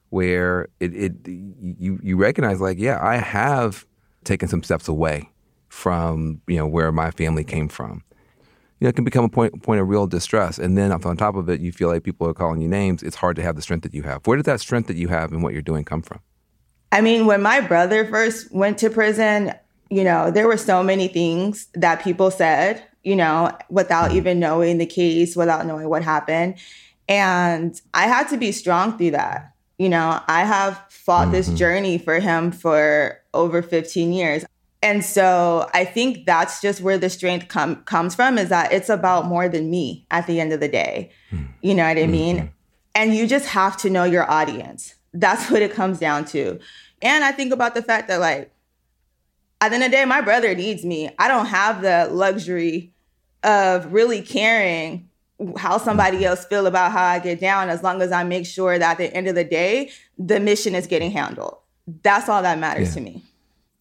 where 0.08 0.68
it, 0.80 0.94
it 0.94 1.12
you, 1.26 2.00
you 2.02 2.16
recognize 2.16 2.60
like, 2.62 2.78
yeah, 2.78 2.98
I 3.02 3.16
have 3.16 3.86
taken 4.24 4.48
some 4.48 4.62
steps 4.62 4.88
away 4.88 5.28
from, 5.68 6.40
you 6.46 6.56
know, 6.56 6.66
where 6.66 6.90
my 6.92 7.10
family 7.10 7.44
came 7.44 7.68
from. 7.68 8.02
You 8.80 8.86
know, 8.86 8.88
it 8.88 8.96
can 8.96 9.04
become 9.04 9.24
a 9.24 9.28
point 9.28 9.62
point 9.62 9.82
of 9.82 9.88
real 9.88 10.06
distress. 10.06 10.58
And 10.58 10.78
then 10.78 10.92
on 10.92 11.16
top 11.18 11.36
of 11.36 11.48
it, 11.50 11.60
you 11.60 11.72
feel 11.72 11.88
like 11.88 12.04
people 12.04 12.26
are 12.26 12.34
calling 12.34 12.62
you 12.62 12.68
names. 12.68 13.02
It's 13.02 13.16
hard 13.16 13.36
to 13.36 13.42
have 13.42 13.54
the 13.54 13.62
strength 13.62 13.82
that 13.82 13.92
you 13.92 14.02
have. 14.04 14.26
Where 14.26 14.36
did 14.36 14.46
that 14.46 14.60
strength 14.60 14.86
that 14.86 14.96
you 14.96 15.08
have 15.08 15.30
and 15.30 15.42
what 15.42 15.52
you're 15.52 15.62
doing 15.62 15.84
come 15.84 16.00
from? 16.00 16.20
I 16.94 17.00
mean, 17.00 17.26
when 17.26 17.42
my 17.42 17.60
brother 17.60 18.06
first 18.06 18.52
went 18.52 18.78
to 18.78 18.88
prison, 18.88 19.52
you 19.90 20.04
know, 20.04 20.30
there 20.30 20.46
were 20.46 20.56
so 20.56 20.80
many 20.80 21.08
things 21.08 21.66
that 21.74 22.04
people 22.04 22.30
said, 22.30 22.84
you 23.02 23.16
know, 23.16 23.50
without 23.68 24.12
even 24.12 24.38
knowing 24.38 24.78
the 24.78 24.86
case, 24.86 25.34
without 25.34 25.66
knowing 25.66 25.88
what 25.88 26.04
happened. 26.04 26.54
And 27.08 27.80
I 27.92 28.06
had 28.06 28.28
to 28.28 28.36
be 28.36 28.52
strong 28.52 28.96
through 28.96 29.10
that. 29.10 29.52
You 29.76 29.88
know, 29.88 30.20
I 30.28 30.44
have 30.44 30.80
fought 30.88 31.24
mm-hmm. 31.24 31.32
this 31.32 31.48
journey 31.48 31.98
for 31.98 32.20
him 32.20 32.52
for 32.52 33.20
over 33.34 33.60
15 33.60 34.12
years. 34.12 34.44
And 34.80 35.04
so 35.04 35.68
I 35.74 35.84
think 35.84 36.26
that's 36.26 36.60
just 36.60 36.80
where 36.80 36.96
the 36.96 37.10
strength 37.10 37.48
com- 37.48 37.82
comes 37.86 38.14
from 38.14 38.38
is 38.38 38.50
that 38.50 38.72
it's 38.72 38.88
about 38.88 39.26
more 39.26 39.48
than 39.48 39.68
me 39.68 40.06
at 40.12 40.28
the 40.28 40.38
end 40.38 40.52
of 40.52 40.60
the 40.60 40.68
day. 40.68 41.10
Mm-hmm. 41.32 41.44
You 41.60 41.74
know 41.74 41.88
what 41.88 41.98
I 41.98 42.06
mean? 42.06 42.36
Mm-hmm. 42.36 42.46
And 42.94 43.16
you 43.16 43.26
just 43.26 43.46
have 43.48 43.76
to 43.78 43.90
know 43.90 44.04
your 44.04 44.30
audience. 44.30 44.94
That's 45.12 45.50
what 45.50 45.62
it 45.62 45.72
comes 45.72 45.98
down 45.98 46.24
to. 46.26 46.60
And 47.04 47.22
I 47.22 47.30
think 47.30 47.52
about 47.52 47.74
the 47.74 47.82
fact 47.82 48.08
that 48.08 48.18
like 48.18 48.50
at 49.60 49.68
the 49.68 49.74
end 49.76 49.84
of 49.84 49.90
the 49.90 49.96
day, 49.96 50.04
my 50.04 50.20
brother 50.20 50.54
needs 50.54 50.84
me. 50.84 51.10
I 51.18 51.28
don't 51.28 51.46
have 51.46 51.82
the 51.82 52.08
luxury 52.10 52.92
of 53.44 53.92
really 53.92 54.22
caring 54.22 55.08
how 55.56 55.78
somebody 55.78 56.24
else 56.24 56.44
feel 56.44 56.66
about 56.66 56.92
how 56.92 57.04
I 57.04 57.18
get 57.18 57.40
down 57.40 57.68
as 57.68 57.82
long 57.82 58.00
as 58.00 58.10
I 58.10 58.24
make 58.24 58.46
sure 58.46 58.78
that 58.78 58.92
at 58.92 58.98
the 58.98 59.14
end 59.14 59.28
of 59.28 59.34
the 59.34 59.44
day, 59.44 59.90
the 60.18 60.40
mission 60.40 60.74
is 60.74 60.86
getting 60.86 61.10
handled. 61.10 61.58
That's 62.02 62.28
all 62.28 62.42
that 62.42 62.58
matters 62.58 62.88
yeah. 62.90 62.94
to 62.94 63.00
me. 63.00 63.22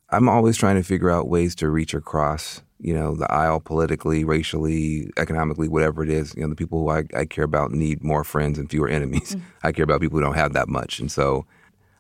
I'm 0.10 0.28
always 0.28 0.58
trying 0.58 0.76
to 0.76 0.84
figure 0.84 1.10
out 1.10 1.28
ways 1.28 1.56
to 1.56 1.70
reach 1.70 1.94
across, 1.94 2.62
you 2.80 2.94
know, 2.94 3.16
the 3.16 3.32
aisle 3.32 3.60
politically, 3.60 4.24
racially, 4.24 5.12
economically, 5.18 5.70
whatever 5.70 6.04
it 6.04 6.10
is. 6.10 6.36
You 6.36 6.44
know, 6.44 6.50
the 6.50 6.56
people 6.56 6.84
who 6.84 6.90
I, 6.90 7.04
I 7.16 7.26
care 7.26 7.46
about 7.46 7.72
need 7.72 8.04
more 8.04 8.24
friends 8.24 8.60
and 8.60 8.70
fewer 8.70 8.90
enemies. 8.90 9.36
Mm-hmm. 9.36 9.46
I 9.64 9.72
care 9.72 9.84
about 9.84 10.02
people 10.02 10.20
who 10.20 10.26
don't 10.26 10.36
have 10.36 10.54
that 10.54 10.68
much. 10.68 11.00
And 11.00 11.12
so 11.12 11.46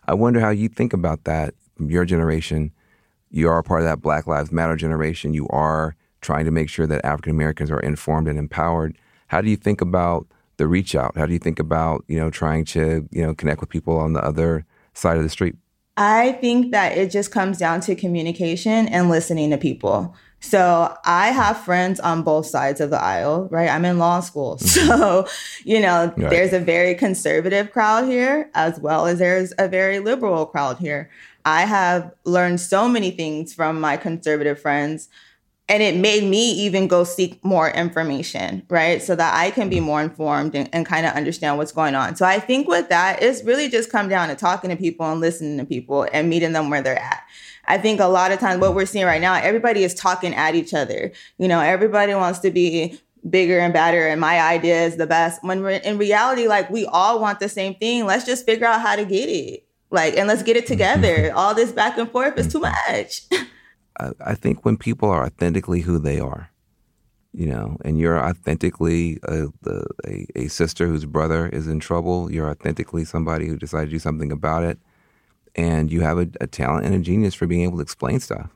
I 0.08 0.14
wonder 0.14 0.40
how 0.40 0.50
you 0.50 0.70
think 0.70 0.94
about 0.94 1.24
that 1.24 1.54
your 1.80 2.06
generation. 2.06 2.72
You 3.32 3.50
are 3.50 3.58
a 3.58 3.64
part 3.64 3.82
of 3.82 3.88
that 3.88 4.02
Black 4.02 4.28
Lives 4.28 4.52
Matter 4.52 4.76
generation. 4.76 5.34
You 5.34 5.48
are 5.50 5.96
trying 6.22 6.46
to 6.46 6.52
make 6.52 6.70
sure 6.70 6.88
that 6.88 7.04
African 7.06 7.32
Americans 7.32 7.72
are 7.72 7.80
informed 7.80 8.28
and 8.28 8.38
empowered. 8.38 8.98
How 9.28 9.42
do 9.42 9.50
you 9.50 9.56
think 9.56 9.82
about 9.82 10.28
the 10.58 10.68
reach 10.68 10.96
out? 10.96 11.18
How 11.18 11.26
do 11.26 11.34
you 11.34 11.40
think 11.40 11.60
about, 11.60 12.04
you 12.08 12.20
know, 12.20 12.30
trying 12.30 12.66
to, 12.66 13.08
you 13.12 13.24
know, 13.24 13.34
connect 13.34 13.60
with 13.60 13.70
people 13.70 13.98
on 13.98 14.14
the 14.14 14.24
other 14.24 14.66
side 14.94 15.18
of 15.18 15.24
the 15.24 15.30
street? 15.30 15.56
I 15.98 16.34
think 16.34 16.72
that 16.72 16.98
it 16.98 17.12
just 17.12 17.32
comes 17.32 17.58
down 17.58 17.82
to 17.82 17.96
communication 17.96 18.88
and 18.88 19.10
listening 19.10 19.52
to 19.52 19.58
people. 19.58 20.16
So 20.44 20.94
I 21.06 21.30
have 21.30 21.58
friends 21.64 22.02
on 22.02 22.22
both 22.22 22.46
sides 22.46 22.82
of 22.82 22.90
the 22.90 23.02
aisle, 23.02 23.48
right? 23.50 23.70
I'm 23.70 23.86
in 23.86 23.98
law 23.98 24.20
school. 24.20 24.58
Mm-hmm. 24.58 24.84
So, 24.94 25.26
you 25.64 25.80
know, 25.80 26.14
right. 26.18 26.30
there's 26.30 26.52
a 26.52 26.60
very 26.60 26.94
conservative 26.94 27.72
crowd 27.72 28.06
here 28.06 28.50
as 28.54 28.80
well 28.80 29.08
as 29.08 29.18
there's 29.20 29.54
a 29.58 29.68
very 29.68 30.00
liberal 30.00 30.46
crowd 30.46 30.78
here. 30.78 31.10
I 31.46 31.62
have 31.62 32.12
learned 32.26 32.60
so 32.60 32.88
many 32.88 33.12
things 33.12 33.54
from 33.54 33.80
my 33.80 33.98
conservative 33.98 34.60
friends 34.60 35.10
and 35.70 35.82
it 35.82 35.96
made 35.96 36.24
me 36.26 36.52
even 36.52 36.88
go 36.88 37.04
seek 37.04 37.44
more 37.44 37.70
information, 37.70 38.64
right? 38.70 39.02
So 39.02 39.16
that 39.16 39.34
I 39.34 39.50
can 39.50 39.70
be 39.70 39.78
mm-hmm. 39.78 39.86
more 39.86 40.02
informed 40.02 40.56
and, 40.56 40.70
and 40.74 40.86
kind 40.86 41.06
of 41.06 41.14
understand 41.14 41.58
what's 41.58 41.72
going 41.72 41.96
on. 41.96 42.16
So 42.16 42.26
I 42.26 42.40
think 42.40 42.68
with 42.68 42.90
that, 42.90 43.24
it's 43.24 43.44
really 43.44 43.70
just 43.70 43.90
come 43.90 44.10
down 44.10 44.28
to 44.28 44.36
talking 44.36 44.70
to 44.72 44.76
people 44.76 45.10
and 45.10 45.22
listening 45.22 45.58
to 45.58 45.66
people 45.66 46.06
and 46.12 46.30
meeting 46.30 46.52
them 46.52 46.70
where 46.70 46.82
they're 46.82 47.00
at. 47.00 47.24
I 47.66 47.78
think 47.78 48.02
a 48.02 48.08
lot 48.08 48.34
of 48.34 48.40
times 48.40 48.60
what 48.60 48.76
we're 48.76 48.86
seeing 48.86 49.06
right 49.06 49.22
now, 49.22 49.36
everybody 49.36 49.86
is 49.86 49.94
talking 49.94 50.34
at 50.34 50.54
each 50.54 50.74
other. 50.74 51.14
You 51.38 51.48
know, 51.48 51.62
everybody 51.62 52.14
wants 52.14 52.40
to 52.40 52.52
be 52.52 53.00
bigger 53.30 53.58
and 53.58 53.72
better 53.72 54.06
and 54.06 54.20
my 54.20 54.42
idea 54.42 54.84
is 54.84 54.98
the 54.98 55.08
best. 55.08 55.42
When 55.46 55.62
we're 55.62 55.78
in 55.78 55.98
reality, 55.98 56.46
like 56.46 56.70
we 56.70 56.86
all 56.88 57.22
want 57.22 57.40
the 57.40 57.48
same 57.48 57.76
thing. 57.76 58.06
Let's 58.06 58.26
just 58.26 58.46
figure 58.46 58.68
out 58.68 58.82
how 58.82 58.98
to 58.98 59.06
get 59.06 59.30
it. 59.30 59.66
Like, 59.92 60.18
and 60.18 60.28
let's 60.28 60.44
get 60.44 60.58
it 60.58 60.68
together. 60.68 61.32
all 61.36 61.54
this 61.54 61.72
back 61.72 61.98
and 61.98 62.12
forth 62.12 62.38
is 62.38 62.52
too 62.52 62.60
much. 62.60 63.22
I 64.00 64.36
think 64.36 64.66
when 64.66 64.78
people 64.78 65.10
are 65.10 65.26
authentically 65.26 65.82
who 65.82 66.00
they 66.00 66.20
are, 66.20 66.50
you 67.34 67.48
know, 67.48 67.78
and 67.84 68.00
you're 68.00 68.20
authentically 68.20 69.20
a, 69.24 69.48
a, 70.06 70.28
a 70.36 70.48
sister 70.48 70.88
whose 70.88 71.06
brother 71.06 71.48
is 71.48 71.68
in 71.68 71.80
trouble, 71.80 72.32
you're 72.32 72.50
authentically 72.50 73.06
somebody 73.06 73.48
who 73.48 73.58
decided 73.58 73.86
to 73.88 73.92
do 73.92 74.00
something 74.00 74.32
about 74.32 74.64
it 74.64 74.78
and 75.56 75.92
you 75.92 76.02
have 76.02 76.18
a, 76.18 76.28
a 76.42 76.48
talent 76.48 76.86
and 76.86 76.96
a 76.96 77.00
genius 77.00 77.34
for 77.34 77.48
being 77.48 77.62
able 77.62 77.78
to 77.78 77.84
explain 77.84 78.20
stuff. 78.20 78.50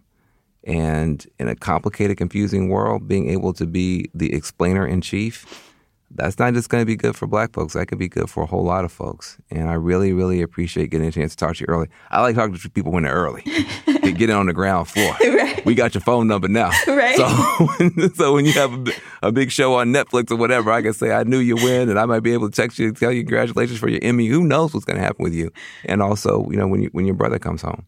And 0.64 1.26
in 1.40 1.48
a 1.48 1.56
complicated, 1.56 2.18
confusing 2.18 2.70
world, 2.70 3.08
being 3.08 3.30
able 3.30 3.54
to 3.54 3.66
be 3.66 4.10
the 4.14 4.34
explainer 4.34 4.86
in 4.86 5.02
chief, 5.02 5.74
that's 6.12 6.40
not 6.40 6.54
just 6.54 6.70
going 6.70 6.82
to 6.82 6.86
be 6.86 6.96
good 6.96 7.16
for 7.16 7.28
black 7.28 7.54
folks. 7.54 7.74
That 7.74 7.88
could 7.88 8.00
be 8.00 8.10
good 8.10 8.30
for 8.30 8.44
a 8.44 8.46
whole 8.46 8.64
lot 8.64 8.84
of 8.84 8.92
folks. 8.92 9.38
And 9.50 9.70
I 9.70 9.74
really, 9.74 10.14
really 10.14 10.42
appreciate 10.42 10.90
getting 10.90 11.08
a 11.08 11.12
chance 11.12 11.36
to 11.36 11.38
talk 11.38 11.56
to 11.58 11.62
you 11.62 11.66
early. 11.68 11.88
I 12.10 12.22
like 12.22 12.36
talking 12.36 12.58
to 12.58 12.70
people 12.70 12.92
when 12.92 13.04
they're 13.04 13.14
early. 13.14 13.44
they 14.08 14.18
get 14.18 14.30
it 14.30 14.34
on 14.34 14.46
the 14.46 14.54
ground 14.54 14.88
floor. 14.88 15.16
right. 15.22 15.64
We 15.66 15.76
got 15.76 15.94
your 15.94 16.02
phone 16.02 16.28
number 16.28 16.48
now. 16.48 16.72
Right. 16.88 17.18
So, 17.18 18.10
so 18.16 18.34
when 18.34 18.46
you 18.46 18.54
have 18.54 18.74
a, 18.74 18.92
a 19.28 19.32
big 19.32 19.52
show 19.52 19.76
on 19.76 19.94
Netflix 19.94 20.32
or 20.32 20.36
whatever, 20.36 20.72
I 20.72 20.82
can 20.82 20.94
say, 20.94 21.12
I 21.12 21.24
knew 21.24 21.38
you 21.38 21.56
win, 21.56 21.90
and 21.90 22.00
I 22.00 22.06
might 22.06 22.22
be 22.22 22.34
able 22.34 22.50
to 22.50 22.56
text 22.56 22.80
you 22.80 22.88
and 22.88 22.98
tell 22.98 23.12
you 23.12 23.24
congratulations 23.24 23.78
for 23.78 23.88
your 23.88 24.00
Emmy. 24.02 24.26
Who 24.28 24.46
knows 24.46 24.74
what's 24.74 24.86
going 24.86 24.98
to 24.98 25.04
happen 25.04 25.24
with 25.24 25.34
you? 25.34 25.52
And 25.86 26.02
also, 26.02 26.50
you 26.50 26.58
know, 26.58 26.66
when, 26.66 26.82
you, 26.82 26.90
when 26.94 27.06
your 27.06 27.14
brother 27.14 27.38
comes 27.38 27.62
home, 27.62 27.86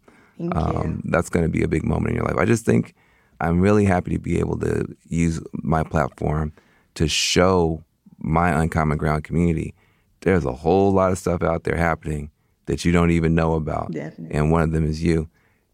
um, 0.51 1.01
that's 1.05 1.29
going 1.29 1.43
to 1.43 1.49
be 1.49 1.63
a 1.63 1.67
big 1.67 1.83
moment 1.83 2.09
in 2.09 2.17
your 2.17 2.25
life. 2.25 2.37
I 2.37 2.45
just 2.45 2.65
think 2.65 2.93
I'm 3.41 3.61
really 3.61 3.85
happy 3.85 4.11
to 4.11 4.19
be 4.19 4.39
able 4.39 4.59
to 4.59 4.85
use 5.07 5.41
my 5.53 5.83
platform 5.83 6.53
to 6.95 7.07
show 7.07 7.83
my 8.19 8.61
uncommon 8.61 8.97
ground 8.97 9.23
community. 9.23 9.73
There's 10.21 10.45
a 10.45 10.53
whole 10.53 10.91
lot 10.91 11.11
of 11.11 11.17
stuff 11.17 11.41
out 11.41 11.63
there 11.63 11.77
happening 11.77 12.29
that 12.65 12.85
you 12.85 12.91
don't 12.91 13.11
even 13.11 13.33
know 13.33 13.55
about. 13.55 13.91
Definitely. 13.91 14.37
And 14.37 14.51
one 14.51 14.61
of 14.61 14.71
them 14.71 14.85
is 14.85 15.01
you. 15.01 15.29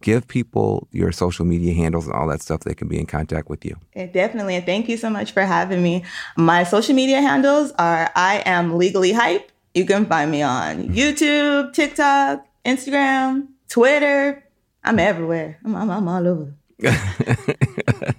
Give 0.05 0.27
people 0.27 0.87
your 0.91 1.11
social 1.11 1.45
media 1.45 1.73
handles 1.73 2.05
and 2.05 2.13
all 2.13 2.27
that 2.27 2.39
stuff 2.39 2.59
they 2.59 2.75
can 2.75 2.87
be 2.87 2.99
in 2.99 3.07
contact 3.07 3.49
with 3.49 3.65
you. 3.65 3.75
Yeah, 3.95 4.05
definitely. 4.05 4.53
And 4.53 4.63
thank 4.63 4.87
you 4.87 4.97
so 4.97 5.09
much 5.09 5.31
for 5.31 5.41
having 5.41 5.81
me. 5.81 6.03
My 6.37 6.63
social 6.63 6.93
media 6.93 7.21
handles 7.21 7.71
are 7.79 8.11
I 8.15 8.43
am 8.45 8.77
legally 8.77 9.13
hype. 9.13 9.51
You 9.73 9.83
can 9.83 10.05
find 10.05 10.29
me 10.29 10.43
on 10.43 10.89
YouTube, 10.89 11.73
TikTok, 11.73 12.45
Instagram, 12.63 13.47
Twitter. 13.67 14.43
I'm 14.83 14.99
everywhere. 14.99 15.57
I'm, 15.65 15.75
I'm, 15.75 15.89
I'm 15.89 16.07
all 16.07 16.27
over. 16.27 16.53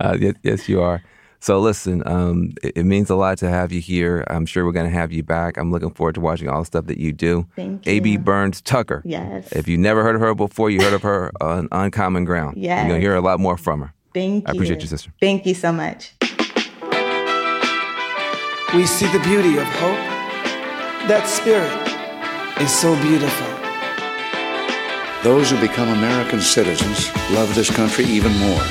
Uh, 0.00 0.16
yes, 0.20 0.34
yes, 0.42 0.68
you 0.68 0.82
are. 0.82 1.02
So 1.44 1.60
listen, 1.60 2.02
um, 2.06 2.54
it, 2.62 2.72
it 2.74 2.84
means 2.84 3.10
a 3.10 3.16
lot 3.16 3.36
to 3.38 3.50
have 3.50 3.70
you 3.70 3.78
here. 3.78 4.24
I'm 4.28 4.46
sure 4.46 4.64
we're 4.64 4.72
going 4.72 4.90
to 4.90 4.98
have 4.98 5.12
you 5.12 5.22
back. 5.22 5.58
I'm 5.58 5.70
looking 5.70 5.90
forward 5.90 6.14
to 6.14 6.22
watching 6.22 6.48
all 6.48 6.60
the 6.60 6.64
stuff 6.64 6.86
that 6.86 6.96
you 6.96 7.12
do. 7.12 7.46
Thank 7.54 7.84
you. 7.84 7.92
A.B. 7.92 8.16
Burns 8.16 8.62
Tucker. 8.62 9.02
Yes. 9.04 9.52
If 9.52 9.68
you 9.68 9.76
never 9.76 10.02
heard 10.02 10.14
of 10.14 10.22
her 10.22 10.34
before, 10.34 10.70
you 10.70 10.80
heard 10.80 10.94
of 10.94 11.02
her 11.02 11.30
on 11.42 11.68
Uncommon 11.70 12.24
Ground. 12.24 12.56
Yeah. 12.56 12.78
You're 12.78 12.88
going 12.88 13.00
to 13.02 13.06
hear 13.06 13.14
a 13.14 13.20
lot 13.20 13.40
more 13.40 13.58
from 13.58 13.82
her. 13.82 13.92
Thank 14.14 14.48
I 14.48 14.52
you. 14.52 14.54
I 14.54 14.56
appreciate 14.56 14.80
you, 14.80 14.86
sister. 14.86 15.12
Thank 15.20 15.44
you 15.44 15.52
so 15.52 15.70
much. 15.70 16.14
We 18.72 18.86
see 18.86 19.12
the 19.12 19.20
beauty 19.22 19.58
of 19.58 19.66
hope. 19.66 20.00
That 21.08 21.26
spirit 21.26 21.68
is 22.58 22.72
so 22.72 22.96
beautiful. 23.02 23.48
Those 25.22 25.50
who 25.50 25.60
become 25.60 25.90
American 25.90 26.40
citizens 26.40 27.14
love 27.32 27.54
this 27.54 27.68
country 27.68 28.06
even 28.06 28.32
more. 28.38 28.64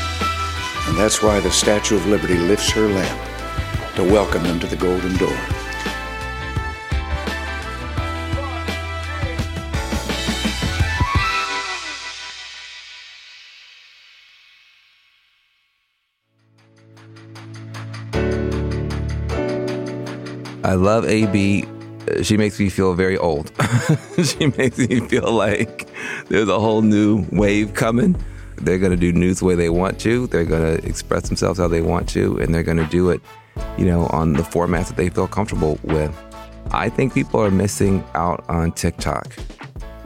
And 0.88 0.98
that's 0.98 1.24
why 1.24 1.40
the 1.40 1.52
Statue 1.52 1.96
of 1.96 2.06
Liberty 2.06 2.38
lifts 2.38 2.70
her 2.72 2.88
lamp 2.88 3.96
to 3.96 4.04
welcome 4.04 4.44
them 4.44 4.60
to 4.60 4.68
the 4.68 4.76
Golden 4.76 5.16
Door. 5.18 5.38
I 20.64 20.76
love 20.76 21.06
AB. 21.06 21.66
She 22.24 22.36
makes 22.36 22.60
me 22.60 22.70
feel 22.70 22.94
very 22.94 23.18
old. 23.18 23.52
she 24.24 24.48
makes 24.48 24.78
me 24.80 25.02
feel 25.08 25.32
like 25.32 25.88
there's 26.30 26.50
a 26.50 26.60
whole 26.60 26.82
new 26.82 27.26
wave 27.32 27.74
coming. 27.74 28.16
They're 28.58 28.80
going 28.80 28.91
to 28.91 28.97
do 28.97 29.12
news 29.12 29.39
the 29.39 29.45
way 29.45 29.56
they 29.56 29.70
want 29.70 29.99
to. 30.01 30.28
They're 30.28 30.45
going 30.45 30.78
to 30.78 30.88
express 30.88 31.28
themselves 31.28 31.60
how 31.60 31.68
they 31.68 31.82
want 31.82 32.10
to, 32.10 32.38
and 32.39 32.54
they're 32.54 32.64
going 32.64 32.78
to 32.78 32.88
do 32.88 33.10
it, 33.10 33.22
you 33.78 33.86
know, 33.86 34.08
on 34.08 34.34
the 34.34 34.43
formats 34.43 34.88
that 34.88 34.97
they 34.97 35.10
feel 35.10 35.28
comfortable 35.28 35.80
with. 35.84 36.16
I 36.72 36.89
think 36.89 37.14
people 37.14 37.41
are 37.41 37.51
missing 37.51 38.04
out 38.14 38.43
on 38.49 38.72
TikTok. 38.72 39.36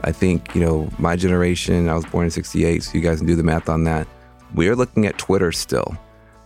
I 0.02 0.12
think, 0.12 0.54
you 0.54 0.60
know, 0.60 0.88
my 0.98 1.16
generation, 1.16 1.88
I 1.88 1.94
was 1.94 2.04
born 2.06 2.24
in 2.24 2.30
68, 2.30 2.82
so 2.82 2.94
you 2.94 3.00
guys 3.00 3.18
can 3.18 3.26
do 3.26 3.36
the 3.36 3.42
math 3.42 3.68
on 3.68 3.84
that. 3.84 4.06
We're 4.54 4.76
looking 4.76 5.06
at 5.06 5.18
Twitter 5.18 5.52
still. 5.52 5.96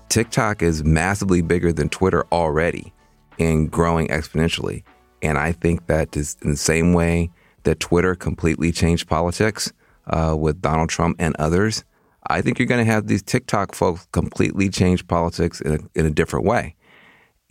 TikTok 0.09 0.63
is 0.63 0.85
massively 0.85 1.43
bigger 1.43 1.73
than 1.73 1.89
Twitter 1.89 2.27
already 2.33 2.93
and 3.39 3.71
growing 3.71 4.09
exponentially. 4.09 4.83
And 5.23 5.39
I 5.39 5.53
think 5.53 5.87
that 5.87 6.17
is 6.17 6.37
in 6.43 6.51
the 6.51 6.57
same 6.57 6.93
way 6.93 7.31
that 7.63 7.81
Twitter 7.81 8.15
completely 8.15 8.73
changed 8.73 9.09
politics 9.09 9.73
uh, 10.07 10.37
with 10.39 10.61
Donald 10.61 10.91
Trump 10.91 11.17
and 11.19 11.35
others. 11.39 11.85
I 12.29 12.41
think 12.41 12.59
you're 12.59 12.69
going 12.69 12.85
to 12.85 12.91
have 12.91 13.07
these 13.07 13.23
TikTok 13.23 13.75
folks 13.75 14.07
completely 14.13 14.69
change 14.69 15.07
politics 15.07 15.61
in 15.61 15.75
a, 15.75 15.99
in 15.99 16.07
a 16.07 16.11
different 16.11 16.47
way. 16.47 16.77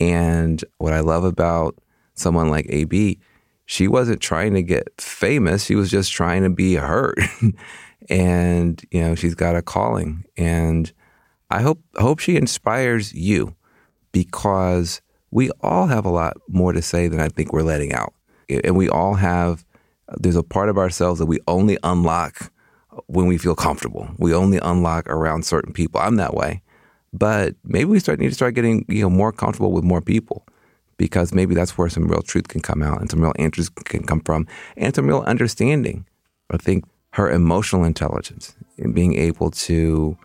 And 0.00 0.64
what 0.78 0.92
I 0.92 1.00
love 1.00 1.24
about 1.24 1.76
someone 2.14 2.48
like 2.48 2.66
AB, 2.68 3.20
she 3.66 3.88
wasn't 3.88 4.20
trying 4.20 4.54
to 4.54 4.62
get 4.62 4.88
famous. 5.00 5.64
She 5.64 5.74
was 5.74 5.90
just 5.90 6.12
trying 6.12 6.42
to 6.42 6.50
be 6.50 6.74
heard. 6.74 7.18
and, 8.08 8.82
you 8.90 9.00
know, 9.00 9.14
she's 9.14 9.34
got 9.34 9.56
a 9.56 9.62
calling. 9.62 10.24
And 10.36 10.92
I 11.50 11.60
hope 11.62 11.80
hope 11.96 12.18
she 12.18 12.36
inspires 12.36 13.12
you 13.12 13.54
because 14.10 15.02
we 15.30 15.50
all 15.60 15.86
have 15.86 16.04
a 16.04 16.10
lot 16.10 16.36
more 16.48 16.72
to 16.72 16.82
say 16.82 17.08
than 17.08 17.20
I 17.20 17.28
think 17.28 17.52
we're 17.52 17.62
letting 17.62 17.92
out. 17.92 18.14
And 18.48 18.76
we 18.76 18.88
all 18.88 19.14
have 19.14 19.64
there's 20.18 20.36
a 20.36 20.42
part 20.42 20.68
of 20.68 20.78
ourselves 20.78 21.18
that 21.20 21.26
we 21.26 21.38
only 21.46 21.78
unlock 21.82 22.50
when 23.06 23.26
we 23.26 23.38
feel 23.38 23.54
comfortable. 23.54 24.08
We 24.18 24.34
only 24.34 24.58
unlock 24.58 25.08
around 25.08 25.44
certain 25.44 25.72
people. 25.72 26.00
I'm 26.00 26.16
that 26.16 26.34
way. 26.34 26.62
But 27.12 27.56
maybe 27.64 27.84
we 27.86 28.00
start 28.00 28.18
need 28.18 28.28
to 28.28 28.34
start 28.34 28.54
getting, 28.54 28.84
you 28.88 29.02
know, 29.02 29.10
more 29.10 29.32
comfortable 29.32 29.72
with 29.72 29.84
more 29.84 30.00
people 30.00 30.46
because 30.96 31.34
maybe 31.34 31.54
that's 31.54 31.76
where 31.76 31.88
some 31.88 32.08
real 32.08 32.22
truth 32.22 32.48
can 32.48 32.60
come 32.60 32.82
out 32.82 33.00
and 33.00 33.10
some 33.10 33.20
real 33.20 33.34
answers 33.38 33.68
can 33.68 34.04
come 34.04 34.20
from 34.20 34.46
and 34.76 34.94
some 34.94 35.06
real 35.06 35.20
understanding. 35.22 36.06
I 36.50 36.56
think 36.56 36.84
her 37.12 37.30
emotional 37.30 37.84
intelligence 37.84 38.54
and 38.78 38.94
being 38.94 39.18
able 39.18 39.50
to 39.50 40.16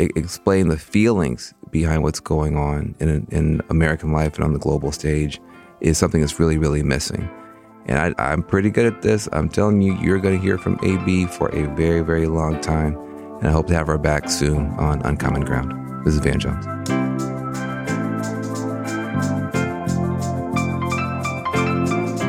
e- 0.00 0.10
explain 0.16 0.68
the 0.68 0.78
feelings 0.78 1.54
behind 1.70 2.02
what's 2.02 2.20
going 2.20 2.56
on 2.56 2.94
in, 2.98 3.26
in 3.30 3.62
American 3.70 4.12
life 4.12 4.34
and 4.34 4.44
on 4.44 4.52
the 4.52 4.58
global 4.58 4.90
stage 4.90 5.40
is 5.80 5.98
something 5.98 6.20
that's 6.20 6.38
really, 6.40 6.58
really 6.58 6.82
missing. 6.82 7.28
And 7.86 7.98
I, 7.98 8.32
I'm 8.32 8.42
pretty 8.42 8.70
good 8.70 8.86
at 8.86 9.02
this. 9.02 9.28
I'm 9.32 9.48
telling 9.48 9.82
you, 9.82 9.94
you're 9.96 10.18
going 10.18 10.36
to 10.36 10.42
hear 10.42 10.58
from 10.58 10.78
AB 10.82 11.26
for 11.26 11.48
a 11.54 11.66
very, 11.74 12.00
very 12.00 12.26
long 12.26 12.60
time. 12.60 12.96
And 13.38 13.48
I 13.48 13.50
hope 13.50 13.66
to 13.68 13.74
have 13.74 13.86
her 13.88 13.98
back 13.98 14.30
soon 14.30 14.68
on 14.74 15.02
Uncommon 15.02 15.44
Ground. 15.44 16.04
This 16.04 16.14
is 16.14 16.20
Van 16.20 16.38
Jones. 16.38 16.64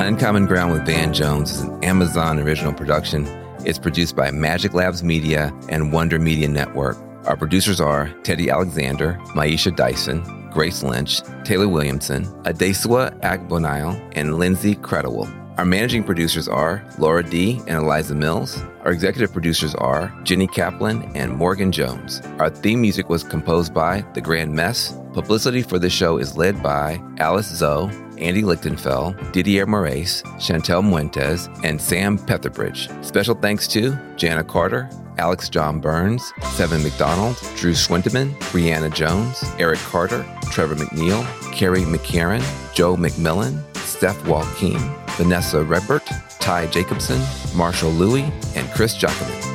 Uncommon 0.02 0.48
Ground 0.48 0.74
with 0.74 0.86
Van 0.86 1.14
Jones 1.14 1.52
is 1.52 1.62
an 1.62 1.84
Amazon 1.84 2.40
original 2.40 2.74
production. 2.74 3.26
It's 3.66 3.80
produced 3.80 4.16
by 4.16 4.32
Magic 4.32 4.74
Labs 4.74 5.04
Media 5.04 5.54
and 5.70 5.94
Wonder 5.94 6.20
Media 6.20 6.48
Network. 6.48 6.98
Our 7.26 7.38
producers 7.38 7.80
are 7.80 8.14
Teddy 8.24 8.50
Alexander, 8.50 9.18
Maisha 9.28 9.74
Dyson, 9.74 10.50
Grace 10.52 10.84
Lynch, 10.84 11.22
Taylor 11.46 11.70
Williamson, 11.70 12.26
Adesua 12.44 13.18
Agbonile, 13.22 14.12
and 14.16 14.38
Lindsay 14.38 14.76
Credible. 14.76 15.30
Our 15.58 15.66
managing 15.66 16.04
producers 16.04 16.48
are 16.48 16.84
Laura 16.98 17.22
D. 17.22 17.62
and 17.68 17.78
Eliza 17.78 18.16
Mills. 18.16 18.60
Our 18.84 18.92
executive 18.92 19.32
producers 19.32 19.76
are 19.76 20.12
Jenny 20.24 20.48
Kaplan 20.48 21.12
and 21.16 21.32
Morgan 21.32 21.72
Jones. 21.72 22.22
Our 22.40 22.50
theme 22.50 22.82
music 22.82 23.08
was 23.08 23.24
composed 23.24 23.72
by 23.72 24.04
The 24.16 24.22
Grand 24.22 24.52
Mess. 24.52 24.98
Publicity 25.14 25.62
for 25.62 25.78
the 25.78 25.92
show 25.92 26.18
is 26.18 26.36
led 26.36 26.64
by 26.64 27.00
Alice 27.20 27.56
Zoe, 27.56 27.92
Andy 28.18 28.42
Lichtenfeld, 28.42 29.32
Didier 29.32 29.68
Moraes, 29.68 30.24
Chantel 30.40 30.84
Muentes, 30.84 31.48
and 31.64 31.80
Sam 31.80 32.18
Petherbridge. 32.18 33.06
Special 33.06 33.36
thanks 33.36 33.68
to 33.68 33.96
Jana 34.16 34.44
Carter, 34.44 34.90
Alex 35.20 35.50
John 35.50 35.80
Burns, 35.80 36.34
Seven 36.54 36.82
McDonald, 36.82 37.38
Drew 37.56 37.74
Swinteman, 37.74 38.34
Brianna 38.50 38.92
Jones, 38.92 39.44
Eric 39.60 39.80
Carter, 39.80 40.26
Trevor 40.50 40.76
McNeil, 40.76 41.24
Carrie 41.54 41.82
McCarran, 41.82 42.42
Joe 42.74 42.96
McMillan, 42.96 43.62
Steph 43.78 44.18
Walkeem, 44.24 45.03
Vanessa 45.16 45.64
Redbert, 45.64 46.10
Ty 46.40 46.68
Jacobson, 46.68 47.22
Marshall 47.56 47.92
Louie, 47.92 48.32
and 48.56 48.70
Chris 48.72 48.96
Jacobin. 48.96 49.54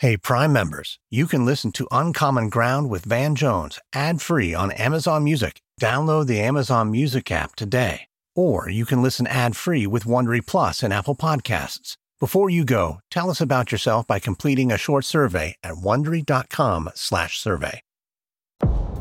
Hey, 0.00 0.16
Prime 0.16 0.50
members, 0.50 0.98
you 1.10 1.26
can 1.26 1.44
listen 1.44 1.72
to 1.72 1.86
Uncommon 1.90 2.48
Ground 2.48 2.88
with 2.88 3.04
Van 3.04 3.34
Jones 3.34 3.78
ad 3.92 4.22
free 4.22 4.54
on 4.54 4.72
Amazon 4.72 5.22
Music. 5.24 5.60
Download 5.78 6.26
the 6.26 6.40
Amazon 6.40 6.90
Music 6.90 7.30
app 7.30 7.54
today. 7.54 8.08
Or 8.34 8.66
you 8.66 8.86
can 8.86 9.02
listen 9.02 9.26
ad 9.26 9.56
free 9.56 9.86
with 9.86 10.04
Wondery 10.04 10.46
Plus 10.46 10.82
and 10.82 10.90
Apple 10.90 11.14
Podcasts. 11.14 11.96
Before 12.20 12.50
you 12.50 12.66
go, 12.66 13.00
tell 13.08 13.30
us 13.30 13.40
about 13.40 13.72
yourself 13.72 14.06
by 14.06 14.18
completing 14.18 14.70
a 14.70 14.76
short 14.76 15.06
survey 15.06 15.56
at 15.64 15.76
wondery.com/survey. 15.76 17.82